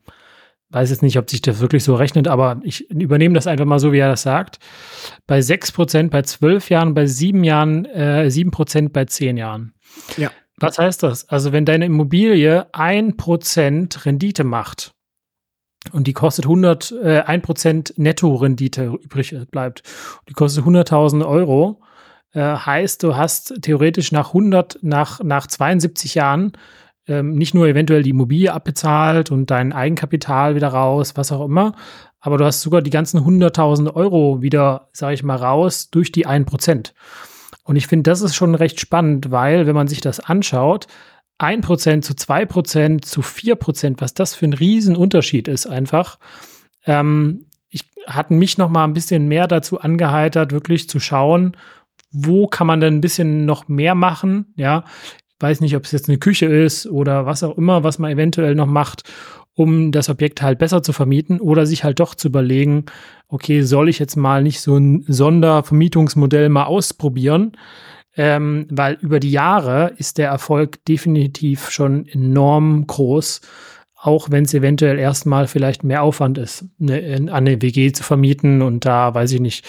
Weiß 0.70 0.90
jetzt 0.90 1.02
nicht, 1.02 1.18
ob 1.18 1.28
sich 1.28 1.42
das 1.42 1.60
wirklich 1.60 1.84
so 1.84 1.94
rechnet, 1.94 2.26
aber 2.26 2.60
ich 2.64 2.90
übernehme 2.90 3.34
das 3.34 3.46
einfach 3.46 3.64
mal 3.64 3.78
so, 3.78 3.92
wie 3.92 3.98
er 3.98 4.08
das 4.08 4.22
sagt. 4.22 4.58
Bei 5.26 5.38
6% 5.38 6.10
bei 6.10 6.22
12 6.22 6.70
Jahren, 6.70 6.94
bei 6.94 7.06
7 7.06 7.44
Jahren, 7.44 7.84
äh, 7.84 8.28
7% 8.28 8.92
bei 8.92 9.04
10 9.04 9.36
Jahren. 9.36 9.74
Ja. 10.16 10.30
Was 10.58 10.78
heißt 10.78 11.02
das? 11.02 11.28
Also, 11.28 11.52
wenn 11.52 11.64
deine 11.64 11.86
Immobilie 11.86 12.66
1% 12.72 14.06
Rendite 14.06 14.44
macht, 14.44 14.94
und 15.92 16.06
die 16.06 16.12
kostet 16.12 16.46
100, 16.46 16.92
äh, 16.92 17.22
1% 17.26 17.92
Netto-Rendite 17.96 18.86
übrig 19.02 19.36
bleibt. 19.50 19.82
Die 20.28 20.32
kostet 20.32 20.64
100.000 20.64 21.26
Euro 21.26 21.82
äh, 22.34 22.40
heißt, 22.40 23.02
du 23.02 23.16
hast 23.16 23.62
theoretisch 23.62 24.12
nach 24.12 24.28
100, 24.28 24.80
nach, 24.82 25.22
nach 25.22 25.46
72 25.46 26.14
Jahren 26.14 26.52
ähm, 27.06 27.34
nicht 27.34 27.54
nur 27.54 27.66
eventuell 27.66 28.02
die 28.02 28.10
Immobilie 28.10 28.52
abbezahlt 28.52 29.30
und 29.30 29.50
dein 29.50 29.72
Eigenkapital 29.72 30.54
wieder 30.54 30.68
raus, 30.68 31.16
was 31.16 31.32
auch 31.32 31.44
immer, 31.44 31.74
aber 32.20 32.38
du 32.38 32.44
hast 32.44 32.62
sogar 32.62 32.82
die 32.82 32.90
ganzen 32.90 33.20
100.000 33.20 33.94
Euro 33.94 34.40
wieder, 34.40 34.88
sage 34.92 35.14
ich 35.14 35.22
mal, 35.22 35.36
raus 35.36 35.90
durch 35.90 36.10
die 36.10 36.26
1%. 36.26 36.92
Und 37.64 37.76
ich 37.76 37.86
finde, 37.86 38.10
das 38.10 38.22
ist 38.22 38.34
schon 38.34 38.54
recht 38.54 38.80
spannend, 38.80 39.30
weil, 39.30 39.66
wenn 39.66 39.74
man 39.74 39.88
sich 39.88 40.00
das 40.00 40.20
anschaut, 40.20 40.86
1% 41.38 42.02
zu 42.02 42.14
2% 42.14 43.02
zu 43.02 43.20
4%, 43.20 43.96
was 43.98 44.14
das 44.14 44.34
für 44.34 44.46
ein 44.46 44.52
Riesenunterschied 44.52 45.48
ist 45.48 45.66
einfach. 45.66 46.18
Ähm, 46.86 47.46
ich 47.68 47.84
hatte 48.06 48.34
mich 48.34 48.56
noch 48.56 48.70
mal 48.70 48.84
ein 48.84 48.94
bisschen 48.94 49.28
mehr 49.28 49.46
dazu 49.46 49.80
angeheitert, 49.80 50.52
wirklich 50.52 50.88
zu 50.88 51.00
schauen, 51.00 51.56
wo 52.14 52.46
kann 52.46 52.66
man 52.66 52.80
denn 52.80 52.94
ein 52.94 53.00
bisschen 53.00 53.44
noch 53.44 53.68
mehr 53.68 53.94
machen, 53.94 54.54
ja. 54.56 54.84
Ich 55.36 55.42
weiß 55.42 55.60
nicht, 55.60 55.76
ob 55.76 55.84
es 55.84 55.92
jetzt 55.92 56.08
eine 56.08 56.16
Küche 56.16 56.46
ist 56.46 56.86
oder 56.86 57.26
was 57.26 57.42
auch 57.42 57.58
immer, 57.58 57.82
was 57.82 57.98
man 57.98 58.10
eventuell 58.10 58.54
noch 58.54 58.68
macht, 58.68 59.02
um 59.54 59.92
das 59.92 60.08
Objekt 60.08 60.40
halt 60.42 60.58
besser 60.58 60.82
zu 60.82 60.92
vermieten 60.92 61.40
oder 61.40 61.66
sich 61.66 61.84
halt 61.84 62.00
doch 62.00 62.14
zu 62.14 62.28
überlegen, 62.28 62.86
okay, 63.28 63.62
soll 63.62 63.88
ich 63.88 63.98
jetzt 63.98 64.16
mal 64.16 64.42
nicht 64.42 64.60
so 64.60 64.76
ein 64.76 65.04
Sondervermietungsmodell 65.08 66.48
mal 66.48 66.64
ausprobieren? 66.64 67.52
Ähm, 68.16 68.68
weil 68.70 68.96
über 69.00 69.18
die 69.18 69.32
Jahre 69.32 69.92
ist 69.96 70.18
der 70.18 70.28
Erfolg 70.28 70.84
definitiv 70.84 71.70
schon 71.70 72.06
enorm 72.06 72.86
groß, 72.86 73.40
auch 73.96 74.30
wenn 74.30 74.44
es 74.44 74.54
eventuell 74.54 74.98
erstmal 74.98 75.48
vielleicht 75.48 75.82
mehr 75.82 76.02
Aufwand 76.02 76.38
ist, 76.38 76.66
eine, 76.80 77.16
an 77.16 77.28
eine 77.30 77.60
WG 77.60 77.90
zu 77.90 78.04
vermieten 78.04 78.62
und 78.62 78.84
da, 78.84 79.14
weiß 79.14 79.32
ich 79.32 79.40
nicht, 79.40 79.64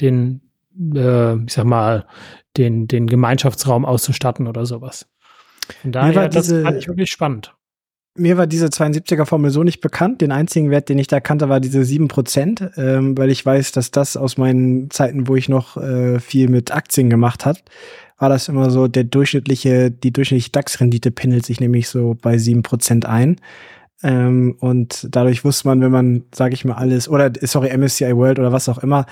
den, 0.00 0.40
äh, 0.78 1.34
ich 1.44 1.52
sag 1.52 1.64
mal, 1.64 2.06
den, 2.56 2.88
den 2.88 3.06
Gemeinschaftsraum 3.06 3.84
auszustatten 3.84 4.46
oder 4.46 4.66
sowas. 4.66 5.06
Von 5.82 5.92
daher, 5.92 6.28
das 6.28 6.52
fand 6.52 6.78
ich 6.78 6.88
wirklich 6.88 7.10
spannend 7.10 7.54
mir 8.16 8.36
war 8.36 8.46
diese 8.46 8.66
72er 8.66 9.24
Formel 9.24 9.50
so 9.50 9.62
nicht 9.64 9.80
bekannt. 9.80 10.20
Den 10.20 10.32
einzigen 10.32 10.70
Wert, 10.70 10.88
den 10.88 10.98
ich 10.98 11.08
da 11.08 11.20
kannte, 11.20 11.48
war 11.48 11.60
diese 11.60 11.80
7%, 11.80 12.78
ähm, 12.78 13.18
weil 13.18 13.30
ich 13.30 13.44
weiß, 13.44 13.72
dass 13.72 13.90
das 13.90 14.16
aus 14.16 14.38
meinen 14.38 14.90
Zeiten, 14.90 15.26
wo 15.26 15.36
ich 15.36 15.48
noch 15.48 15.76
äh, 15.76 16.20
viel 16.20 16.48
mit 16.48 16.72
Aktien 16.72 17.10
gemacht 17.10 17.44
hat, 17.44 17.64
war 18.18 18.28
das 18.28 18.48
immer 18.48 18.70
so, 18.70 18.86
der 18.86 19.04
durchschnittliche, 19.04 19.90
die 19.90 20.12
durchschnittliche 20.12 20.52
DAX-Rendite 20.52 21.10
pendelt 21.10 21.44
sich 21.44 21.60
nämlich 21.60 21.88
so 21.88 22.16
bei 22.20 22.36
7% 22.36 23.04
ein. 23.04 23.40
Ähm, 24.02 24.56
und 24.60 25.08
dadurch 25.10 25.44
wusste 25.44 25.68
man, 25.68 25.80
wenn 25.80 25.90
man, 25.90 26.24
sage 26.32 26.54
ich 26.54 26.64
mal, 26.64 26.74
alles, 26.74 27.08
oder 27.08 27.32
sorry, 27.40 27.76
MSCI 27.76 28.14
World 28.16 28.38
oder 28.38 28.52
was 28.52 28.68
auch 28.68 28.78
immer, 28.78 29.06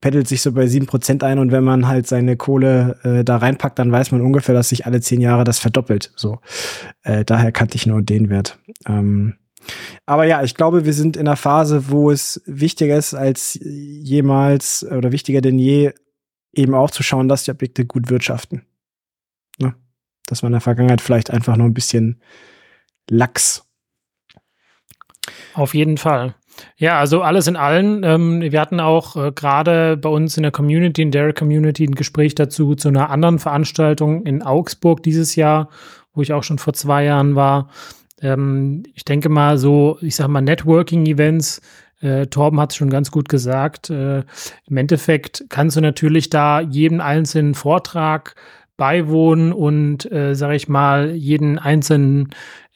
pendelt 0.00 0.28
sich 0.28 0.42
so 0.42 0.52
bei 0.52 0.64
7% 0.64 1.22
ein 1.24 1.38
und 1.38 1.52
wenn 1.52 1.64
man 1.64 1.88
halt 1.88 2.06
seine 2.06 2.36
Kohle 2.36 2.98
äh, 3.02 3.24
da 3.24 3.38
reinpackt, 3.38 3.78
dann 3.78 3.90
weiß 3.90 4.12
man 4.12 4.20
ungefähr, 4.20 4.54
dass 4.54 4.68
sich 4.68 4.86
alle 4.86 5.00
zehn 5.00 5.20
Jahre 5.20 5.44
das 5.44 5.58
verdoppelt. 5.58 6.12
So. 6.16 6.38
Äh, 7.02 7.24
daher 7.24 7.52
kannte 7.52 7.76
ich 7.76 7.86
nur 7.86 8.02
den 8.02 8.28
Wert. 8.28 8.58
Ähm, 8.86 9.34
aber 10.04 10.24
ja, 10.24 10.42
ich 10.42 10.54
glaube, 10.54 10.84
wir 10.84 10.92
sind 10.92 11.16
in 11.16 11.26
einer 11.26 11.36
Phase, 11.36 11.90
wo 11.90 12.10
es 12.10 12.42
wichtiger 12.46 12.96
ist 12.96 13.14
als 13.14 13.58
jemals 13.60 14.86
oder 14.88 15.12
wichtiger 15.12 15.40
denn 15.40 15.58
je, 15.58 15.92
eben 16.52 16.74
auch 16.74 16.90
zu 16.90 17.02
schauen, 17.02 17.28
dass 17.28 17.44
die 17.44 17.50
Objekte 17.50 17.84
gut 17.84 18.08
wirtschaften. 18.08 18.62
Ne? 19.58 19.74
Das 20.26 20.42
war 20.42 20.48
in 20.48 20.52
der 20.52 20.60
Vergangenheit 20.60 21.00
vielleicht 21.00 21.30
einfach 21.30 21.56
nur 21.56 21.66
ein 21.66 21.74
bisschen 21.74 22.20
lax. 23.10 23.64
Auf 25.54 25.74
jeden 25.74 25.98
Fall. 25.98 26.34
Ja, 26.76 26.98
also 26.98 27.22
alles 27.22 27.46
in 27.46 27.56
allem. 27.56 28.02
Ähm, 28.04 28.40
wir 28.40 28.60
hatten 28.60 28.80
auch 28.80 29.16
äh, 29.16 29.32
gerade 29.32 29.96
bei 29.96 30.08
uns 30.08 30.36
in 30.36 30.42
der 30.42 30.52
Community, 30.52 31.02
in 31.02 31.10
der 31.10 31.32
Community, 31.32 31.84
ein 31.84 31.94
Gespräch 31.94 32.34
dazu 32.34 32.74
zu 32.74 32.88
einer 32.88 33.10
anderen 33.10 33.38
Veranstaltung 33.38 34.24
in 34.24 34.42
Augsburg 34.42 35.02
dieses 35.02 35.36
Jahr, 35.36 35.68
wo 36.14 36.22
ich 36.22 36.32
auch 36.32 36.42
schon 36.42 36.58
vor 36.58 36.74
zwei 36.74 37.04
Jahren 37.04 37.34
war. 37.34 37.68
Ähm, 38.20 38.84
ich 38.94 39.04
denke 39.04 39.28
mal 39.28 39.58
so, 39.58 39.98
ich 40.00 40.16
sag 40.16 40.28
mal 40.28 40.40
Networking-Events. 40.40 41.60
Äh, 42.00 42.26
Torben 42.26 42.60
hat 42.60 42.72
es 42.72 42.76
schon 42.76 42.90
ganz 42.90 43.10
gut 43.10 43.28
gesagt. 43.28 43.90
Äh, 43.90 44.24
Im 44.66 44.76
Endeffekt 44.76 45.44
kannst 45.48 45.76
du 45.76 45.80
natürlich 45.80 46.30
da 46.30 46.60
jeden 46.60 47.00
einzelnen 47.00 47.54
Vortrag 47.54 48.34
beiwohnen 48.76 49.52
und, 49.52 50.10
äh, 50.12 50.34
sag 50.34 50.52
ich 50.52 50.68
mal, 50.68 51.12
jeden 51.12 51.58
einzelnen 51.58 52.28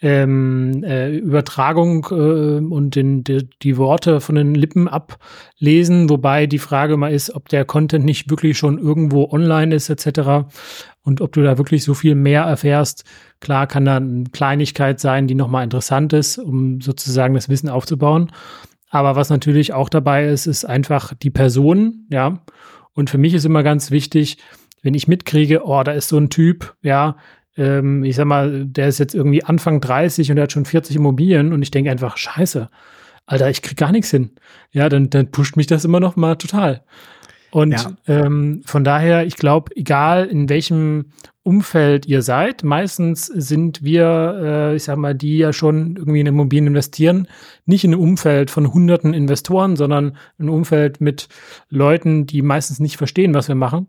ähm, 0.02 0.82
äh, 0.82 1.14
Übertragung 1.16 2.06
äh, 2.10 2.14
und 2.14 2.96
den, 2.96 3.22
die, 3.22 3.48
die 3.62 3.76
Worte 3.76 4.20
von 4.20 4.34
den 4.34 4.54
Lippen 4.54 4.88
ablesen, 4.88 6.08
wobei 6.08 6.46
die 6.46 6.58
Frage 6.58 6.96
mal 6.96 7.12
ist, 7.12 7.34
ob 7.34 7.48
der 7.48 7.64
Content 7.64 8.04
nicht 8.04 8.30
wirklich 8.30 8.56
schon 8.56 8.78
irgendwo 8.78 9.28
online 9.30 9.74
ist 9.74 9.90
etc. 9.90 10.50
und 11.02 11.20
ob 11.20 11.32
du 11.32 11.42
da 11.42 11.58
wirklich 11.58 11.84
so 11.84 11.94
viel 11.94 12.14
mehr 12.14 12.42
erfährst. 12.42 13.04
Klar 13.40 13.66
kann 13.66 13.84
da 13.84 13.96
eine 13.96 14.24
Kleinigkeit 14.32 15.00
sein, 15.00 15.26
die 15.26 15.34
nochmal 15.34 15.64
interessant 15.64 16.12
ist, 16.12 16.38
um 16.38 16.80
sozusagen 16.80 17.34
das 17.34 17.48
Wissen 17.48 17.68
aufzubauen. 17.68 18.32
Aber 18.88 19.16
was 19.16 19.30
natürlich 19.30 19.72
auch 19.72 19.88
dabei 19.88 20.26
ist, 20.26 20.46
ist 20.46 20.64
einfach 20.64 21.14
die 21.14 21.30
Person, 21.30 22.06
ja. 22.10 22.42
Und 22.92 23.08
für 23.08 23.18
mich 23.18 23.34
ist 23.34 23.44
immer 23.44 23.62
ganz 23.62 23.92
wichtig, 23.92 24.38
wenn 24.82 24.94
ich 24.94 25.08
mitkriege, 25.08 25.64
oh, 25.64 25.82
da 25.82 25.92
ist 25.92 26.08
so 26.08 26.16
ein 26.16 26.30
Typ, 26.30 26.74
ja, 26.82 27.16
ähm, 27.60 28.04
ich 28.04 28.16
sag 28.16 28.24
mal, 28.24 28.64
der 28.64 28.88
ist 28.88 28.98
jetzt 28.98 29.14
irgendwie 29.14 29.44
Anfang 29.44 29.80
30 29.80 30.30
und 30.30 30.38
er 30.38 30.44
hat 30.44 30.52
schon 30.52 30.64
40 30.64 30.96
Immobilien 30.96 31.52
und 31.52 31.62
ich 31.62 31.70
denke 31.70 31.90
einfach, 31.90 32.16
scheiße, 32.16 32.70
Alter, 33.26 33.50
ich 33.50 33.62
krieg 33.62 33.76
gar 33.76 33.92
nichts 33.92 34.10
hin. 34.10 34.30
Ja, 34.72 34.88
dann, 34.88 35.10
dann 35.10 35.30
pusht 35.30 35.56
mich 35.56 35.66
das 35.66 35.84
immer 35.84 36.00
noch 36.00 36.16
mal 36.16 36.36
total. 36.36 36.82
Und 37.52 37.72
ja. 37.72 37.92
ähm, 38.06 38.62
von 38.64 38.82
daher, 38.82 39.26
ich 39.26 39.36
glaube, 39.36 39.76
egal 39.76 40.26
in 40.26 40.48
welchem 40.48 41.12
Umfeld 41.42 42.06
ihr 42.06 42.22
seid, 42.22 42.64
meistens 42.64 43.26
sind 43.26 43.82
wir, 43.82 44.40
äh, 44.42 44.76
ich 44.76 44.84
sag 44.84 44.96
mal, 44.96 45.14
die 45.14 45.38
ja 45.38 45.52
schon 45.52 45.96
irgendwie 45.96 46.20
in 46.20 46.26
Immobilien 46.26 46.68
investieren, 46.68 47.28
nicht 47.66 47.84
in 47.84 47.92
einem 47.92 48.02
Umfeld 48.02 48.50
von 48.50 48.72
hunderten 48.72 49.12
Investoren, 49.12 49.76
sondern 49.76 50.16
ein 50.38 50.48
Umfeld 50.48 51.00
mit 51.00 51.28
Leuten, 51.68 52.26
die 52.26 52.40
meistens 52.40 52.80
nicht 52.80 52.96
verstehen, 52.96 53.34
was 53.34 53.48
wir 53.48 53.56
machen 53.56 53.88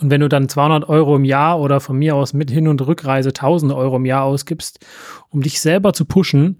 und 0.00 0.10
wenn 0.10 0.20
du 0.20 0.28
dann 0.28 0.48
200 0.48 0.88
Euro 0.88 1.16
im 1.16 1.24
Jahr 1.24 1.60
oder 1.60 1.80
von 1.80 1.96
mir 1.96 2.16
aus 2.16 2.32
mit 2.32 2.50
Hin- 2.50 2.68
und 2.68 2.84
Rückreise 2.84 3.28
1000 3.28 3.72
Euro 3.72 3.96
im 3.96 4.04
Jahr 4.04 4.24
ausgibst, 4.24 4.84
um 5.30 5.42
dich 5.42 5.60
selber 5.60 5.92
zu 5.92 6.04
pushen, 6.04 6.58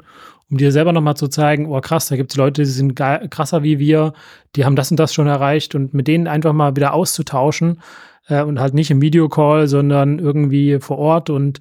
um 0.49 0.59
dir 0.59 0.71
selber 0.71 0.93
nochmal 0.93 1.17
zu 1.17 1.27
zeigen, 1.27 1.67
oh 1.67 1.81
krass, 1.81 2.07
da 2.07 2.17
gibt's 2.17 2.37
Leute, 2.37 2.63
die 2.63 2.69
sind 2.69 2.95
krasser 2.95 3.65
wie 3.65 3.81
wir, 3.81 4.13
die 4.55 4.65
haben 4.65 4.77
das 4.77 4.93
und 4.93 5.01
das 5.01 5.13
schon 5.13 5.27
erreicht 5.27 5.75
und 5.75 5.93
mit 5.93 6.07
denen 6.07 6.29
einfach 6.29 6.53
mal 6.53 6.77
wieder 6.77 6.95
auszutauschen 6.95 7.81
äh, 8.29 8.43
und 8.43 8.61
halt 8.61 8.75
nicht 8.75 8.93
im 8.93 9.03
Videocall, 9.03 9.67
sondern 9.67 10.21
irgendwie 10.21 10.79
vor 10.79 10.99
Ort 10.99 11.29
und 11.29 11.59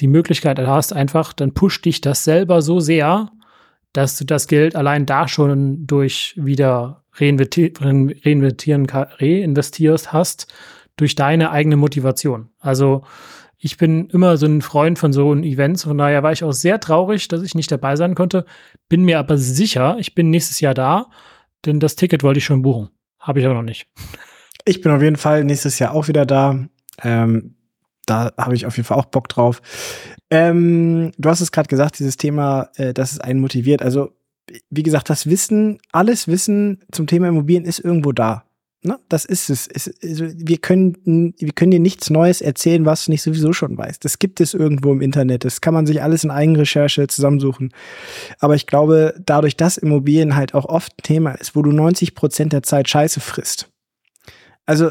die 0.00 0.06
Möglichkeit 0.06 0.58
hast 0.58 0.94
einfach, 0.94 1.34
dann 1.34 1.52
pusht 1.52 1.84
dich 1.84 2.00
das 2.00 2.24
selber 2.24 2.62
so 2.62 2.80
sehr, 2.80 3.30
dass 3.92 4.16
du 4.16 4.24
das 4.24 4.46
Geld 4.46 4.74
allein 4.74 5.04
da 5.04 5.28
schon 5.28 5.86
durch 5.86 6.32
wieder 6.36 7.02
reinvestieren, 7.14 8.86
reinvestierst 8.88 10.12
hast, 10.14 10.52
durch 10.96 11.14
deine 11.14 11.50
eigene 11.50 11.76
Motivation. 11.76 12.50
Also 12.58 13.02
ich 13.58 13.76
bin 13.76 14.08
immer 14.08 14.36
so 14.36 14.46
ein 14.46 14.60
Freund 14.60 14.98
von 14.98 15.12
so 15.12 15.34
Events, 15.34 15.84
von 15.84 15.96
daher 15.96 16.22
war 16.22 16.32
ich 16.32 16.42
auch 16.42 16.52
sehr 16.52 16.80
traurig, 16.80 17.28
dass 17.28 17.42
ich 17.42 17.54
nicht 17.54 17.70
dabei 17.70 17.94
sein 17.96 18.14
konnte, 18.14 18.44
bin 18.88 19.04
mir 19.04 19.18
aber 19.18 19.38
sicher, 19.38 19.96
ich 20.00 20.14
bin 20.14 20.30
nächstes 20.30 20.60
Jahr 20.60 20.74
da, 20.74 21.06
denn 21.64 21.78
das 21.78 21.94
Ticket 21.94 22.24
wollte 22.24 22.38
ich 22.38 22.44
schon 22.44 22.62
buchen. 22.62 22.90
Habe 23.20 23.38
ich 23.38 23.46
aber 23.46 23.54
noch 23.54 23.62
nicht. 23.62 23.86
Ich 24.64 24.80
bin 24.80 24.90
auf 24.92 25.02
jeden 25.02 25.16
Fall 25.16 25.44
nächstes 25.44 25.78
Jahr 25.78 25.94
auch 25.94 26.08
wieder 26.08 26.26
da. 26.26 26.58
Ähm, 27.02 27.54
da 28.06 28.32
habe 28.36 28.54
ich 28.54 28.66
auf 28.66 28.76
jeden 28.76 28.86
Fall 28.86 28.98
auch 28.98 29.06
Bock 29.06 29.28
drauf. 29.28 29.62
Ähm, 30.30 31.12
du 31.18 31.28
hast 31.28 31.40
es 31.40 31.52
gerade 31.52 31.68
gesagt, 31.68 31.98
dieses 31.98 32.16
Thema, 32.16 32.68
äh, 32.76 32.92
dass 32.92 33.12
es 33.12 33.20
einen 33.20 33.40
motiviert. 33.40 33.82
Also, 33.82 34.10
wie 34.70 34.82
gesagt, 34.82 35.08
das 35.08 35.26
Wissen, 35.26 35.78
alles 35.92 36.26
Wissen 36.26 36.84
zum 36.90 37.06
Thema 37.06 37.28
Immobilien 37.28 37.64
ist 37.64 37.78
irgendwo 37.78 38.12
da. 38.12 38.44
Ne? 38.84 38.98
Das 39.08 39.24
ist 39.24 39.48
es. 39.48 39.68
es 39.68 39.92
also 40.02 40.26
wir, 40.34 40.58
können, 40.58 41.34
wir 41.38 41.52
können 41.52 41.70
dir 41.70 41.78
nichts 41.78 42.10
Neues 42.10 42.40
erzählen, 42.40 42.84
was 42.84 43.04
du 43.04 43.12
nicht 43.12 43.22
sowieso 43.22 43.52
schon 43.52 43.78
weißt. 43.78 44.04
Das 44.04 44.18
gibt 44.18 44.40
es 44.40 44.54
irgendwo 44.54 44.92
im 44.92 45.00
Internet. 45.00 45.44
Das 45.44 45.60
kann 45.60 45.72
man 45.72 45.86
sich 45.86 46.02
alles 46.02 46.24
in 46.24 46.32
Eigenrecherche 46.32 47.06
zusammensuchen. 47.06 47.72
Aber 48.40 48.56
ich 48.56 48.66
glaube, 48.66 49.14
dadurch, 49.24 49.56
dass 49.56 49.78
Immobilien 49.78 50.34
halt 50.34 50.54
auch 50.54 50.64
oft 50.64 50.92
ein 50.98 51.02
Thema 51.04 51.32
ist, 51.32 51.54
wo 51.54 51.62
du 51.62 51.70
90 51.70 52.16
Prozent 52.16 52.52
der 52.52 52.64
Zeit 52.64 52.88
Scheiße 52.88 53.20
frisst. 53.20 53.68
Also 54.66 54.90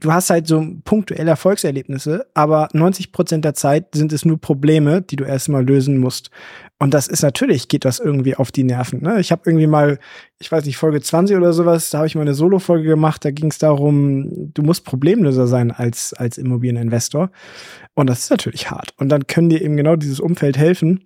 du 0.00 0.12
hast 0.12 0.30
halt 0.30 0.46
so 0.46 0.64
punktuelle 0.84 1.30
Erfolgserlebnisse, 1.30 2.26
aber 2.34 2.68
90 2.72 3.12
Prozent 3.12 3.44
der 3.44 3.54
Zeit 3.54 3.94
sind 3.94 4.12
es 4.12 4.24
nur 4.24 4.40
Probleme, 4.40 5.02
die 5.02 5.16
du 5.16 5.24
erstmal 5.24 5.64
lösen 5.64 5.98
musst. 5.98 6.30
Und 6.78 6.92
das 6.92 7.08
ist 7.08 7.22
natürlich, 7.22 7.68
geht 7.68 7.84
das 7.84 7.98
irgendwie 7.98 8.34
auf 8.34 8.52
die 8.52 8.64
Nerven. 8.64 9.02
Ne? 9.02 9.18
Ich 9.20 9.32
habe 9.32 9.42
irgendwie 9.46 9.66
mal, 9.66 9.98
ich 10.38 10.52
weiß 10.52 10.64
nicht, 10.64 10.76
Folge 10.76 11.00
20 11.00 11.36
oder 11.36 11.52
sowas, 11.52 11.90
da 11.90 11.98
habe 11.98 12.06
ich 12.06 12.14
mal 12.14 12.22
eine 12.22 12.34
Solo-Folge 12.34 12.86
gemacht, 12.86 13.24
da 13.24 13.30
ging 13.30 13.50
es 13.50 13.58
darum, 13.58 14.52
du 14.52 14.62
musst 14.62 14.84
Problemlöser 14.84 15.46
sein 15.46 15.70
als, 15.70 16.12
als 16.12 16.36
Immobilieninvestor. 16.36 17.30
Und 17.94 18.10
das 18.10 18.20
ist 18.20 18.30
natürlich 18.30 18.70
hart. 18.70 18.92
Und 18.98 19.08
dann 19.08 19.26
können 19.26 19.48
dir 19.48 19.62
eben 19.62 19.76
genau 19.76 19.96
dieses 19.96 20.20
Umfeld 20.20 20.58
helfen, 20.58 21.02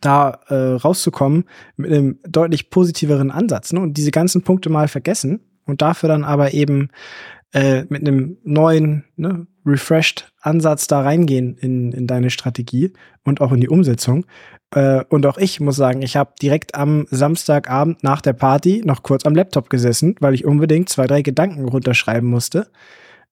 da 0.00 0.40
äh, 0.48 0.54
rauszukommen 0.54 1.44
mit 1.76 1.90
einem 1.90 2.18
deutlich 2.28 2.70
positiveren 2.70 3.30
Ansatz 3.30 3.72
ne? 3.72 3.80
und 3.80 3.94
diese 3.94 4.10
ganzen 4.10 4.42
Punkte 4.42 4.70
mal 4.70 4.88
vergessen 4.88 5.40
und 5.64 5.82
dafür 5.82 6.08
dann 6.08 6.24
aber 6.24 6.52
eben 6.54 6.88
äh, 7.52 7.84
mit 7.88 8.06
einem 8.06 8.38
neuen, 8.44 9.04
ne, 9.16 9.46
refreshed 9.64 10.32
Ansatz 10.40 10.86
da 10.86 11.02
reingehen 11.02 11.56
in, 11.56 11.92
in 11.92 12.06
deine 12.06 12.30
Strategie 12.30 12.92
und 13.24 13.40
auch 13.40 13.52
in 13.52 13.60
die 13.60 13.68
Umsetzung. 13.68 14.26
Äh, 14.74 15.04
und 15.08 15.26
auch 15.26 15.38
ich 15.38 15.60
muss 15.60 15.76
sagen, 15.76 16.02
ich 16.02 16.16
habe 16.16 16.32
direkt 16.40 16.74
am 16.74 17.06
Samstagabend 17.10 18.02
nach 18.02 18.20
der 18.20 18.32
Party 18.34 18.82
noch 18.84 19.02
kurz 19.02 19.24
am 19.26 19.34
Laptop 19.34 19.70
gesessen, 19.70 20.14
weil 20.20 20.34
ich 20.34 20.44
unbedingt 20.44 20.88
zwei, 20.88 21.06
drei 21.06 21.22
Gedanken 21.22 21.68
runterschreiben 21.68 22.28
musste. 22.28 22.70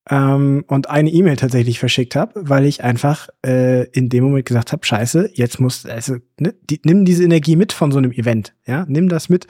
ähm, 0.09 0.65
und 0.69 0.89
eine 0.89 1.11
E-Mail 1.11 1.37
tatsächlich 1.37 1.79
verschickt 1.79 2.15
habe, 2.17 2.33
weil 2.37 2.65
ich 2.65 2.85
einfach 2.85 3.29
äh, 3.45 3.85
in 3.91 4.09
dem 4.09 4.25
Moment 4.25 4.47
gesagt 4.47 4.73
habe, 4.73 4.87
scheiße, 4.87 5.31
jetzt 5.35 5.61
muss, 5.61 5.85
also 5.85 6.17
ne, 6.39 6.55
die, 6.71 6.81
nimm 6.85 7.05
diese 7.05 7.25
Energie 7.25 7.57
mit 7.57 7.73
von 7.73 7.91
so 7.91 7.99
einem 7.99 8.13
Event, 8.13 8.55
ja, 8.67 8.85
nimm 8.89 9.09
das 9.09 9.29
mit, 9.29 9.47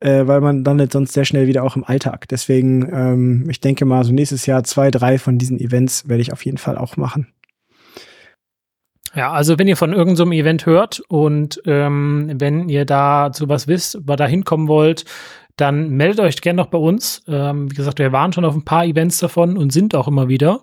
äh, 0.00 0.26
weil 0.26 0.40
man 0.40 0.64
dann 0.64 0.78
nicht 0.78 0.92
sonst 0.92 1.12
sehr 1.12 1.24
schnell 1.24 1.46
wieder 1.46 1.62
auch 1.62 1.76
im 1.76 1.84
Alltag. 1.84 2.28
Deswegen, 2.28 2.88
ähm, 2.92 3.46
ich 3.50 3.60
denke 3.60 3.84
mal, 3.84 4.04
so 4.04 4.12
nächstes 4.12 4.46
Jahr 4.46 4.64
zwei, 4.64 4.90
drei 4.90 5.18
von 5.18 5.38
diesen 5.38 5.60
Events 5.60 6.08
werde 6.08 6.22
ich 6.22 6.32
auf 6.32 6.44
jeden 6.44 6.58
Fall 6.58 6.76
auch 6.76 6.96
machen. 6.96 7.28
Ja, 9.14 9.32
also 9.32 9.58
wenn 9.58 9.66
ihr 9.66 9.76
von 9.76 9.92
irgendeinem 9.92 10.28
so 10.28 10.32
Event 10.32 10.66
hört 10.66 11.00
und 11.08 11.60
ähm, 11.66 12.30
wenn 12.34 12.68
ihr 12.68 12.84
dazu 12.84 13.48
was 13.48 13.66
wisst, 13.66 13.96
oder 13.96 14.16
da 14.16 14.26
hinkommen 14.26 14.68
wollt, 14.68 15.04
dann 15.56 15.90
meldet 15.90 16.20
euch 16.20 16.40
gerne 16.40 16.58
noch 16.58 16.68
bei 16.68 16.78
uns. 16.78 17.22
Ähm, 17.26 17.70
wie 17.70 17.74
gesagt, 17.74 17.98
wir 17.98 18.12
waren 18.12 18.32
schon 18.32 18.44
auf 18.44 18.54
ein 18.54 18.64
paar 18.64 18.84
Events 18.84 19.18
davon 19.18 19.58
und 19.58 19.72
sind 19.72 19.94
auch 19.94 20.08
immer 20.08 20.28
wieder. 20.28 20.60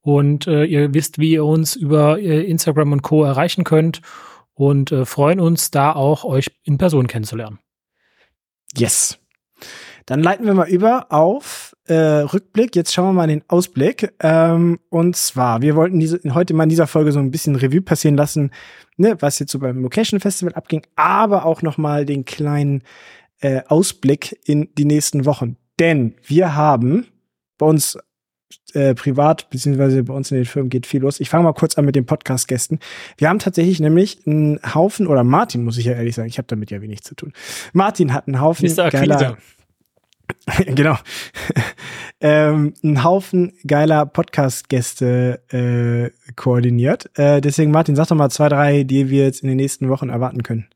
Und 0.00 0.46
äh, 0.46 0.64
ihr 0.64 0.92
wisst, 0.92 1.18
wie 1.18 1.32
ihr 1.32 1.44
uns 1.44 1.76
über 1.76 2.18
äh, 2.18 2.42
Instagram 2.42 2.92
und 2.92 3.02
Co. 3.02 3.24
erreichen 3.24 3.64
könnt 3.64 4.02
und 4.52 4.92
äh, 4.92 5.06
freuen 5.06 5.40
uns 5.40 5.70
da 5.70 5.92
auch, 5.92 6.24
euch 6.24 6.50
in 6.64 6.76
Person 6.76 7.06
kennenzulernen. 7.06 7.58
Yes. 8.76 9.18
Dann 10.06 10.22
leiten 10.22 10.46
wir 10.46 10.54
mal 10.54 10.68
über 10.68 11.10
auf 11.10 11.74
äh, 11.86 11.94
Rückblick. 11.94 12.76
Jetzt 12.76 12.92
schauen 12.92 13.08
wir 13.08 13.12
mal 13.12 13.26
den 13.26 13.42
Ausblick. 13.48 14.12
Ähm, 14.20 14.78
und 14.90 15.16
zwar, 15.16 15.62
wir 15.62 15.76
wollten 15.76 15.98
diese, 15.98 16.20
heute 16.34 16.54
mal 16.54 16.64
in 16.64 16.68
dieser 16.68 16.86
Folge 16.86 17.12
so 17.12 17.20
ein 17.20 17.30
bisschen 17.30 17.56
Revue 17.56 17.80
passieren 17.80 18.16
lassen, 18.16 18.50
ne, 18.96 19.16
was 19.20 19.38
jetzt 19.38 19.52
so 19.52 19.58
beim 19.58 19.82
Location 19.82 20.20
Festival 20.20 20.54
abging, 20.54 20.82
aber 20.96 21.46
auch 21.46 21.62
noch 21.62 21.78
mal 21.78 22.04
den 22.04 22.24
kleinen 22.24 22.82
äh, 23.40 23.62
Ausblick 23.66 24.38
in 24.44 24.68
die 24.76 24.84
nächsten 24.84 25.24
Wochen. 25.24 25.56
Denn 25.78 26.14
wir 26.22 26.54
haben 26.54 27.06
bei 27.58 27.66
uns 27.66 27.98
äh, 28.72 28.94
privat, 28.94 29.50
beziehungsweise 29.50 30.02
bei 30.04 30.14
uns 30.14 30.30
in 30.30 30.36
den 30.36 30.46
Firmen 30.46 30.70
geht 30.70 30.86
viel 30.86 31.00
los. 31.00 31.20
Ich 31.20 31.30
fange 31.30 31.44
mal 31.44 31.52
kurz 31.52 31.76
an 31.78 31.84
mit 31.84 31.96
den 31.96 32.06
Podcast-Gästen. 32.06 32.78
Wir 33.16 33.28
haben 33.28 33.38
tatsächlich 33.38 33.80
nämlich 33.80 34.26
einen 34.26 34.58
Haufen, 34.74 35.06
oder 35.06 35.24
Martin 35.24 35.64
muss 35.64 35.78
ich 35.78 35.86
ja 35.86 35.92
ehrlich 35.92 36.14
sagen, 36.14 36.28
ich 36.28 36.38
habe 36.38 36.48
damit 36.48 36.70
ja 36.70 36.80
wenig 36.80 37.02
zu 37.02 37.14
tun. 37.14 37.32
Martin 37.72 38.12
hat 38.12 38.26
einen 38.26 38.40
Haufen 38.40 38.68
Mr. 38.68 38.90
geiler, 38.90 39.36
genau, 40.66 40.96
ähm, 42.20 42.74
einen 42.82 43.04
Haufen 43.04 43.52
geiler 43.66 44.06
Podcast-Gäste 44.06 45.40
äh, 45.50 46.32
koordiniert. 46.34 47.10
Äh, 47.18 47.40
deswegen, 47.40 47.70
Martin, 47.70 47.96
sag 47.96 48.08
doch 48.08 48.16
mal 48.16 48.30
zwei, 48.30 48.48
drei, 48.48 48.84
die 48.84 49.10
wir 49.10 49.24
jetzt 49.24 49.42
in 49.42 49.48
den 49.48 49.56
nächsten 49.56 49.88
Wochen 49.88 50.08
erwarten 50.08 50.42
können. 50.42 50.66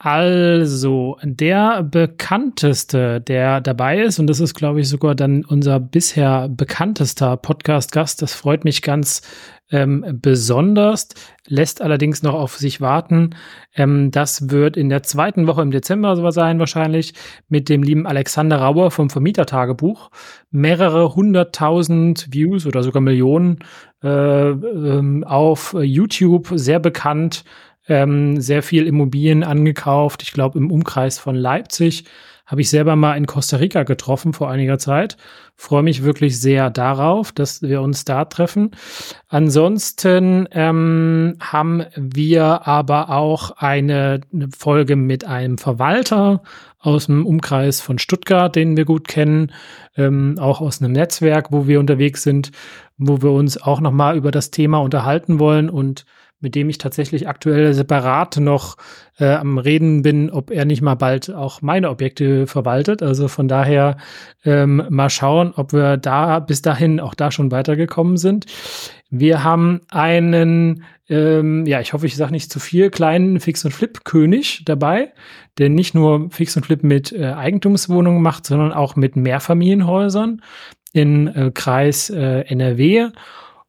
Also, 0.00 1.18
der 1.24 1.82
bekannteste, 1.82 3.20
der 3.20 3.60
dabei 3.60 4.00
ist, 4.00 4.20
und 4.20 4.28
das 4.28 4.38
ist, 4.38 4.54
glaube 4.54 4.80
ich, 4.80 4.88
sogar 4.88 5.16
dann 5.16 5.44
unser 5.44 5.80
bisher 5.80 6.48
bekanntester 6.48 7.36
Podcast-Gast, 7.36 8.22
das 8.22 8.32
freut 8.32 8.62
mich 8.62 8.82
ganz 8.82 9.22
ähm, 9.70 10.04
besonders, 10.22 11.08
lässt 11.48 11.82
allerdings 11.82 12.22
noch 12.22 12.34
auf 12.34 12.56
sich 12.56 12.80
warten. 12.80 13.34
Ähm, 13.74 14.12
das 14.12 14.50
wird 14.50 14.76
in 14.76 14.88
der 14.88 15.02
zweiten 15.02 15.48
Woche 15.48 15.62
im 15.62 15.72
Dezember 15.72 16.14
so 16.14 16.30
sein, 16.30 16.60
wahrscheinlich, 16.60 17.14
mit 17.48 17.68
dem 17.68 17.82
lieben 17.82 18.06
Alexander 18.06 18.58
Rauer 18.58 18.92
vom 18.92 19.10
Vermietertagebuch. 19.10 20.10
Mehrere 20.52 21.16
hunderttausend 21.16 22.28
Views 22.30 22.66
oder 22.66 22.84
sogar 22.84 23.02
Millionen 23.02 23.58
äh, 24.02 24.08
ähm, 24.50 25.24
auf 25.24 25.74
YouTube, 25.78 26.50
sehr 26.54 26.78
bekannt 26.78 27.44
ähm, 27.88 28.40
sehr 28.40 28.62
viel 28.62 28.86
Immobilien 28.86 29.42
angekauft. 29.42 30.22
Ich 30.22 30.32
glaube, 30.32 30.58
im 30.58 30.70
Umkreis 30.70 31.18
von 31.18 31.34
Leipzig 31.34 32.04
habe 32.48 32.62
ich 32.62 32.70
selber 32.70 32.96
mal 32.96 33.14
in 33.14 33.26
Costa 33.26 33.58
Rica 33.58 33.82
getroffen 33.82 34.32
vor 34.32 34.50
einiger 34.50 34.78
Zeit. 34.78 35.18
Freue 35.54 35.82
mich 35.82 36.02
wirklich 36.02 36.40
sehr 36.40 36.70
darauf, 36.70 37.30
dass 37.30 37.60
wir 37.60 37.82
uns 37.82 38.06
da 38.06 38.24
treffen. 38.24 38.70
Ansonsten 39.28 40.48
ähm, 40.52 41.36
haben 41.40 41.84
wir 41.94 42.66
aber 42.66 43.10
auch 43.10 43.50
eine, 43.58 44.22
eine 44.32 44.48
Folge 44.56 44.96
mit 44.96 45.26
einem 45.26 45.58
Verwalter 45.58 46.42
aus 46.78 47.06
dem 47.06 47.26
Umkreis 47.26 47.82
von 47.82 47.98
Stuttgart, 47.98 48.56
den 48.56 48.78
wir 48.78 48.86
gut 48.86 49.08
kennen, 49.08 49.52
ähm, 49.96 50.36
auch 50.40 50.62
aus 50.62 50.80
einem 50.80 50.92
Netzwerk, 50.92 51.52
wo 51.52 51.66
wir 51.66 51.80
unterwegs 51.80 52.22
sind, 52.22 52.50
wo 52.96 53.20
wir 53.20 53.32
uns 53.32 53.60
auch 53.60 53.80
noch 53.80 53.92
mal 53.92 54.16
über 54.16 54.30
das 54.30 54.50
Thema 54.50 54.78
unterhalten 54.78 55.38
wollen 55.38 55.68
und 55.68 56.06
mit 56.40 56.54
dem 56.54 56.68
ich 56.68 56.78
tatsächlich 56.78 57.28
aktuell 57.28 57.74
separat 57.74 58.36
noch 58.36 58.76
äh, 59.18 59.34
am 59.34 59.58
Reden 59.58 60.02
bin, 60.02 60.30
ob 60.30 60.50
er 60.50 60.64
nicht 60.64 60.82
mal 60.82 60.94
bald 60.94 61.34
auch 61.34 61.62
meine 61.62 61.90
Objekte 61.90 62.46
verwaltet. 62.46 63.02
Also 63.02 63.28
von 63.28 63.48
daher 63.48 63.96
ähm, 64.44 64.84
mal 64.88 65.10
schauen, 65.10 65.52
ob 65.56 65.72
wir 65.72 65.96
da 65.96 66.38
bis 66.38 66.62
dahin 66.62 67.00
auch 67.00 67.14
da 67.14 67.30
schon 67.30 67.50
weitergekommen 67.50 68.16
sind. 68.16 68.46
Wir 69.10 69.42
haben 69.42 69.80
einen, 69.88 70.84
ähm, 71.08 71.66
ja, 71.66 71.80
ich 71.80 71.92
hoffe, 71.92 72.06
ich 72.06 72.14
sage 72.14 72.32
nicht 72.32 72.52
zu 72.52 72.60
viel, 72.60 72.90
kleinen 72.90 73.40
Fix- 73.40 73.64
und 73.64 73.72
Flip-König 73.72 74.62
dabei, 74.64 75.12
der 75.56 75.70
nicht 75.70 75.94
nur 75.94 76.30
Fix 76.30 76.56
und 76.56 76.66
Flip 76.66 76.84
mit 76.84 77.12
äh, 77.12 77.32
Eigentumswohnungen 77.32 78.22
macht, 78.22 78.46
sondern 78.46 78.72
auch 78.72 78.96
mit 78.96 79.16
Mehrfamilienhäusern 79.16 80.42
in 80.92 81.26
äh, 81.28 81.50
Kreis 81.52 82.10
äh, 82.10 82.42
NRW. 82.42 83.08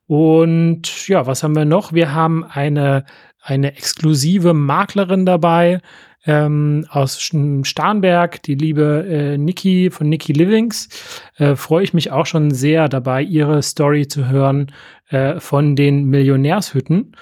Und 0.10 1.08
ja, 1.08 1.28
was 1.28 1.44
haben 1.44 1.56
wir 1.56 1.66
noch? 1.66 1.94
Wir 1.94 2.16
haben 2.16 2.44
eine, 2.44 3.06
eine 3.44 3.78
exklusive 3.78 4.56
Maklerin 4.56 5.24
dabei 5.24 5.82
ähm, 6.26 6.88
aus 6.90 7.22
Starnberg, 7.22 8.42
die 8.42 8.56
liebe 8.56 9.06
äh, 9.08 9.38
Niki 9.38 9.92
von 9.92 10.10
Niki 10.10 10.34
Livings. 10.34 10.90
Äh, 11.38 11.56
Freue 11.56 11.84
ich 11.84 11.94
mich 11.94 12.10
auch 12.10 12.26
schon 12.26 12.50
sehr 12.50 12.90
dabei, 12.90 13.22
ihre 13.22 13.62
Story 13.62 14.08
zu 14.08 14.28
hören 14.28 14.72
äh, 15.10 15.40
von 15.40 15.76
den 15.76 16.06
Millionärshütten. 16.06 17.16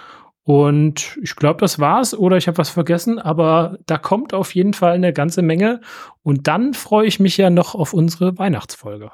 Und 0.43 1.19
ich 1.21 1.35
glaube, 1.35 1.59
das 1.59 1.79
war's. 1.79 2.17
Oder 2.17 2.37
ich 2.37 2.47
habe 2.47 2.57
was 2.57 2.69
vergessen, 2.69 3.19
aber 3.19 3.79
da 3.85 3.97
kommt 3.97 4.33
auf 4.33 4.55
jeden 4.55 4.73
Fall 4.73 4.93
eine 4.93 5.11
ganze 5.11 5.41
Menge. 5.41 5.81
Und 6.23 6.47
dann 6.47 6.73
freue 6.73 7.05
ich 7.05 7.19
mich 7.19 7.35
ja 7.35 7.49
noch 7.49 7.75
auf 7.75 7.91
unsere 7.91 8.37
Weihnachtsfolge 8.37 9.11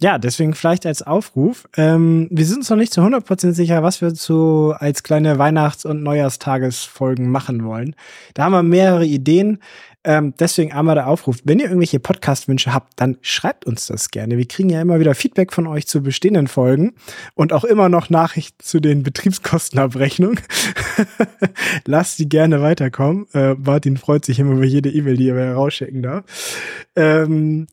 ja, 0.00 0.18
deswegen 0.18 0.54
vielleicht 0.54 0.86
als 0.86 1.02
Aufruf. 1.02 1.68
Ähm, 1.76 2.28
wir 2.30 2.44
sind 2.44 2.58
uns 2.58 2.70
noch 2.70 2.76
nicht 2.76 2.92
zu 2.92 3.00
100% 3.00 3.52
sicher, 3.52 3.82
was 3.82 4.00
wir 4.00 4.14
zu 4.14 4.74
als 4.76 5.02
kleine 5.02 5.38
Weihnachts- 5.38 5.84
und 5.84 6.02
Neujahrstagesfolgen 6.02 7.30
machen 7.30 7.64
wollen. 7.64 7.94
Da 8.34 8.44
haben 8.44 8.52
wir 8.52 8.62
mehrere 8.62 9.06
Ideen. 9.06 9.60
Ähm, 10.06 10.34
deswegen 10.38 10.72
einmal 10.72 10.96
der 10.96 11.06
Aufruf. 11.06 11.38
Wenn 11.44 11.58
ihr 11.58 11.66
irgendwelche 11.66 11.98
Podcast-Wünsche 11.98 12.74
habt, 12.74 12.92
dann 12.96 13.16
schreibt 13.22 13.64
uns 13.64 13.86
das 13.86 14.10
gerne. 14.10 14.36
Wir 14.36 14.46
kriegen 14.46 14.68
ja 14.68 14.82
immer 14.82 15.00
wieder 15.00 15.14
Feedback 15.14 15.50
von 15.50 15.66
euch 15.66 15.86
zu 15.86 16.02
bestehenden 16.02 16.46
Folgen 16.46 16.92
und 17.34 17.54
auch 17.54 17.64
immer 17.64 17.88
noch 17.88 18.10
Nachrichten 18.10 18.62
zu 18.62 18.80
den 18.80 19.02
Betriebskostenabrechnungen. 19.02 20.40
Lasst 21.86 22.18
die 22.18 22.28
gerne 22.28 22.60
weiterkommen. 22.60 23.26
Äh, 23.32 23.54
Martin 23.54 23.96
freut 23.96 24.26
sich 24.26 24.38
immer 24.38 24.52
über 24.52 24.66
jede 24.66 24.90
E-Mail, 24.90 25.16
die 25.16 25.26
ihr 25.26 25.52
rausschicken 25.52 26.02
darf. 26.02 26.24
Ähm, 26.96 27.66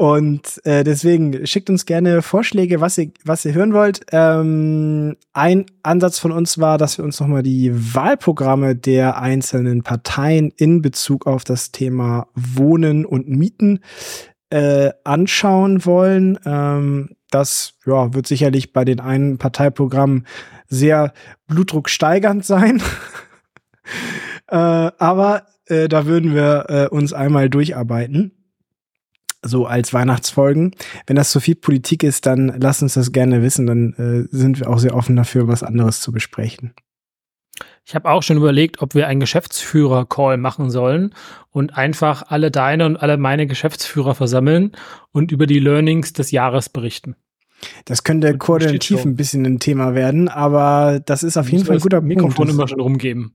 und 0.00 0.64
äh, 0.64 0.82
deswegen 0.82 1.46
schickt 1.46 1.68
uns 1.68 1.84
gerne 1.84 2.22
Vorschläge, 2.22 2.80
was 2.80 2.96
ihr, 2.96 3.10
was 3.22 3.44
ihr 3.44 3.52
hören 3.52 3.74
wollt. 3.74 4.00
Ähm, 4.12 5.14
ein 5.34 5.66
Ansatz 5.82 6.18
von 6.18 6.32
uns 6.32 6.56
war, 6.58 6.78
dass 6.78 6.96
wir 6.96 7.04
uns 7.04 7.20
nochmal 7.20 7.42
die 7.42 7.70
Wahlprogramme 7.94 8.74
der 8.76 9.20
einzelnen 9.20 9.82
Parteien 9.82 10.54
in 10.56 10.80
Bezug 10.80 11.26
auf 11.26 11.44
das 11.44 11.70
Thema 11.70 12.28
Wohnen 12.34 13.04
und 13.04 13.28
Mieten 13.28 13.80
äh, 14.48 14.88
anschauen 15.04 15.84
wollen. 15.84 16.38
Ähm, 16.46 17.10
das 17.30 17.74
ja, 17.84 18.14
wird 18.14 18.26
sicherlich 18.26 18.72
bei 18.72 18.86
den 18.86 19.00
einen 19.00 19.36
Parteiprogrammen 19.36 20.26
sehr 20.66 21.12
blutdrucksteigernd 21.46 22.42
sein. 22.42 22.82
äh, 24.48 24.56
aber 24.56 25.42
äh, 25.66 25.88
da 25.88 26.06
würden 26.06 26.34
wir 26.34 26.64
äh, 26.70 26.88
uns 26.88 27.12
einmal 27.12 27.50
durcharbeiten 27.50 28.39
so 29.42 29.66
als 29.66 29.92
Weihnachtsfolgen. 29.92 30.74
Wenn 31.06 31.16
das 31.16 31.30
zu 31.30 31.40
viel 31.40 31.54
Politik 31.54 32.02
ist, 32.02 32.26
dann 32.26 32.48
lasst 32.60 32.82
uns 32.82 32.94
das 32.94 33.12
gerne 33.12 33.42
wissen. 33.42 33.66
Dann 33.66 33.94
äh, 33.94 34.36
sind 34.36 34.60
wir 34.60 34.68
auch 34.68 34.78
sehr 34.78 34.94
offen 34.94 35.16
dafür, 35.16 35.48
was 35.48 35.62
anderes 35.62 36.00
zu 36.00 36.12
besprechen. 36.12 36.74
Ich 37.84 37.94
habe 37.94 38.10
auch 38.10 38.22
schon 38.22 38.36
überlegt, 38.36 38.82
ob 38.82 38.94
wir 38.94 39.08
einen 39.08 39.20
Geschäftsführer-Call 39.20 40.36
machen 40.36 40.70
sollen 40.70 41.14
und 41.50 41.76
einfach 41.76 42.24
alle 42.28 42.50
deine 42.50 42.86
und 42.86 42.96
alle 42.96 43.16
meine 43.16 43.46
Geschäftsführer 43.46 44.14
versammeln 44.14 44.72
und 45.12 45.32
über 45.32 45.46
die 45.46 45.58
Learnings 45.58 46.12
des 46.12 46.30
Jahres 46.30 46.68
berichten. 46.68 47.16
Das 47.84 48.04
könnte 48.04 48.38
koordinativ 48.38 49.04
ein 49.04 49.16
bisschen 49.16 49.44
ein 49.44 49.58
Thema 49.58 49.94
werden, 49.94 50.28
aber 50.28 51.00
das 51.04 51.22
ist 51.22 51.36
auf 51.36 51.50
jeden 51.50 51.64
Fall 51.64 51.76
ein 51.76 51.82
guter 51.82 52.00
Mikrofon 52.00 52.46
Punkt. 52.46 52.52
immer 52.52 52.68
schon 52.68 52.80
rumgeben. 52.80 53.34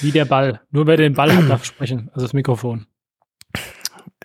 Wie 0.00 0.10
der 0.10 0.24
Ball. 0.24 0.60
Nur 0.70 0.86
wer 0.86 0.96
den 0.96 1.14
Ball 1.14 1.32
hat, 1.36 1.48
darf 1.48 1.64
sprechen. 1.64 2.08
Also 2.12 2.26
das 2.26 2.32
Mikrofon. 2.32 2.86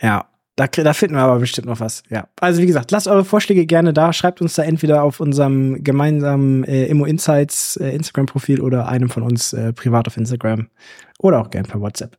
Ja, 0.01 0.27
da, 0.55 0.67
da 0.67 0.93
finden 0.93 1.15
wir 1.15 1.21
aber 1.21 1.39
bestimmt 1.39 1.67
noch 1.67 1.79
was. 1.79 2.03
Ja. 2.09 2.27
Also 2.39 2.61
wie 2.61 2.65
gesagt, 2.65 2.91
lasst 2.91 3.07
eure 3.07 3.25
Vorschläge 3.25 3.65
gerne 3.65 3.91
da. 3.91 4.13
Schreibt 4.13 4.41
uns 4.41 4.55
da 4.55 4.63
entweder 4.63 5.03
auf 5.03 5.19
unserem 5.19 5.83
gemeinsamen 5.83 6.63
äh, 6.63 6.85
Immo 6.85 7.05
Insights 7.05 7.75
äh, 7.77 7.89
Instagram-Profil 7.89 8.61
oder 8.61 8.87
einem 8.87 9.09
von 9.09 9.23
uns 9.23 9.51
äh, 9.53 9.73
privat 9.73 10.07
auf 10.07 10.15
Instagram 10.15 10.69
oder 11.19 11.41
auch 11.41 11.49
gerne 11.49 11.67
per 11.67 11.81
WhatsApp. 11.81 12.17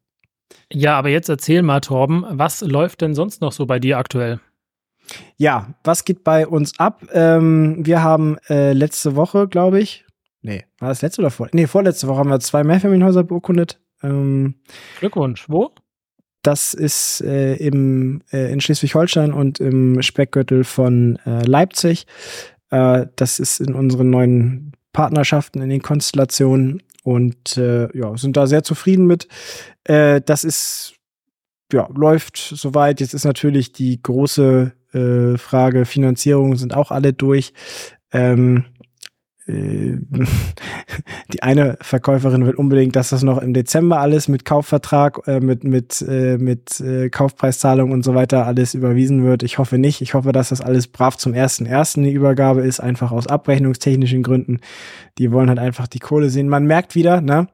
Ja, 0.72 0.98
aber 0.98 1.08
jetzt 1.08 1.28
erzähl 1.28 1.62
mal, 1.62 1.80
Torben, 1.80 2.24
was 2.28 2.60
läuft 2.60 3.00
denn 3.00 3.14
sonst 3.14 3.40
noch 3.40 3.52
so 3.52 3.66
bei 3.66 3.78
dir 3.78 3.98
aktuell? 3.98 4.40
Ja, 5.36 5.74
was 5.84 6.04
geht 6.04 6.24
bei 6.24 6.46
uns 6.46 6.78
ab? 6.78 7.04
Ähm, 7.12 7.86
wir 7.86 8.02
haben 8.02 8.36
äh, 8.48 8.72
letzte 8.72 9.16
Woche, 9.16 9.46
glaube 9.48 9.80
ich, 9.80 10.04
nee, 10.42 10.64
war 10.78 10.88
das 10.88 11.02
letzte 11.02 11.22
oder 11.22 11.30
vor? 11.30 11.48
Nee, 11.52 11.66
vorletzte 11.66 12.08
Woche 12.08 12.18
haben 12.18 12.30
wir 12.30 12.40
zwei 12.40 12.64
Mehrfamilienhäuser 12.64 13.22
beurkundet. 13.22 13.80
Ähm, 14.02 14.56
Glückwunsch. 14.98 15.48
Wo? 15.48 15.70
Das 16.46 16.74
ist 16.74 17.22
äh, 17.22 17.56
im, 17.56 18.22
äh, 18.32 18.52
in 18.52 18.60
Schleswig-Holstein 18.60 19.32
und 19.32 19.58
im 19.58 20.00
Speckgürtel 20.00 20.62
von 20.62 21.18
äh, 21.26 21.44
Leipzig. 21.44 22.06
Äh, 22.70 23.06
das 23.16 23.40
ist 23.40 23.58
in 23.60 23.74
unseren 23.74 24.10
neuen 24.10 24.70
Partnerschaften, 24.92 25.60
in 25.60 25.70
den 25.70 25.82
Konstellationen 25.82 26.84
und 27.02 27.56
äh, 27.56 27.88
ja, 27.98 28.16
sind 28.16 28.36
da 28.36 28.46
sehr 28.46 28.62
zufrieden 28.62 29.08
mit. 29.08 29.26
Äh, 29.82 30.20
das 30.24 30.44
ist, 30.44 30.94
ja, 31.72 31.88
läuft 31.92 32.36
soweit. 32.36 33.00
Jetzt 33.00 33.14
ist 33.14 33.24
natürlich 33.24 33.72
die 33.72 34.00
große 34.00 34.72
Frage 35.36 35.84
Finanzierung 35.84 36.56
sind 36.56 36.72
auch 36.72 36.90
alle 36.90 37.12
durch. 37.12 37.52
Ähm, 38.12 38.64
äh, 38.75 38.75
die 41.32 41.42
eine 41.42 41.78
Verkäuferin 41.80 42.44
will 42.46 42.54
unbedingt, 42.54 42.96
dass 42.96 43.10
das 43.10 43.22
noch 43.22 43.38
im 43.38 43.54
Dezember 43.54 44.00
alles 44.00 44.26
mit 44.26 44.44
Kaufvertrag, 44.44 45.20
äh, 45.28 45.38
mit 45.38 45.62
mit 45.62 46.04
äh, 46.08 46.36
mit 46.36 46.80
äh, 46.80 47.10
Kaufpreiszahlung 47.10 47.92
und 47.92 48.02
so 48.02 48.16
weiter 48.16 48.44
alles 48.44 48.74
überwiesen 48.74 49.22
wird. 49.24 49.44
Ich 49.44 49.58
hoffe 49.58 49.78
nicht. 49.78 50.00
Ich 50.00 50.14
hoffe, 50.14 50.32
dass 50.32 50.48
das 50.48 50.60
alles 50.60 50.88
brav 50.88 51.16
zum 51.16 51.32
ersten 51.32 51.64
ersten 51.64 52.02
die 52.02 52.12
Übergabe 52.12 52.62
ist, 52.62 52.80
einfach 52.80 53.12
aus 53.12 53.28
abrechnungstechnischen 53.28 54.24
Gründen. 54.24 54.58
Die 55.18 55.30
wollen 55.30 55.48
halt 55.48 55.60
einfach 55.60 55.86
die 55.86 56.00
Kohle 56.00 56.28
sehen. 56.28 56.48
Man 56.48 56.66
merkt 56.66 56.96
wieder, 56.96 57.20
ne? 57.20 57.46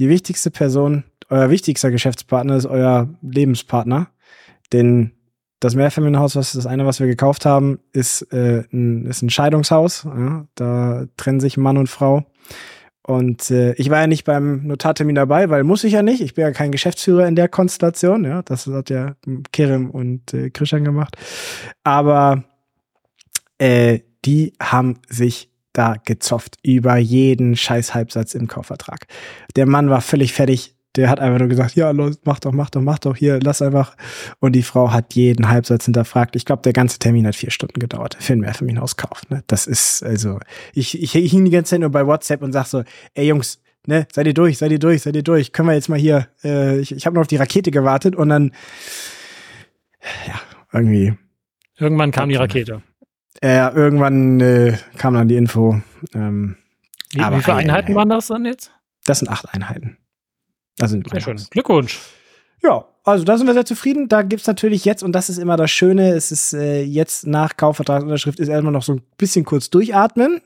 Die 0.00 0.08
wichtigste 0.08 0.50
Person, 0.50 1.04
euer 1.28 1.50
wichtigster 1.50 1.92
Geschäftspartner 1.92 2.56
ist 2.56 2.66
euer 2.66 3.08
Lebenspartner, 3.22 4.08
denn 4.72 5.12
das 5.60 5.74
Mehrfamilienhaus, 5.74 6.36
was 6.36 6.52
das 6.52 6.66
eine, 6.66 6.86
was 6.86 7.00
wir 7.00 7.06
gekauft 7.06 7.44
haben, 7.44 7.80
ist, 7.92 8.22
äh, 8.32 8.64
ein, 8.72 9.06
ist 9.06 9.22
ein 9.22 9.30
Scheidungshaus. 9.30 10.04
Ja? 10.04 10.46
Da 10.54 11.06
trennen 11.16 11.40
sich 11.40 11.56
Mann 11.56 11.76
und 11.76 11.88
Frau. 11.88 12.24
Und 13.02 13.50
äh, 13.50 13.72
ich 13.74 13.88
war 13.88 14.00
ja 14.00 14.06
nicht 14.06 14.24
beim 14.24 14.66
Notartermin 14.66 15.14
dabei, 15.14 15.48
weil 15.48 15.64
muss 15.64 15.82
ich 15.82 15.94
ja 15.94 16.02
nicht. 16.02 16.20
Ich 16.20 16.34
bin 16.34 16.42
ja 16.42 16.50
kein 16.50 16.70
Geschäftsführer 16.70 17.26
in 17.26 17.36
der 17.36 17.48
Konstellation. 17.48 18.24
Ja, 18.24 18.42
das 18.42 18.66
hat 18.66 18.90
ja 18.90 19.16
Kerem 19.50 19.90
und 19.90 20.34
äh, 20.34 20.50
Christian 20.50 20.84
gemacht. 20.84 21.16
Aber 21.84 22.44
äh, 23.56 24.00
die 24.26 24.52
haben 24.60 24.98
sich 25.08 25.50
da 25.72 25.94
gezofft 26.04 26.56
über 26.62 26.96
jeden 26.96 27.56
scheiß 27.56 27.94
Halbsatz 27.94 28.34
im 28.34 28.46
Kaufvertrag. 28.46 29.06
Der 29.56 29.64
Mann 29.64 29.88
war 29.88 30.02
völlig 30.02 30.34
fertig 30.34 30.74
der 30.96 31.10
hat 31.10 31.20
einfach 31.20 31.38
nur 31.38 31.48
gesagt, 31.48 31.74
ja, 31.74 31.90
los, 31.90 32.18
mach 32.24 32.40
doch, 32.40 32.52
mach 32.52 32.70
doch, 32.70 32.80
mach 32.80 32.98
doch 32.98 33.16
hier, 33.16 33.38
lass 33.40 33.62
einfach. 33.62 33.96
Und 34.40 34.52
die 34.52 34.62
Frau 34.62 34.90
hat 34.90 35.14
jeden 35.14 35.48
Halbsatz 35.48 35.84
hinterfragt. 35.84 36.34
Ich 36.34 36.44
glaube, 36.44 36.62
der 36.62 36.72
ganze 36.72 36.98
Termin 36.98 37.26
hat 37.26 37.36
vier 37.36 37.50
Stunden 37.50 37.78
gedauert 37.78 38.16
für 38.18 38.32
ein 38.32 38.40
Mehrfamilienhauskauf. 38.40 39.28
Ne? 39.28 39.42
Das 39.46 39.66
ist, 39.66 40.02
also, 40.02 40.40
ich, 40.72 41.00
ich 41.00 41.12
hing 41.12 41.44
die 41.44 41.50
ganze 41.50 41.70
Zeit 41.70 41.80
nur 41.80 41.90
bei 41.90 42.06
WhatsApp 42.06 42.42
und 42.42 42.52
sag 42.52 42.66
so, 42.66 42.82
ey 43.14 43.26
Jungs, 43.26 43.60
ne, 43.86 44.06
seid 44.12 44.26
ihr 44.26 44.34
durch, 44.34 44.58
seid 44.58 44.72
ihr 44.72 44.78
durch, 44.78 45.02
seid 45.02 45.16
ihr 45.16 45.22
durch. 45.22 45.52
Können 45.52 45.68
wir 45.68 45.74
jetzt 45.74 45.88
mal 45.88 45.98
hier, 45.98 46.28
äh, 46.42 46.78
ich, 46.78 46.92
ich 46.92 47.06
habe 47.06 47.14
nur 47.14 47.22
auf 47.22 47.28
die 47.28 47.36
Rakete 47.36 47.70
gewartet 47.70 48.16
und 48.16 48.28
dann, 48.28 48.52
ja, 50.26 50.40
irgendwie. 50.72 51.14
Irgendwann 51.76 52.10
kam 52.10 52.28
die 52.28 52.36
Rakete. 52.36 52.82
Äh, 53.40 53.72
irgendwann 53.72 54.40
äh, 54.40 54.76
kam 54.96 55.14
dann 55.14 55.28
die 55.28 55.36
Info. 55.36 55.80
Ähm, 56.14 56.56
wie, 57.12 57.20
wie 57.20 57.42
viele 57.42 57.56
Einheiten 57.56 57.94
waren 57.94 58.08
das 58.08 58.26
dann 58.26 58.44
jetzt? 58.44 58.72
Das 59.04 59.20
sind 59.20 59.28
acht 59.28 59.52
Einheiten. 59.54 59.96
Also 60.80 60.98
Sehr 61.10 61.20
schön. 61.20 61.36
Glückwunsch. 61.50 62.00
Ja, 62.62 62.84
also 63.04 63.24
da 63.24 63.38
sind 63.38 63.46
wir 63.46 63.54
sehr 63.54 63.64
zufrieden. 63.64 64.08
Da 64.08 64.22
gibt's 64.22 64.46
natürlich 64.46 64.84
jetzt, 64.84 65.02
und 65.02 65.12
das 65.12 65.30
ist 65.30 65.38
immer 65.38 65.56
das 65.56 65.70
Schöne, 65.70 66.10
es 66.10 66.32
ist 66.32 66.52
äh, 66.52 66.82
jetzt 66.82 67.26
nach 67.26 67.56
Kaufvertragsunterschrift 67.56 68.40
ist 68.40 68.48
erstmal 68.48 68.72
noch 68.72 68.82
so 68.82 68.94
ein 68.94 69.02
bisschen 69.16 69.44
kurz 69.44 69.70
durchatmen. 69.70 70.40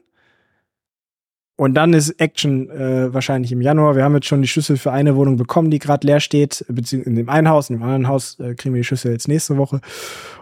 Und 1.57 1.75
dann 1.75 1.93
ist 1.93 2.11
Action 2.19 2.71
äh, 2.71 3.13
wahrscheinlich 3.13 3.53
im 3.53 3.61
Januar. 3.61 3.95
Wir 3.95 4.05
haben 4.05 4.15
jetzt 4.15 4.27
schon 4.27 4.43
die 4.43 4.49
Schlüssel 4.49 4.77
für 4.77 4.91
eine 4.91 5.17
Wohnung 5.17 5.37
bekommen, 5.37 5.71
die 5.71 5.79
gerade 5.79 6.07
leer 6.07 6.19
steht, 6.19 6.65
beziehungsweise 6.69 7.11
in 7.11 7.17
dem 7.17 7.29
einen 7.29 7.49
Haus, 7.49 7.71
in 7.71 7.77
dem 7.77 7.83
anderen 7.83 8.09
Haus 8.09 8.39
äh, 8.41 8.55
kriegen 8.55 8.75
wir 8.75 8.81
die 8.81 8.87
Schlüssel 8.87 9.13
jetzt 9.13 9.29
nächste 9.29 9.57
Woche. 9.59 9.81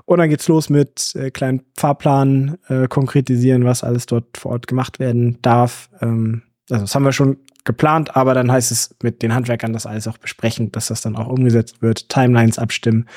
Und 0.07 0.19
dann 0.19 0.31
geht's 0.31 0.49
los 0.49 0.71
mit 0.71 1.15
äh, 1.17 1.31
kleinen 1.31 1.63
Fahrplan, 1.77 2.59
äh, 2.69 2.87
konkretisieren, 2.89 3.65
was 3.65 3.83
alles 3.83 4.07
dort 4.07 4.39
vor 4.39 4.53
Ort 4.53 4.67
gemacht 4.67 4.99
werden 4.99 5.39
darf. 5.43 5.91
Ähm, 6.01 6.43
also 6.71 6.85
das 6.85 6.95
haben 6.95 7.05
wir 7.05 7.13
schon 7.13 7.39
geplant, 7.65 8.17
aber 8.17 8.35
dann 8.35 8.51
heißt 8.51 8.73
es 8.73 8.95
mit 9.03 9.23
den 9.23 9.35
Handwerkern 9.35 9.73
das 9.73 9.87
alles 9.87 10.09
auch 10.09 10.19
besprechen, 10.19 10.73
dass 10.73 10.89
das 10.89 11.01
dann 11.01 11.17
auch 11.17 11.29
umgesetzt 11.29 11.83
wird, 11.83 12.09
Timelines 12.09 12.59
abstimmen, 12.59 13.09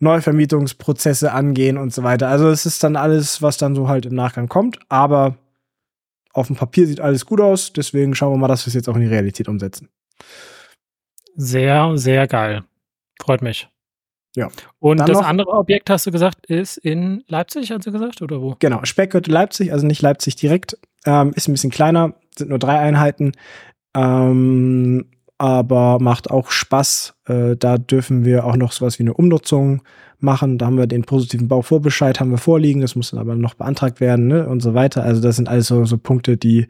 Neuvermietungsprozesse 0.00 1.32
angehen 1.32 1.76
und 1.76 1.92
so 1.92 2.02
weiter. 2.02 2.28
Also 2.28 2.48
es 2.48 2.66
ist 2.66 2.82
dann 2.82 2.96
alles, 2.96 3.42
was 3.42 3.58
dann 3.58 3.74
so 3.74 3.88
halt 3.88 4.06
im 4.06 4.14
Nachgang 4.14 4.48
kommt, 4.48 4.78
aber 4.88 5.36
auf 6.32 6.46
dem 6.46 6.56
Papier 6.56 6.86
sieht 6.86 7.00
alles 7.00 7.26
gut 7.26 7.40
aus, 7.40 7.72
deswegen 7.72 8.14
schauen 8.14 8.32
wir 8.32 8.38
mal, 8.38 8.48
dass 8.48 8.64
wir 8.64 8.68
es 8.68 8.74
jetzt 8.74 8.88
auch 8.88 8.94
in 8.96 9.02
die 9.02 9.08
Realität 9.08 9.48
umsetzen. 9.48 9.88
Sehr, 11.36 11.96
sehr 11.96 12.26
geil. 12.26 12.64
Freut 13.20 13.42
mich. 13.42 13.68
Ja. 14.36 14.48
Und 14.78 14.98
Dann 14.98 15.06
das 15.06 15.18
andere 15.18 15.50
Objekt, 15.50 15.90
hast 15.90 16.06
du 16.06 16.12
gesagt, 16.12 16.46
ist 16.46 16.76
in 16.76 17.24
Leipzig, 17.26 17.72
hast 17.72 17.86
du 17.86 17.92
gesagt, 17.92 18.22
oder 18.22 18.40
wo? 18.40 18.56
Genau, 18.58 18.84
Speckgürtel 18.84 19.32
Leipzig, 19.32 19.72
also 19.72 19.86
nicht 19.86 20.02
Leipzig 20.02 20.36
direkt, 20.36 20.78
ähm, 21.04 21.32
ist 21.34 21.48
ein 21.48 21.52
bisschen 21.52 21.70
kleiner, 21.70 22.14
sind 22.40 22.50
nur 22.50 22.58
drei 22.58 22.78
Einheiten, 22.78 23.32
ähm, 23.96 25.06
aber 25.38 25.98
macht 26.00 26.30
auch 26.30 26.50
Spaß. 26.50 27.14
Äh, 27.26 27.56
da 27.56 27.78
dürfen 27.78 28.24
wir 28.24 28.44
auch 28.44 28.56
noch 28.56 28.72
sowas 28.72 28.98
wie 28.98 29.04
eine 29.04 29.14
Umnutzung 29.14 29.82
machen. 30.18 30.58
Da 30.58 30.66
haben 30.66 30.76
wir 30.76 30.86
den 30.86 31.04
positiven 31.04 31.48
Bauvorbescheid 31.48 32.20
haben 32.20 32.30
wir 32.30 32.38
vorliegen, 32.38 32.80
das 32.80 32.94
muss 32.94 33.10
dann 33.10 33.20
aber 33.20 33.34
noch 33.36 33.54
beantragt 33.54 34.00
werden 34.00 34.26
ne? 34.28 34.46
und 34.46 34.60
so 34.60 34.74
weiter. 34.74 35.02
Also 35.02 35.20
das 35.22 35.36
sind 35.36 35.48
alles 35.48 35.66
so, 35.66 35.84
so 35.84 35.96
Punkte, 35.96 36.36
die 36.36 36.66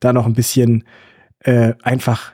da 0.00 0.12
noch 0.12 0.26
ein 0.26 0.34
bisschen 0.34 0.84
äh, 1.40 1.74
einfach 1.82 2.32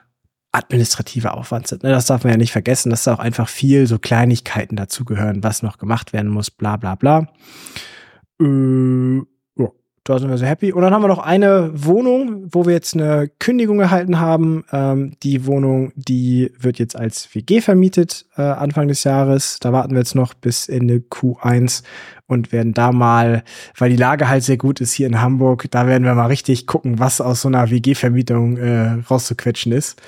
administrativer 0.52 1.36
Aufwand 1.36 1.68
sind. 1.68 1.82
Ne? 1.82 1.90
Das 1.90 2.06
darf 2.06 2.24
man 2.24 2.32
ja 2.32 2.36
nicht 2.36 2.52
vergessen, 2.52 2.90
dass 2.90 3.04
da 3.04 3.14
auch 3.14 3.18
einfach 3.18 3.48
viel 3.48 3.86
so 3.86 3.98
Kleinigkeiten 3.98 4.76
dazugehören, 4.76 5.44
was 5.44 5.62
noch 5.62 5.78
gemacht 5.78 6.12
werden 6.12 6.30
muss, 6.30 6.50
bla 6.50 6.76
bla 6.76 6.94
bla. 6.94 7.28
Äh, 8.40 9.20
da 10.08 10.18
sind 10.18 10.30
wir 10.30 10.38
sehr 10.38 10.48
happy. 10.48 10.72
Und 10.72 10.82
dann 10.82 10.94
haben 10.94 11.02
wir 11.02 11.08
noch 11.08 11.18
eine 11.18 11.70
Wohnung, 11.74 12.46
wo 12.50 12.64
wir 12.64 12.72
jetzt 12.72 12.94
eine 12.94 13.28
Kündigung 13.38 13.80
erhalten 13.80 14.20
haben. 14.20 14.64
Ähm, 14.72 15.14
die 15.22 15.46
Wohnung, 15.46 15.92
die 15.96 16.52
wird 16.58 16.78
jetzt 16.78 16.96
als 16.96 17.34
WG 17.34 17.60
vermietet 17.60 18.24
äh, 18.36 18.42
Anfang 18.42 18.88
des 18.88 19.04
Jahres. 19.04 19.58
Da 19.60 19.72
warten 19.72 19.92
wir 19.92 19.98
jetzt 19.98 20.14
noch 20.14 20.34
bis 20.34 20.68
Ende 20.68 20.96
Q1 20.98 21.82
und 22.26 22.52
werden 22.52 22.74
da 22.74 22.92
mal, 22.92 23.44
weil 23.76 23.90
die 23.90 23.96
Lage 23.96 24.28
halt 24.28 24.42
sehr 24.42 24.56
gut 24.56 24.80
ist 24.80 24.92
hier 24.92 25.06
in 25.06 25.20
Hamburg, 25.20 25.66
da 25.70 25.86
werden 25.86 26.04
wir 26.04 26.14
mal 26.14 26.26
richtig 26.26 26.66
gucken, 26.66 26.98
was 26.98 27.20
aus 27.20 27.42
so 27.42 27.48
einer 27.48 27.70
WG-Vermietung 27.70 28.56
äh, 28.56 28.98
rauszuquetschen 29.08 29.72
ist. 29.72 30.00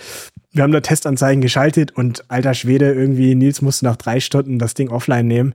Wir 0.51 0.63
haben 0.63 0.73
da 0.73 0.81
Testanzeigen 0.81 1.41
geschaltet 1.41 1.93
und 1.93 2.25
alter 2.31 2.55
Schwede, 2.55 2.93
irgendwie 2.93 3.35
Nils 3.35 3.63
musste 3.63 3.85
nach 3.85 3.97
drei 3.97 4.19
Stunden 4.19 4.59
das 4.59 4.75
Ding 4.75 4.89
offline 4.89 5.27
nehmen 5.27 5.55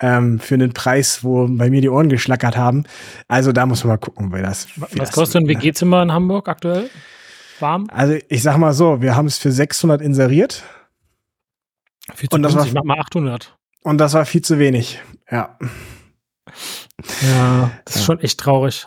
ähm, 0.00 0.38
für 0.38 0.54
einen 0.54 0.72
Preis, 0.72 1.24
wo 1.24 1.46
bei 1.48 1.70
mir 1.70 1.80
die 1.80 1.88
Ohren 1.88 2.08
geschlackert 2.08 2.56
haben. 2.56 2.84
Also 3.28 3.52
da 3.52 3.66
muss 3.66 3.82
man 3.82 3.94
mal 3.94 3.98
gucken, 3.98 4.32
weil 4.32 4.42
das. 4.42 4.68
Was 4.76 4.90
das 4.90 5.12
kostet 5.12 5.42
ein 5.42 5.48
WG-Zimmer 5.48 6.02
in 6.02 6.12
Hamburg 6.12 6.48
aktuell? 6.48 6.90
Warm? 7.60 7.88
Also 7.90 8.16
ich 8.28 8.42
sag 8.42 8.58
mal 8.58 8.74
so, 8.74 9.00
wir 9.00 9.16
haben 9.16 9.26
es 9.26 9.38
für 9.38 9.50
600 9.50 10.02
inseriert. 10.02 10.62
Viel 12.14 12.28
zu 12.28 12.36
und 12.36 12.42
das 12.42 12.54
war, 12.54 12.66
ich 12.66 12.72
mach 12.72 12.84
mal 12.84 12.98
800. 13.00 13.56
Und 13.82 13.98
das 13.98 14.14
war 14.14 14.24
viel 14.26 14.42
zu 14.42 14.58
wenig. 14.58 15.00
Ja. 15.30 15.58
Ja, 17.22 17.70
das 17.84 17.96
ist 17.96 18.04
schon 18.04 18.20
echt 18.20 18.40
traurig. 18.40 18.86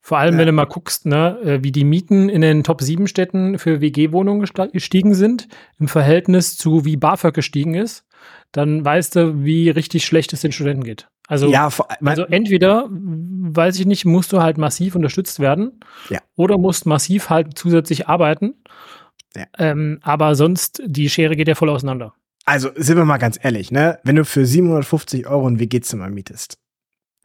Vor 0.00 0.18
allem, 0.18 0.38
wenn 0.38 0.46
du 0.46 0.52
mal 0.52 0.64
guckst, 0.64 1.04
ne, 1.04 1.38
äh, 1.42 1.62
wie 1.62 1.72
die 1.72 1.84
Mieten 1.84 2.30
in 2.30 2.40
den 2.40 2.64
Top 2.64 2.80
7 2.80 3.06
Städten 3.06 3.58
für 3.58 3.82
WG-Wohnungen 3.82 4.46
gestiegen 4.72 5.14
sind, 5.14 5.48
im 5.78 5.88
Verhältnis 5.88 6.56
zu 6.56 6.86
wie 6.86 6.96
BAföG 6.96 7.34
gestiegen 7.34 7.74
ist 7.74 8.06
dann 8.52 8.84
weißt 8.84 9.16
du, 9.16 9.44
wie 9.44 9.70
richtig 9.70 10.06
schlecht 10.06 10.32
es 10.32 10.40
den 10.40 10.52
Studenten 10.52 10.84
geht. 10.84 11.08
Also, 11.26 11.50
ja, 11.50 11.68
vor, 11.68 11.88
also 12.02 12.24
entweder, 12.24 12.88
weiß 12.90 13.78
ich 13.78 13.86
nicht, 13.86 14.06
musst 14.06 14.32
du 14.32 14.40
halt 14.40 14.56
massiv 14.56 14.94
unterstützt 14.94 15.40
werden 15.40 15.80
ja. 16.08 16.20
oder 16.36 16.56
musst 16.56 16.86
massiv 16.86 17.28
halt 17.28 17.58
zusätzlich 17.58 18.08
arbeiten. 18.08 18.54
Ja. 19.36 19.44
Ähm, 19.58 19.98
aber 20.02 20.34
sonst, 20.34 20.82
die 20.86 21.10
Schere 21.10 21.36
geht 21.36 21.48
ja 21.48 21.54
voll 21.54 21.68
auseinander. 21.68 22.14
Also, 22.46 22.70
sind 22.76 22.96
wir 22.96 23.04
mal 23.04 23.18
ganz 23.18 23.38
ehrlich, 23.42 23.70
ne? 23.70 23.98
Wenn 24.04 24.16
du 24.16 24.24
für 24.24 24.46
750 24.46 25.26
Euro 25.26 25.46
ein 25.46 25.60
WG-Zimmer 25.60 26.08
mietest, 26.08 26.58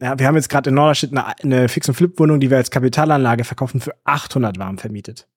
ja, 0.00 0.18
wir 0.18 0.26
haben 0.26 0.34
jetzt 0.34 0.48
gerade 0.48 0.70
in 0.70 0.76
Norderstedt 0.76 1.12
eine, 1.12 1.38
eine 1.42 1.68
Fix- 1.68 1.88
und 1.88 1.94
Flip-Wohnung, 1.94 2.40
die 2.40 2.50
wir 2.50 2.56
als 2.56 2.70
Kapitalanlage 2.70 3.44
verkaufen, 3.44 3.80
für 3.80 3.94
800 4.04 4.58
warm 4.58 4.78
vermietet. 4.78 5.28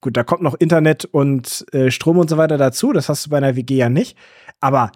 Gut, 0.00 0.16
da 0.16 0.24
kommt 0.24 0.42
noch 0.42 0.54
Internet 0.54 1.04
und 1.04 1.64
äh, 1.72 1.90
Strom 1.90 2.18
und 2.18 2.28
so 2.28 2.36
weiter 2.36 2.58
dazu. 2.58 2.92
Das 2.92 3.08
hast 3.08 3.26
du 3.26 3.30
bei 3.30 3.36
einer 3.36 3.54
WG 3.54 3.76
ja 3.76 3.88
nicht. 3.88 4.18
Aber 4.60 4.90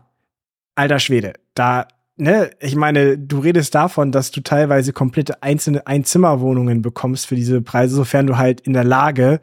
alter 0.74 0.98
Schwede, 0.98 1.34
da, 1.54 1.86
ne, 2.16 2.50
ich 2.60 2.74
meine, 2.74 3.16
du 3.16 3.38
redest 3.38 3.74
davon, 3.74 4.10
dass 4.10 4.32
du 4.32 4.40
teilweise 4.40 4.92
komplette 4.92 5.42
einzelne 5.44 5.86
Einzimmerwohnungen 5.86 6.82
bekommst 6.82 7.26
für 7.28 7.36
diese 7.36 7.62
Preise, 7.62 7.94
sofern 7.94 8.26
du 8.26 8.36
halt 8.36 8.60
in 8.62 8.72
der 8.72 8.84
Lage 8.84 9.40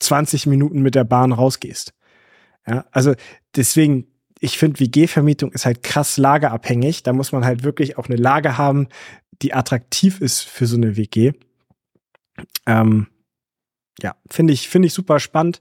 20 0.00 0.46
Minuten 0.46 0.82
mit 0.82 0.96
der 0.96 1.04
Bahn 1.04 1.30
rausgehst. 1.32 1.94
Ja, 2.66 2.84
also 2.90 3.14
deswegen, 3.54 4.08
ich 4.40 4.58
finde, 4.58 4.80
WG-Vermietung 4.80 5.52
ist 5.52 5.66
halt 5.66 5.82
krass 5.82 6.16
lagerabhängig. 6.16 7.02
Da 7.02 7.12
muss 7.12 7.32
man 7.32 7.44
halt 7.44 7.64
wirklich 7.64 7.98
auch 7.98 8.06
eine 8.06 8.16
Lage 8.16 8.58
haben, 8.58 8.88
die 9.42 9.54
attraktiv 9.54 10.20
ist 10.20 10.42
für 10.42 10.66
so 10.66 10.76
eine 10.76 10.96
WG. 10.96 11.32
Ähm, 12.66 13.06
ja, 14.02 14.14
finde 14.30 14.52
ich, 14.52 14.68
finde 14.68 14.86
ich 14.86 14.94
super 14.94 15.20
spannend. 15.20 15.60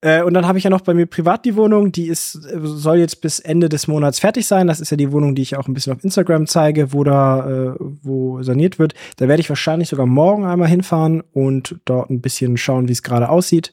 Äh, 0.00 0.22
und 0.22 0.34
dann 0.34 0.46
habe 0.46 0.58
ich 0.58 0.64
ja 0.64 0.70
noch 0.70 0.80
bei 0.80 0.94
mir 0.94 1.06
privat 1.06 1.44
die 1.44 1.54
Wohnung, 1.54 1.92
die 1.92 2.08
ist, 2.08 2.32
soll 2.32 2.98
jetzt 2.98 3.20
bis 3.20 3.38
Ende 3.38 3.68
des 3.68 3.86
Monats 3.86 4.18
fertig 4.18 4.46
sein. 4.46 4.66
Das 4.66 4.80
ist 4.80 4.90
ja 4.90 4.96
die 4.96 5.12
Wohnung, 5.12 5.36
die 5.36 5.42
ich 5.42 5.56
auch 5.56 5.68
ein 5.68 5.74
bisschen 5.74 5.92
auf 5.92 6.02
Instagram 6.02 6.48
zeige, 6.48 6.92
wo 6.92 7.04
da, 7.04 7.48
äh, 7.48 7.74
wo 7.78 8.42
saniert 8.42 8.80
wird. 8.80 8.94
Da 9.16 9.28
werde 9.28 9.40
ich 9.40 9.48
wahrscheinlich 9.48 9.88
sogar 9.88 10.06
morgen 10.06 10.44
einmal 10.44 10.68
hinfahren 10.68 11.22
und 11.32 11.76
dort 11.84 12.10
ein 12.10 12.20
bisschen 12.20 12.56
schauen, 12.56 12.88
wie 12.88 12.92
es 12.92 13.04
gerade 13.04 13.28
aussieht. 13.28 13.72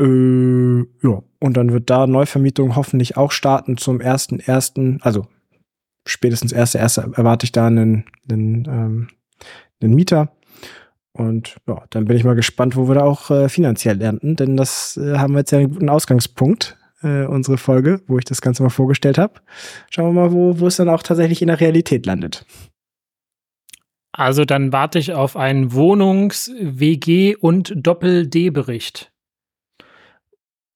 Äh, 0.00 0.78
ja, 1.02 1.22
und 1.40 1.56
dann 1.56 1.72
wird 1.72 1.90
da 1.90 2.06
Neuvermietung 2.06 2.74
hoffentlich 2.74 3.16
auch 3.16 3.32
starten 3.32 3.76
zum 3.76 4.00
ersten 4.00 4.40
ersten, 4.40 4.98
also 5.02 5.26
spätestens 6.06 6.52
erste 6.52 6.78
erste 6.78 7.12
erwarte 7.14 7.44
ich 7.44 7.52
da 7.52 7.66
einen, 7.66 8.06
einen, 8.28 8.64
ähm, 8.66 9.08
einen 9.82 9.94
Mieter. 9.94 10.32
Und 11.12 11.56
ja, 11.66 11.82
dann 11.90 12.06
bin 12.06 12.16
ich 12.16 12.24
mal 12.24 12.36
gespannt, 12.36 12.76
wo 12.76 12.88
wir 12.88 12.94
da 12.94 13.02
auch 13.02 13.30
äh, 13.30 13.48
finanziell 13.48 14.00
landen, 14.00 14.36
denn 14.36 14.56
das 14.56 14.96
äh, 14.96 15.18
haben 15.18 15.34
wir 15.34 15.40
jetzt 15.40 15.50
ja 15.50 15.58
einen 15.58 15.72
guten 15.72 15.88
Ausgangspunkt, 15.88 16.78
äh, 17.02 17.24
unsere 17.26 17.58
Folge, 17.58 18.00
wo 18.06 18.16
ich 18.16 18.24
das 18.24 18.40
Ganze 18.40 18.62
mal 18.62 18.70
vorgestellt 18.70 19.18
habe. 19.18 19.34
Schauen 19.90 20.14
wir 20.14 20.22
mal, 20.22 20.32
wo, 20.32 20.60
wo 20.60 20.66
es 20.66 20.76
dann 20.76 20.88
auch 20.88 21.02
tatsächlich 21.02 21.42
in 21.42 21.48
der 21.48 21.60
Realität 21.60 22.06
landet. 22.06 22.46
Also 24.12 24.44
dann 24.44 24.72
warte 24.72 24.98
ich 24.98 25.12
auf 25.12 25.36
einen 25.36 25.72
Wohnungs-WG- 25.72 27.36
und 27.36 27.72
Doppel-D-Bericht. 27.76 29.09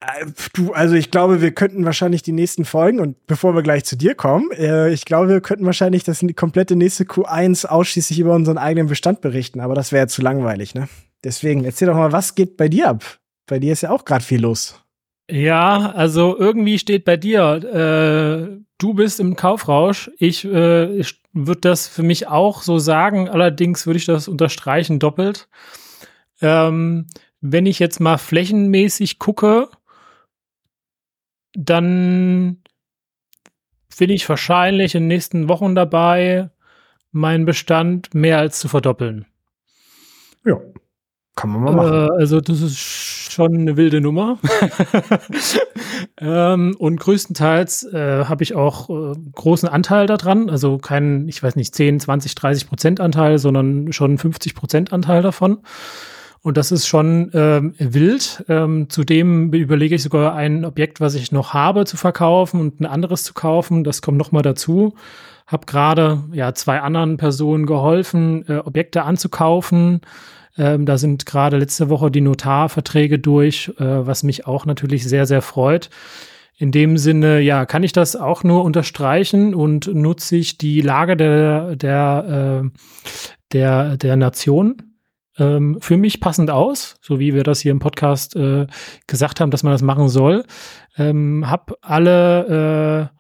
Äh, 0.05 0.27
du, 0.55 0.73
also 0.73 0.95
ich 0.95 1.11
glaube, 1.11 1.41
wir 1.41 1.53
könnten 1.53 1.85
wahrscheinlich 1.85 2.23
die 2.23 2.33
nächsten 2.33 2.65
Folgen 2.65 3.01
und 3.01 3.27
bevor 3.27 3.55
wir 3.55 3.63
gleich 3.63 3.85
zu 3.85 3.97
dir 3.97 4.15
kommen, 4.15 4.51
äh, 4.53 4.91
ich 4.91 5.05
glaube, 5.05 5.29
wir 5.29 5.41
könnten 5.41 5.67
wahrscheinlich 5.67 6.05
das 6.05 6.25
komplette 6.37 6.77
nächste 6.77 7.05
Q1 7.05 7.67
ausschließlich 7.67 8.19
über 8.19 8.35
unseren 8.35 8.59
eigenen 8.59 8.89
Bestand 8.89 9.21
berichten, 9.21 9.61
aber 9.61 9.75
das 9.75 9.93
wäre 9.93 10.05
ja 10.05 10.09
zu 10.09 10.23
langweilig, 10.23 10.75
ne? 10.75 10.89
Deswegen 11.23 11.65
erzähl 11.65 11.89
doch 11.89 11.97
mal, 11.97 12.13
was 12.13 12.35
geht 12.35 12.57
bei 12.57 12.69
dir 12.69 12.91
ab? 12.91 13.19
Bei 13.47 13.59
dir 13.59 13.73
ist 13.73 13.81
ja 13.81 13.91
auch 13.91 14.05
gerade 14.05 14.25
viel 14.25 14.41
los. 14.41 14.81
Ja, 15.31 15.93
also 15.93 16.37
irgendwie 16.39 16.79
steht 16.79 17.07
bei 17.07 17.17
dir, 17.17 17.55
äh, 17.65 18.61
du 18.77 18.95
bist 18.95 19.21
im 19.21 19.37
Kaufrausch. 19.37 20.11
Ich, 20.19 20.45
äh, 20.45 20.99
ich 20.99 21.23
würde 21.33 21.63
das 21.63 21.89
für 21.89 22.03
mich 22.03 22.29
auch 22.29 22.63
so 22.63 22.79
sagen. 22.79 23.29
Allerdings 23.31 23.87
würde 23.87 23.97
ich 23.97 24.05
das 24.05 24.29
unterstreichen 24.29 24.99
doppelt. 24.99 25.49
Ähm, 26.43 27.07
wenn 27.41 27.65
ich 27.65 27.79
jetzt 27.79 28.01
mal 28.01 28.19
flächenmäßig 28.19 29.19
gucke, 29.19 29.69
dann 31.55 32.59
bin 33.99 34.11
ich 34.11 34.29
wahrscheinlich 34.29 34.95
in 34.95 35.05
den 35.05 35.09
nächsten 35.09 35.49
Wochen 35.49 35.75
dabei, 35.75 36.51
meinen 37.13 37.45
Bestand 37.45 38.15
mehr 38.15 38.39
als 38.39 38.59
zu 38.59 38.69
verdoppeln. 38.69 39.27
Ja, 40.45 40.61
kann 41.37 41.51
man 41.51 41.63
mal 41.63 41.73
machen. 41.73 41.93
Äh, 41.93 42.21
also 42.21 42.41
das 42.41 42.61
ist 42.61 42.79
schon 42.79 43.55
eine 43.55 43.77
wilde 43.77 44.01
Nummer. 44.01 44.39
ähm, 46.21 46.77
und 46.79 47.01
größtenteils 47.01 47.85
äh, 47.93 48.25
habe 48.27 48.43
ich 48.43 48.55
auch 48.55 48.89
äh, 48.91 49.15
großen 49.33 49.69
Anteil 49.69 50.07
daran. 50.07 50.49
Also 50.51 50.79
keinen, 50.79 51.29
ich 51.29 51.43
weiß 51.43 51.57
nicht, 51.57 51.75
10, 51.75 52.01
20, 52.01 52.35
30 52.35 52.69
Prozent 52.69 53.01
Anteil, 53.01 53.39
sondern 53.39 53.93
schon 53.93 54.19
50 54.19 54.55
Prozent 54.55 54.93
Anteil 54.93 55.23
davon. 55.23 55.59
Und 56.45 56.59
das 56.59 56.73
ist 56.73 56.87
schon 56.87 57.31
ähm, 57.33 57.75
wild. 57.79 58.45
Ähm, 58.51 58.91
zudem 58.91 59.51
überlege 59.55 59.95
ich 59.95 60.03
sogar 60.03 60.35
ein 60.35 60.67
Objekt, 60.67 61.01
was 61.01 61.15
ich 61.15 61.33
noch 61.33 61.55
habe, 61.55 61.87
zu 61.87 61.97
verkaufen 61.97 62.61
und 62.61 62.81
ein 62.81 62.87
anderes 62.87 63.25
zu 63.25 63.33
kaufen. 63.33 63.83
Das 63.83 64.03
kommt 64.03 64.19
noch 64.19 64.31
mal 64.31 64.43
dazu. 64.43 64.95
Hab 65.47 65.67
gerade 65.67 66.23
ja 66.33 66.53
zwei 66.53 66.83
anderen 66.83 67.17
Personen 67.17 67.65
geholfen, 67.65 68.45
äh, 68.47 68.59
Objekte 68.59 69.05
anzukaufen. 69.05 70.03
Ähm, 70.59 70.85
da 70.85 70.99
sind 70.99 71.25
gerade 71.25 71.57
letzte 71.57 71.89
Woche 71.89 72.11
die 72.11 72.21
Notarverträge 72.21 73.19
durch, 73.19 73.73
äh, 73.79 74.07
was 74.07 74.23
mich 74.23 74.47
auch 74.47 74.67
natürlich 74.67 75.05
sehr, 75.05 75.25
sehr 75.25 75.41
freut. 75.41 75.89
In 76.59 76.73
dem 76.73 76.99
Sinne, 76.99 77.41
ja, 77.41 77.65
kann 77.65 77.85
ich 77.85 77.93
das 77.93 78.17
auch 78.17 78.45
nur 78.45 78.65
unterstreichen 78.65 79.55
und 79.55 79.87
nutze 79.87 80.37
ich 80.37 80.59
die 80.59 80.83
Lage 80.83 81.17
der, 81.17 81.75
der, 81.77 82.63
äh, 82.67 82.79
der, 83.55 83.97
der 83.97 84.17
Nation 84.17 84.94
ähm, 85.39 85.79
für 85.81 85.97
mich 85.97 86.21
passend 86.21 86.51
aus, 86.51 86.97
so 87.01 87.19
wie 87.19 87.35
wir 87.35 87.43
das 87.43 87.61
hier 87.61 87.73
im 87.73 87.79
Podcast 87.79 88.37
äh, 88.37 88.67
gesagt 89.07 89.41
haben, 89.41 89.51
dass 89.51 89.63
man 89.63 89.73
das 89.73 89.83
machen 89.83 90.09
soll. 90.09 90.45
Ähm, 90.97 91.49
hab 91.49 91.77
alle 91.81 93.11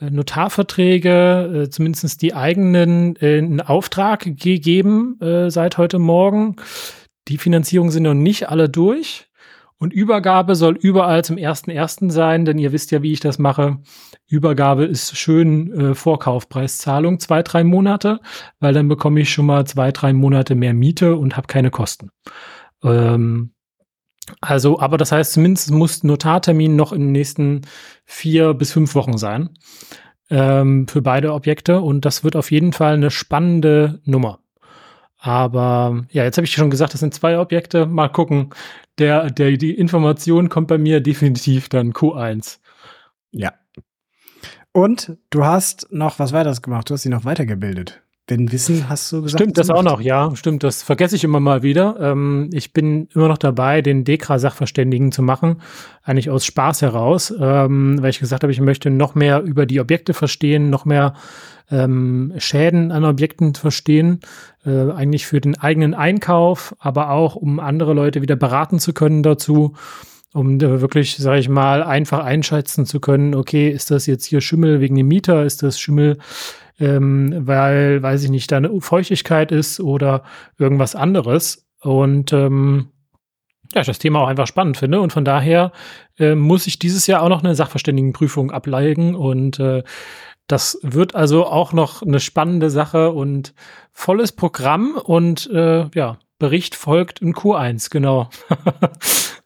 äh, 0.00 0.10
Notarverträge, 0.10 1.64
äh, 1.64 1.70
zumindest 1.70 2.22
die 2.22 2.34
eigenen, 2.34 3.16
äh, 3.16 3.38
in 3.38 3.60
Auftrag 3.60 4.20
gegeben 4.24 5.20
äh, 5.20 5.50
seit 5.50 5.78
heute 5.78 5.98
Morgen. 5.98 6.56
Die 7.26 7.38
Finanzierungen 7.38 7.90
sind 7.90 8.04
noch 8.04 8.14
nicht 8.14 8.48
alle 8.48 8.68
durch. 8.68 9.26
Und 9.80 9.92
Übergabe 9.92 10.56
soll 10.56 10.76
überall 10.76 11.24
zum 11.24 11.38
ersten 11.38 11.70
ersten 11.70 12.10
sein, 12.10 12.44
denn 12.44 12.58
ihr 12.58 12.72
wisst 12.72 12.90
ja, 12.90 13.02
wie 13.02 13.12
ich 13.12 13.20
das 13.20 13.38
mache. 13.38 13.78
Übergabe 14.28 14.84
ist 14.84 15.16
schön 15.16 15.72
äh, 15.72 15.94
Vorkaufpreiszahlung, 15.94 17.18
zwei, 17.18 17.42
drei 17.42 17.64
Monate, 17.64 18.20
weil 18.60 18.74
dann 18.74 18.88
bekomme 18.88 19.20
ich 19.20 19.32
schon 19.32 19.46
mal 19.46 19.66
zwei, 19.66 19.90
drei 19.90 20.12
Monate 20.12 20.54
mehr 20.54 20.74
Miete 20.74 21.16
und 21.16 21.36
habe 21.36 21.46
keine 21.46 21.70
Kosten. 21.70 22.10
Ähm, 22.82 23.52
also, 24.40 24.78
aber 24.78 24.98
das 24.98 25.12
heißt, 25.12 25.32
zumindest 25.32 25.70
muss 25.70 26.04
Notartermin 26.04 26.76
noch 26.76 26.92
in 26.92 27.00
den 27.00 27.12
nächsten 27.12 27.62
vier 28.04 28.54
bis 28.54 28.72
fünf 28.72 28.94
Wochen 28.94 29.16
sein 29.16 29.50
ähm, 30.30 30.86
für 30.88 31.02
beide 31.02 31.32
Objekte. 31.32 31.80
Und 31.80 32.04
das 32.04 32.24
wird 32.24 32.36
auf 32.36 32.50
jeden 32.50 32.72
Fall 32.72 32.94
eine 32.94 33.10
spannende 33.10 34.00
Nummer. 34.04 34.40
Aber 35.18 36.04
ja, 36.10 36.24
jetzt 36.24 36.36
habe 36.36 36.44
ich 36.44 36.52
schon 36.52 36.70
gesagt, 36.70 36.94
das 36.94 37.00
sind 37.00 37.14
zwei 37.14 37.38
Objekte. 37.38 37.86
Mal 37.86 38.08
gucken. 38.08 38.50
Der, 38.98 39.30
der, 39.30 39.56
die 39.56 39.74
Information 39.74 40.48
kommt 40.48 40.68
bei 40.68 40.78
mir 40.78 41.00
definitiv 41.00 41.68
dann 41.68 41.92
Q1. 41.92 42.58
Ja. 43.32 43.52
Und 44.78 45.16
du 45.30 45.44
hast 45.44 45.88
noch 45.90 46.20
was 46.20 46.32
weiteres 46.32 46.62
gemacht. 46.62 46.88
Du 46.88 46.94
hast 46.94 47.02
sie 47.02 47.08
noch 47.08 47.24
weitergebildet. 47.24 48.00
Denn 48.30 48.52
Wissen 48.52 48.88
hast 48.88 49.10
du 49.10 49.22
gesagt. 49.22 49.40
Stimmt, 49.40 49.58
das 49.58 49.70
auch 49.70 49.82
noch, 49.82 50.00
ja. 50.00 50.30
Stimmt, 50.36 50.62
das 50.62 50.84
vergesse 50.84 51.16
ich 51.16 51.24
immer 51.24 51.40
mal 51.40 51.64
wieder. 51.64 51.96
Ähm, 51.98 52.48
ich 52.52 52.72
bin 52.72 53.08
immer 53.12 53.26
noch 53.26 53.38
dabei, 53.38 53.82
den 53.82 54.04
Dekra-Sachverständigen 54.04 55.10
zu 55.10 55.20
machen. 55.20 55.62
Eigentlich 56.04 56.30
aus 56.30 56.44
Spaß 56.44 56.82
heraus, 56.82 57.34
ähm, 57.40 58.00
weil 58.00 58.10
ich 58.10 58.20
gesagt 58.20 58.44
habe, 58.44 58.52
ich 58.52 58.60
möchte 58.60 58.88
noch 58.90 59.16
mehr 59.16 59.42
über 59.42 59.66
die 59.66 59.80
Objekte 59.80 60.14
verstehen, 60.14 60.70
noch 60.70 60.84
mehr 60.84 61.14
ähm, 61.72 62.34
Schäden 62.38 62.92
an 62.92 63.04
Objekten 63.04 63.56
verstehen, 63.56 64.20
äh, 64.64 64.92
eigentlich 64.92 65.26
für 65.26 65.40
den 65.40 65.58
eigenen 65.58 65.94
Einkauf, 65.94 66.76
aber 66.78 67.10
auch 67.10 67.34
um 67.34 67.58
andere 67.58 67.94
Leute 67.94 68.22
wieder 68.22 68.36
beraten 68.36 68.78
zu 68.78 68.92
können 68.92 69.24
dazu, 69.24 69.74
um 70.34 70.60
wirklich, 70.60 71.16
sage 71.16 71.40
ich 71.40 71.48
mal, 71.48 71.82
einfach 71.82 72.24
einschätzen 72.24 72.86
zu 72.86 73.00
können, 73.00 73.34
okay, 73.34 73.70
ist 73.70 73.90
das 73.90 74.06
jetzt 74.06 74.24
hier 74.26 74.40
Schimmel 74.40 74.80
wegen 74.80 74.94
dem 74.94 75.08
Mieter, 75.08 75.44
ist 75.44 75.62
das 75.62 75.80
Schimmel, 75.80 76.18
ähm, 76.78 77.34
weil, 77.46 78.02
weiß 78.02 78.24
ich 78.24 78.30
nicht, 78.30 78.52
da 78.52 78.58
eine 78.58 78.80
Feuchtigkeit 78.80 79.52
ist 79.52 79.80
oder 79.80 80.22
irgendwas 80.58 80.94
anderes. 80.94 81.66
Und 81.80 82.32
ähm, 82.32 82.88
ja, 83.74 83.80
ich 83.80 83.86
das 83.86 83.98
Thema 83.98 84.20
auch 84.20 84.28
einfach 84.28 84.46
spannend 84.46 84.76
finde. 84.76 85.00
Und 85.00 85.12
von 85.12 85.24
daher 85.24 85.72
äh, 86.18 86.34
muss 86.34 86.66
ich 86.66 86.78
dieses 86.78 87.06
Jahr 87.06 87.22
auch 87.22 87.28
noch 87.28 87.42
eine 87.42 87.54
Sachverständigenprüfung 87.54 88.50
ablegen. 88.50 89.14
Und 89.14 89.58
äh, 89.58 89.82
das 90.46 90.78
wird 90.82 91.14
also 91.14 91.46
auch 91.46 91.72
noch 91.72 92.02
eine 92.02 92.20
spannende 92.20 92.70
Sache 92.70 93.12
und 93.12 93.54
volles 93.92 94.32
Programm 94.32 94.96
und 94.96 95.48
äh, 95.52 95.88
ja, 95.94 96.18
Bericht 96.38 96.74
folgt 96.74 97.20
in 97.20 97.34
Q1, 97.34 97.90
genau. 97.90 98.30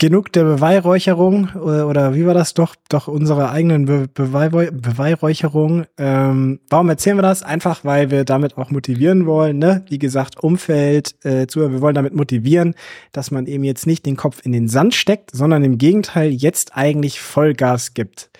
Genug 0.00 0.32
der 0.32 0.44
Beweihräucherung 0.44 1.48
oder, 1.56 1.88
oder, 1.88 2.14
wie 2.14 2.24
war 2.24 2.34
das 2.34 2.54
doch? 2.54 2.76
Doch 2.88 3.08
unsere 3.08 3.50
eigenen 3.50 3.84
Be 3.86 4.06
Beweihräucherung. 4.14 5.86
Ähm, 5.96 6.60
warum 6.70 6.88
erzählen 6.88 7.18
wir 7.18 7.22
das? 7.22 7.42
Einfach, 7.42 7.84
weil 7.84 8.12
wir 8.12 8.24
damit 8.24 8.56
auch 8.56 8.70
motivieren 8.70 9.26
wollen. 9.26 9.58
Ne? 9.58 9.84
Wie 9.88 9.98
gesagt, 9.98 10.40
Umfeld, 10.40 11.16
äh, 11.24 11.48
zu, 11.48 11.60
wir 11.72 11.80
wollen 11.80 11.96
damit 11.96 12.14
motivieren, 12.14 12.74
dass 13.10 13.32
man 13.32 13.46
eben 13.46 13.64
jetzt 13.64 13.88
nicht 13.88 14.06
den 14.06 14.16
Kopf 14.16 14.40
in 14.44 14.52
den 14.52 14.68
Sand 14.68 14.94
steckt, 14.94 15.34
sondern 15.34 15.64
im 15.64 15.78
Gegenteil 15.78 16.30
jetzt 16.30 16.76
eigentlich 16.76 17.20
Vollgas 17.20 17.94
gibt 17.94 18.30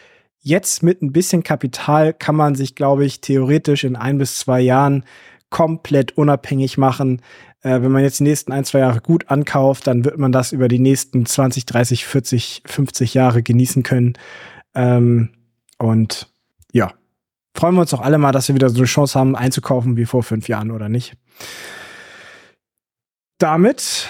jetzt 0.40 0.82
mit 0.82 1.02
ein 1.02 1.12
bisschen 1.12 1.42
Kapital 1.42 2.14
kann 2.14 2.34
man 2.34 2.54
sich, 2.54 2.74
glaube 2.74 3.04
ich, 3.04 3.20
theoretisch 3.20 3.84
in 3.84 3.96
ein 3.96 4.16
bis 4.18 4.38
zwei 4.38 4.61
Jahren 4.61 5.04
komplett 5.50 6.16
unabhängig 6.16 6.78
machen. 6.78 7.22
Äh, 7.62 7.82
wenn 7.82 7.90
man 7.90 8.02
jetzt 8.02 8.20
die 8.20 8.24
nächsten 8.24 8.52
ein, 8.52 8.64
zwei 8.64 8.80
Jahre 8.80 9.00
gut 9.00 9.28
ankauft, 9.30 9.86
dann 9.86 10.04
wird 10.04 10.18
man 10.18 10.32
das 10.32 10.52
über 10.52 10.68
die 10.68 10.78
nächsten 10.78 11.26
20, 11.26 11.66
30, 11.66 12.06
40, 12.06 12.62
50 12.66 13.14
Jahre 13.14 13.42
genießen 13.42 13.82
können. 13.82 14.14
Ähm, 14.74 15.30
und 15.78 16.28
ja, 16.72 16.92
freuen 17.54 17.74
wir 17.74 17.80
uns 17.82 17.90
doch 17.90 18.00
alle 18.00 18.18
mal, 18.18 18.32
dass 18.32 18.48
wir 18.48 18.54
wieder 18.54 18.68
so 18.68 18.78
eine 18.78 18.86
Chance 18.86 19.18
haben, 19.18 19.36
einzukaufen 19.36 19.96
wie 19.96 20.06
vor 20.06 20.22
fünf 20.22 20.48
Jahren, 20.48 20.70
oder 20.70 20.88
nicht? 20.88 21.16
Damit 23.38 24.09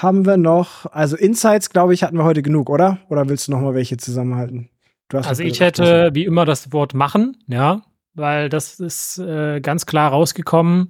haben 0.00 0.26
wir 0.26 0.36
noch? 0.36 0.86
Also 0.86 1.16
Insights, 1.16 1.70
glaube 1.70 1.94
ich, 1.94 2.02
hatten 2.02 2.16
wir 2.16 2.24
heute 2.24 2.42
genug, 2.42 2.70
oder? 2.70 2.98
Oder 3.08 3.28
willst 3.28 3.48
du 3.48 3.52
noch 3.52 3.60
mal 3.60 3.74
welche 3.74 3.96
zusammenhalten? 3.96 4.68
also 5.12 5.42
ich 5.42 5.60
hätte 5.60 6.10
wie 6.14 6.24
immer 6.24 6.46
das 6.46 6.72
Wort 6.72 6.94
machen, 6.94 7.36
ja, 7.46 7.82
weil 8.14 8.48
das 8.48 8.80
ist 8.80 9.18
äh, 9.18 9.60
ganz 9.60 9.84
klar 9.84 10.10
rausgekommen. 10.10 10.88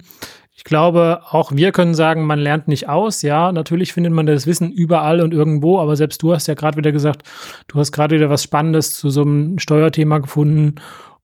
Ich 0.54 0.64
glaube, 0.64 1.22
auch 1.30 1.52
wir 1.52 1.72
können 1.72 1.94
sagen, 1.94 2.26
man 2.26 2.38
lernt 2.38 2.68
nicht 2.68 2.88
aus. 2.88 3.22
Ja, 3.22 3.52
natürlich 3.52 3.92
findet 3.92 4.12
man 4.12 4.26
das 4.26 4.46
Wissen 4.46 4.70
überall 4.70 5.22
und 5.22 5.32
irgendwo, 5.32 5.78
aber 5.78 5.96
selbst 5.96 6.22
du 6.22 6.34
hast 6.34 6.46
ja 6.46 6.54
gerade 6.54 6.76
wieder 6.76 6.92
gesagt, 6.92 7.22
du 7.68 7.78
hast 7.78 7.90
gerade 7.90 8.16
wieder 8.16 8.28
was 8.28 8.42
Spannendes 8.42 8.92
zu 8.92 9.08
so 9.08 9.22
einem 9.22 9.58
Steuerthema 9.58 10.18
gefunden. 10.18 10.74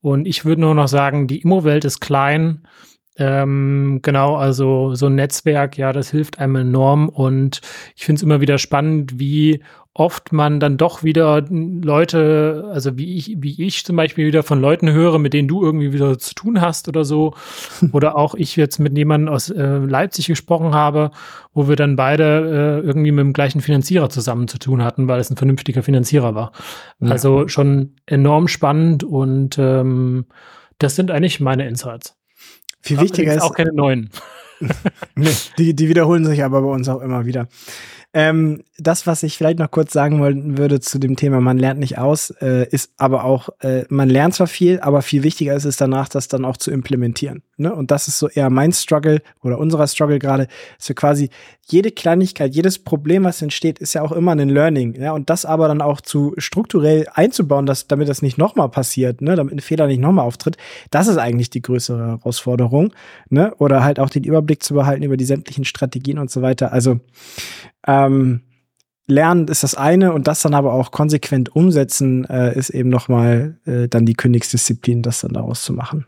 Und 0.00 0.26
ich 0.26 0.44
würde 0.44 0.62
nur 0.62 0.74
noch 0.74 0.88
sagen, 0.88 1.26
die 1.26 1.40
Immowelt 1.42 1.84
ist 1.84 2.00
klein. 2.00 2.66
Ähm, 3.18 3.98
genau, 4.02 4.36
also 4.36 4.94
so 4.94 5.06
ein 5.06 5.16
Netzwerk, 5.16 5.76
ja, 5.76 5.92
das 5.92 6.10
hilft 6.10 6.38
einem 6.38 6.54
enorm 6.56 7.08
und 7.08 7.60
ich 7.96 8.04
finde 8.04 8.20
es 8.20 8.22
immer 8.22 8.40
wieder 8.40 8.58
spannend, 8.58 9.18
wie 9.18 9.60
oft 9.98 10.32
man 10.32 10.60
dann 10.60 10.76
doch 10.76 11.02
wieder 11.02 11.44
Leute, 11.50 12.70
also 12.72 12.96
wie 12.96 13.16
ich, 13.16 13.34
wie 13.38 13.60
ich 13.60 13.84
zum 13.84 13.96
Beispiel 13.96 14.28
wieder 14.28 14.44
von 14.44 14.60
Leuten 14.60 14.92
höre, 14.92 15.18
mit 15.18 15.34
denen 15.34 15.48
du 15.48 15.64
irgendwie 15.64 15.92
wieder 15.92 16.16
zu 16.18 16.36
tun 16.36 16.60
hast 16.60 16.86
oder 16.86 17.04
so. 17.04 17.34
oder 17.92 18.16
auch 18.16 18.36
ich 18.36 18.54
jetzt 18.54 18.78
mit 18.78 18.96
jemandem 18.96 19.34
aus 19.34 19.50
äh, 19.50 19.78
Leipzig 19.78 20.28
gesprochen 20.28 20.72
habe, 20.72 21.10
wo 21.52 21.68
wir 21.68 21.74
dann 21.74 21.96
beide 21.96 22.82
äh, 22.84 22.86
irgendwie 22.86 23.10
mit 23.10 23.24
dem 23.24 23.32
gleichen 23.32 23.60
Finanzierer 23.60 24.08
zusammen 24.08 24.46
zu 24.46 24.58
tun 24.58 24.84
hatten, 24.84 25.08
weil 25.08 25.18
es 25.18 25.30
ein 25.30 25.36
vernünftiger 25.36 25.82
Finanzierer 25.82 26.36
war. 26.36 26.52
Ja. 27.00 27.10
Also 27.10 27.48
schon 27.48 27.96
enorm 28.06 28.46
spannend 28.46 29.02
und 29.02 29.58
ähm, 29.58 30.26
das 30.78 30.94
sind 30.94 31.10
eigentlich 31.10 31.40
meine 31.40 31.66
Insights. 31.66 32.17
Viel 32.80 33.00
wichtiger 33.00 33.34
ist 33.34 33.42
auch 33.42 33.54
keine 33.54 33.72
neuen. 33.72 34.10
nee, 35.14 35.30
die, 35.56 35.74
die 35.74 35.88
wiederholen 35.88 36.24
sich 36.24 36.42
aber 36.42 36.62
bei 36.62 36.68
uns 36.68 36.88
auch 36.88 37.00
immer 37.00 37.26
wieder. 37.26 37.48
Ähm, 38.14 38.62
das, 38.78 39.06
was 39.06 39.22
ich 39.22 39.36
vielleicht 39.36 39.58
noch 39.58 39.70
kurz 39.70 39.92
sagen 39.92 40.18
wollen 40.18 40.56
würde 40.56 40.80
zu 40.80 40.98
dem 40.98 41.16
Thema, 41.16 41.40
man 41.40 41.58
lernt 41.58 41.78
nicht 41.78 41.98
aus, 41.98 42.30
äh, 42.40 42.66
ist 42.70 42.92
aber 42.96 43.24
auch, 43.24 43.50
äh, 43.60 43.84
man 43.90 44.08
lernt 44.08 44.34
zwar 44.34 44.46
viel, 44.46 44.80
aber 44.80 45.02
viel 45.02 45.24
wichtiger 45.24 45.54
ist 45.54 45.66
es 45.66 45.76
danach, 45.76 46.08
das 46.08 46.28
dann 46.28 46.46
auch 46.46 46.56
zu 46.56 46.70
implementieren. 46.70 47.42
Ne? 47.58 47.74
Und 47.74 47.90
das 47.90 48.08
ist 48.08 48.18
so 48.18 48.28
eher 48.28 48.48
mein 48.48 48.72
Struggle 48.72 49.20
oder 49.42 49.58
unserer 49.58 49.86
Struggle 49.88 50.18
gerade, 50.18 50.46
dass 50.78 50.88
wir 50.88 50.96
quasi 50.96 51.28
jede 51.66 51.90
Kleinigkeit, 51.90 52.54
jedes 52.54 52.78
Problem, 52.78 53.24
was 53.24 53.42
entsteht, 53.42 53.78
ist 53.78 53.92
ja 53.92 54.00
auch 54.00 54.12
immer 54.12 54.32
ein 54.32 54.48
Learning. 54.48 54.94
Ja? 54.94 55.12
Und 55.12 55.28
das 55.28 55.44
aber 55.44 55.68
dann 55.68 55.82
auch 55.82 56.00
zu 56.00 56.34
strukturell 56.38 57.08
einzubauen, 57.12 57.66
dass, 57.66 57.88
damit 57.88 58.08
das 58.08 58.22
nicht 58.22 58.38
nochmal 58.38 58.70
passiert, 58.70 59.20
ne? 59.20 59.36
damit 59.36 59.52
ein 59.52 59.60
Fehler 59.60 59.86
nicht 59.86 60.00
nochmal 60.00 60.24
auftritt, 60.24 60.56
das 60.90 61.08
ist 61.08 61.18
eigentlich 61.18 61.50
die 61.50 61.62
größere 61.62 62.06
Herausforderung. 62.06 62.94
Ne? 63.28 63.52
Oder 63.58 63.84
halt 63.84 63.98
auch 63.98 64.08
den 64.08 64.24
Überblick 64.24 64.62
zu 64.62 64.72
behalten 64.72 65.02
über 65.02 65.18
die 65.18 65.26
sämtlichen 65.26 65.64
Strategien 65.64 66.18
und 66.18 66.30
so 66.30 66.40
weiter. 66.40 66.72
Also 66.72 67.00
ähm, 68.06 68.42
Lernen 69.06 69.48
ist 69.48 69.62
das 69.62 69.74
eine 69.74 70.12
und 70.12 70.26
das 70.26 70.42
dann 70.42 70.54
aber 70.54 70.74
auch 70.74 70.90
konsequent 70.90 71.54
umsetzen 71.56 72.26
äh, 72.26 72.56
ist 72.56 72.68
eben 72.68 72.90
nochmal 72.90 73.58
äh, 73.64 73.88
dann 73.88 74.04
die 74.04 74.14
Königsdisziplin, 74.14 75.02
das 75.02 75.22
dann 75.22 75.32
daraus 75.32 75.62
zu 75.62 75.72
machen. 75.72 76.04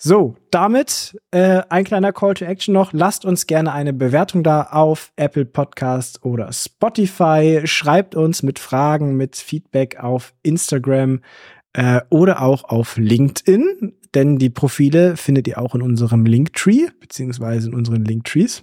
So, 0.00 0.36
damit 0.52 1.18
äh, 1.32 1.62
ein 1.68 1.82
kleiner 1.82 2.12
Call 2.12 2.34
to 2.34 2.44
Action 2.44 2.72
noch. 2.72 2.92
Lasst 2.92 3.24
uns 3.24 3.48
gerne 3.48 3.72
eine 3.72 3.92
Bewertung 3.92 4.44
da 4.44 4.62
auf 4.62 5.12
Apple 5.16 5.44
Podcast 5.44 6.24
oder 6.24 6.52
Spotify. 6.52 7.62
Schreibt 7.64 8.14
uns 8.14 8.44
mit 8.44 8.60
Fragen, 8.60 9.16
mit 9.16 9.34
Feedback 9.34 9.98
auf 9.98 10.34
Instagram 10.44 11.20
äh, 11.72 12.00
oder 12.10 12.42
auch 12.42 12.62
auf 12.62 12.96
LinkedIn, 12.96 13.94
denn 14.14 14.38
die 14.38 14.50
Profile 14.50 15.16
findet 15.16 15.48
ihr 15.48 15.58
auch 15.58 15.74
in 15.74 15.82
unserem 15.82 16.24
Linktree, 16.24 16.86
beziehungsweise 17.00 17.70
in 17.70 17.74
unseren 17.74 18.04
Linktrees. 18.04 18.62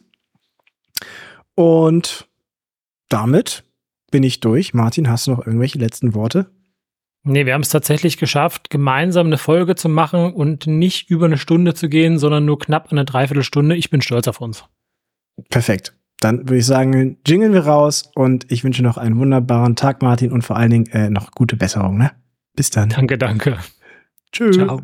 Und 1.56 2.28
damit 3.10 3.64
bin 4.12 4.24
ich 4.24 4.40
durch. 4.40 4.74
Martin, 4.74 5.10
hast 5.10 5.28
du 5.28 5.32
noch 5.32 5.46
irgendwelche 5.46 5.80
letzten 5.80 6.14
Worte? 6.14 6.52
Nee, 7.24 7.48
wir 7.48 7.54
haben 7.54 7.62
es 7.62 7.70
tatsächlich 7.70 8.18
geschafft, 8.18 8.70
gemeinsam 8.70 9.28
eine 9.28 9.40
Folge 9.40 9.76
zu 9.76 9.90
machen 9.90 10.32
und 10.32 10.68
nicht 10.68 11.10
über 11.10 11.26
eine 11.26 11.38
Stunde 11.38 11.74
zu 11.74 11.90
gehen, 11.90 12.20
sondern 12.20 12.46
nur 12.46 12.60
knapp 12.60 12.92
eine 12.92 13.04
Dreiviertelstunde. 13.04 13.76
Ich 13.76 13.90
bin 13.90 14.02
stolz 14.02 14.28
auf 14.28 14.42
uns. 14.42 14.64
Perfekt. 15.50 15.96
Dann 16.20 16.48
würde 16.48 16.58
ich 16.58 16.66
sagen, 16.66 17.18
jingeln 17.26 17.52
wir 17.54 17.66
raus 17.66 18.12
und 18.14 18.50
ich 18.52 18.64
wünsche 18.64 18.84
noch 18.84 18.98
einen 18.98 19.18
wunderbaren 19.18 19.76
Tag, 19.76 20.02
Martin, 20.02 20.32
und 20.32 20.44
vor 20.44 20.56
allen 20.56 20.70
Dingen 20.70 20.86
äh, 20.92 21.10
noch 21.10 21.32
gute 21.32 21.58
Besserung. 21.58 21.98
Ne? 21.98 22.12
Bis 22.56 22.70
dann. 22.70 22.90
Danke, 22.90 23.18
danke. 23.18 23.58
Tschüss. 24.32 24.56
Ciao. 24.56 24.82